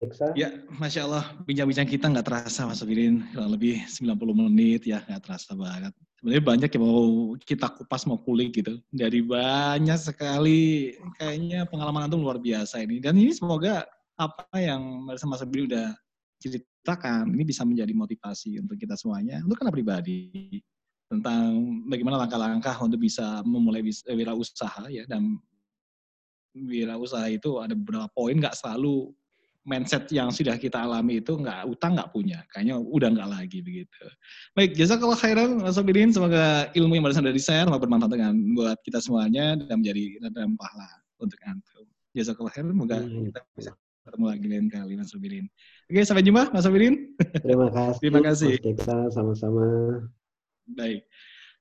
Deksa. 0.00 0.32
Ya, 0.32 0.48
Masya 0.80 1.04
Allah, 1.04 1.24
bincang-bincang 1.44 1.84
kita 1.84 2.08
nggak 2.08 2.24
terasa 2.24 2.64
Mas 2.64 2.80
Firin, 2.80 3.20
lebih 3.36 3.84
90 3.84 4.32
menit 4.32 4.88
ya, 4.88 5.04
nggak 5.04 5.28
terasa 5.28 5.52
banget. 5.52 5.92
Sebenarnya 6.16 6.44
banyak 6.44 6.70
yang 6.72 6.82
mau 6.84 7.04
kita 7.36 7.68
kupas, 7.68 8.08
mau 8.08 8.16
kulik 8.16 8.56
gitu. 8.56 8.80
Dari 8.88 9.20
banyak 9.20 10.00
sekali, 10.00 10.96
kayaknya 11.20 11.68
pengalaman 11.68 12.08
itu 12.08 12.16
luar 12.16 12.40
biasa 12.40 12.80
ini. 12.80 12.96
Dan 12.96 13.20
ini 13.20 13.36
semoga 13.36 13.84
apa 14.16 14.48
yang 14.56 15.04
Mas 15.04 15.20
Firin 15.20 15.68
udah 15.68 15.92
ceritakan 16.40 17.28
ini 17.36 17.44
bisa 17.44 17.68
menjadi 17.68 17.92
motivasi 17.92 18.56
untuk 18.56 18.80
kita 18.80 18.96
semuanya 18.96 19.44
untuk 19.44 19.60
karena 19.60 19.72
pribadi 19.72 20.60
tentang 21.12 21.84
bagaimana 21.84 22.24
langkah-langkah 22.24 22.80
untuk 22.80 22.96
bisa 23.04 23.44
memulai 23.44 23.84
wirausaha 23.84 24.88
ya 24.88 25.04
dan 25.04 25.36
wirausaha 26.56 27.28
itu 27.28 27.60
ada 27.60 27.76
beberapa 27.76 28.08
poin 28.16 28.40
nggak 28.40 28.56
selalu 28.56 29.12
mindset 29.70 30.10
yang 30.10 30.34
sudah 30.34 30.58
kita 30.58 30.82
alami 30.82 31.22
itu 31.22 31.38
nggak 31.38 31.70
utang 31.70 31.94
nggak 31.94 32.10
punya 32.10 32.42
kayaknya 32.50 32.82
udah 32.82 33.08
nggak 33.14 33.30
lagi 33.30 33.62
begitu 33.62 34.02
baik 34.58 34.74
jasa 34.74 34.98
kalau 34.98 35.14
khairan 35.14 35.62
Mas 35.62 35.78
Abidin 35.78 36.10
semoga 36.10 36.66
ilmu 36.74 36.98
yang 36.98 37.06
barusan 37.06 37.22
dari 37.22 37.38
share 37.38 37.70
bermanfaat 37.70 38.10
dengan 38.10 38.34
buat 38.58 38.78
kita 38.82 38.98
semuanya 38.98 39.54
dan 39.54 39.78
menjadi 39.78 40.26
dan 40.34 40.58
pahala 40.58 40.90
untuk 41.22 41.38
antum 41.46 41.86
kalau 42.10 42.50
khairan 42.50 42.74
semoga 42.74 42.98
kita 43.06 43.40
bisa 43.54 43.70
ketemu 44.10 44.24
lagi 44.26 44.46
lain 44.50 44.66
kali 44.66 44.92
Mas 44.98 45.12
Rubirin. 45.14 45.46
Oke, 45.86 46.02
sampai 46.02 46.24
jumpa 46.26 46.50
Mas 46.50 46.66
Rubirin. 46.66 47.14
Terima 47.46 47.68
kasih. 47.70 48.00
Terima 48.02 48.20
kasih. 48.24 48.52
Kita 48.58 48.96
sama-sama. 49.14 49.64
Baik. 50.66 51.06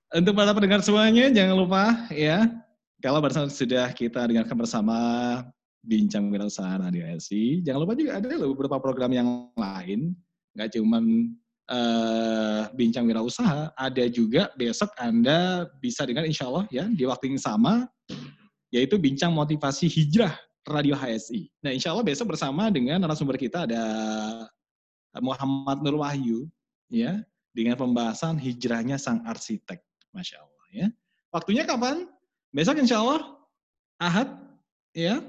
Untuk 0.10 0.34
para 0.34 0.50
pendengar 0.58 0.82
semuanya, 0.82 1.30
jangan 1.30 1.54
lupa 1.54 2.10
ya, 2.10 2.50
kalau 2.98 3.22
bersama 3.22 3.46
sudah 3.52 3.94
kita 3.94 4.26
dengarkan 4.26 4.58
bersama 4.58 4.98
Bincang 5.80 6.28
Wirausaha 6.28 6.76
Radio 6.80 7.08
SI, 7.18 7.64
jangan 7.64 7.88
lupa 7.88 7.96
juga 7.96 8.20
ada 8.20 8.28
beberapa 8.36 8.78
program 8.84 9.12
yang 9.16 9.30
lain, 9.56 10.12
nggak 10.52 10.76
cuma 10.76 11.00
uh, 11.72 12.62
Bincang 12.76 13.08
Wirausaha, 13.08 13.72
ada 13.78 14.06
juga 14.12 14.52
besok 14.60 14.92
Anda 15.00 15.72
bisa 15.80 16.04
dengar 16.04 16.28
insya 16.28 16.52
Allah 16.52 16.68
ya, 16.68 16.84
di 16.90 17.08
waktu 17.08 17.32
yang 17.32 17.40
sama, 17.40 17.88
yaitu 18.76 19.00
Bincang 19.00 19.32
Motivasi 19.32 19.88
Hijrah 19.88 20.36
Radio 20.68 21.00
HSI. 21.00 21.48
Nah, 21.64 21.72
insya 21.72 21.96
Allah 21.96 22.04
besok 22.04 22.36
bersama 22.36 22.68
dengan 22.68 23.00
narasumber 23.00 23.40
kita 23.40 23.64
ada 23.64 23.84
Muhammad 25.24 25.80
Nur 25.80 26.04
Wahyu, 26.04 26.52
ya, 26.92 27.24
dengan 27.56 27.80
pembahasan 27.80 28.36
hijrahnya 28.38 29.00
sang 29.00 29.24
arsitek, 29.26 29.80
masya 30.12 30.44
Allah, 30.44 30.66
ya. 30.76 30.88
Waktunya 31.32 31.64
kapan? 31.64 32.10
Besok 32.50 32.82
insya 32.82 33.00
Allah 33.00 33.38
Ahad, 34.02 34.30
ya, 34.96 35.22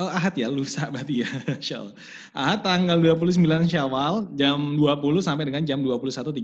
Oh, 0.00 0.08
Ahad 0.08 0.32
ya, 0.32 0.48
lusa 0.48 0.88
berarti 0.88 1.20
ya. 1.20 1.28
Ahad 2.40 2.64
tanggal 2.64 2.96
29 2.96 3.36
Syawal, 3.68 4.32
jam 4.32 4.80
20 4.80 5.20
sampai 5.20 5.44
dengan 5.44 5.60
jam 5.68 5.84
21.30, 5.84 6.40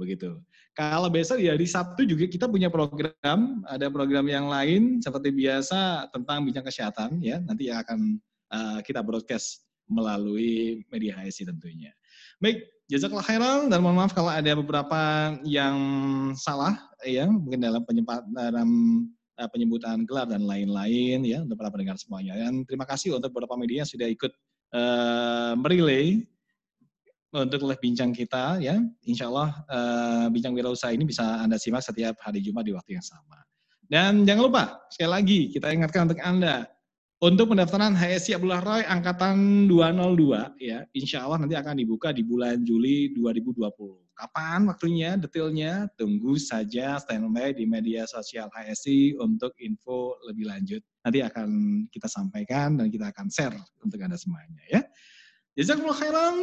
begitu. 0.00 0.40
Kalau 0.72 1.12
besok 1.12 1.36
ya 1.36 1.52
di 1.52 1.68
Sabtu 1.68 2.08
juga 2.08 2.24
kita 2.24 2.48
punya 2.48 2.72
program, 2.72 3.60
ada 3.68 3.92
program 3.92 4.24
yang 4.24 4.48
lain 4.48 5.04
seperti 5.04 5.36
biasa 5.36 6.08
tentang 6.16 6.48
bincang 6.48 6.64
kesehatan, 6.64 7.20
ya, 7.20 7.44
nanti 7.44 7.68
yang 7.68 7.84
akan 7.84 8.16
uh, 8.56 8.80
kita 8.80 9.04
broadcast 9.04 9.68
melalui 9.84 10.80
media 10.88 11.12
HSI 11.20 11.44
tentunya. 11.44 11.92
Baik, 12.40 12.64
jazakallah 12.88 13.28
khairan 13.28 13.58
dan 13.68 13.84
mohon 13.84 14.00
maaf 14.00 14.16
kalau 14.16 14.32
ada 14.32 14.56
beberapa 14.56 15.36
yang 15.44 15.76
salah, 16.40 16.80
ya, 17.04 17.28
mungkin 17.28 17.60
dalam 17.60 17.84
penyempat 17.84 18.24
dalam 18.32 18.70
uh, 19.38 19.48
penyebutan 19.50 20.06
gelar 20.06 20.26
dan 20.30 20.44
lain-lain 20.46 21.22
ya 21.26 21.42
untuk 21.42 21.58
para 21.58 21.70
pendengar 21.70 21.98
semuanya. 21.98 22.38
Dan 22.38 22.62
terima 22.66 22.86
kasih 22.86 23.18
untuk 23.18 23.30
beberapa 23.34 23.54
media 23.58 23.82
yang 23.82 23.90
sudah 23.90 24.08
ikut 24.10 24.32
uh, 24.74 25.52
merelay 25.58 26.22
untuk 27.34 27.66
live 27.66 27.82
bincang 27.82 28.14
kita 28.14 28.62
ya. 28.62 28.78
Insya 29.06 29.26
Allah 29.26 29.50
uh, 29.66 30.26
bincang 30.30 30.54
wirausaha 30.54 30.94
ini 30.94 31.02
bisa 31.02 31.22
Anda 31.42 31.58
simak 31.58 31.82
setiap 31.82 32.14
hari 32.22 32.38
Jumat 32.38 32.62
di 32.66 32.72
waktu 32.74 32.98
yang 32.98 33.06
sama. 33.06 33.42
Dan 33.84 34.24
jangan 34.24 34.42
lupa, 34.48 34.64
sekali 34.88 35.10
lagi 35.10 35.40
kita 35.52 35.68
ingatkan 35.70 36.08
untuk 36.08 36.20
Anda, 36.24 36.66
Untuk 37.24 37.56
pendaftaran 37.56 37.96
HSI 37.96 38.36
Abdullah 38.36 38.60
Roy 38.60 38.82
angkatan 38.84 39.64
202 39.64 40.60
ya, 40.60 40.84
insya 40.92 41.24
Allah 41.24 41.40
nanti 41.40 41.56
akan 41.56 41.80
dibuka 41.80 42.12
di 42.12 42.20
bulan 42.20 42.60
Juli 42.68 43.16
2020. 43.16 44.03
Kapan 44.14 44.70
waktunya, 44.70 45.18
detailnya, 45.18 45.90
tunggu 45.98 46.38
saja 46.38 47.02
standby 47.02 47.50
di 47.50 47.66
media 47.66 48.06
sosial 48.06 48.46
HSI 48.54 49.18
untuk 49.18 49.50
info 49.58 50.14
lebih 50.30 50.46
lanjut. 50.46 50.82
Nanti 51.02 51.18
akan 51.18 51.48
kita 51.90 52.06
sampaikan 52.06 52.78
dan 52.78 52.94
kita 52.94 53.10
akan 53.10 53.26
share 53.26 53.58
untuk 53.82 53.98
Anda 53.98 54.14
semuanya 54.14 54.62
ya. 54.70 54.80
Jazakumullah 55.58 55.98
khairan. 55.98 56.36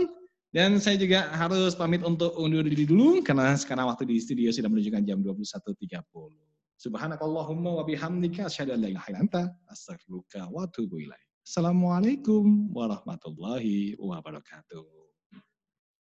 Dan 0.52 0.84
saya 0.84 1.00
juga 1.00 1.32
harus 1.32 1.80
pamit 1.80 2.04
untuk 2.04 2.36
undur 2.36 2.68
diri 2.68 2.84
dulu 2.84 3.24
karena 3.24 3.56
sekarang 3.56 3.88
waktu 3.88 4.04
di 4.04 4.20
studio 4.20 4.52
sudah 4.52 4.68
menunjukkan 4.68 5.08
jam 5.08 5.24
21.30. 5.24 6.04
Subhanakallahumma 6.76 7.80
wa 7.80 7.84
bihamdika 7.88 8.52
asyhadu 8.52 8.76
an 8.76 8.84
la 8.84 8.92
ilaha 8.92 9.08
illa 9.16 9.48
wa 10.52 10.68
atubu 10.68 11.00
ilaik. 11.00 11.28
Assalamualaikum 11.48 12.68
warahmatullahi 12.76 13.96
wabarakatuh. 13.96 15.01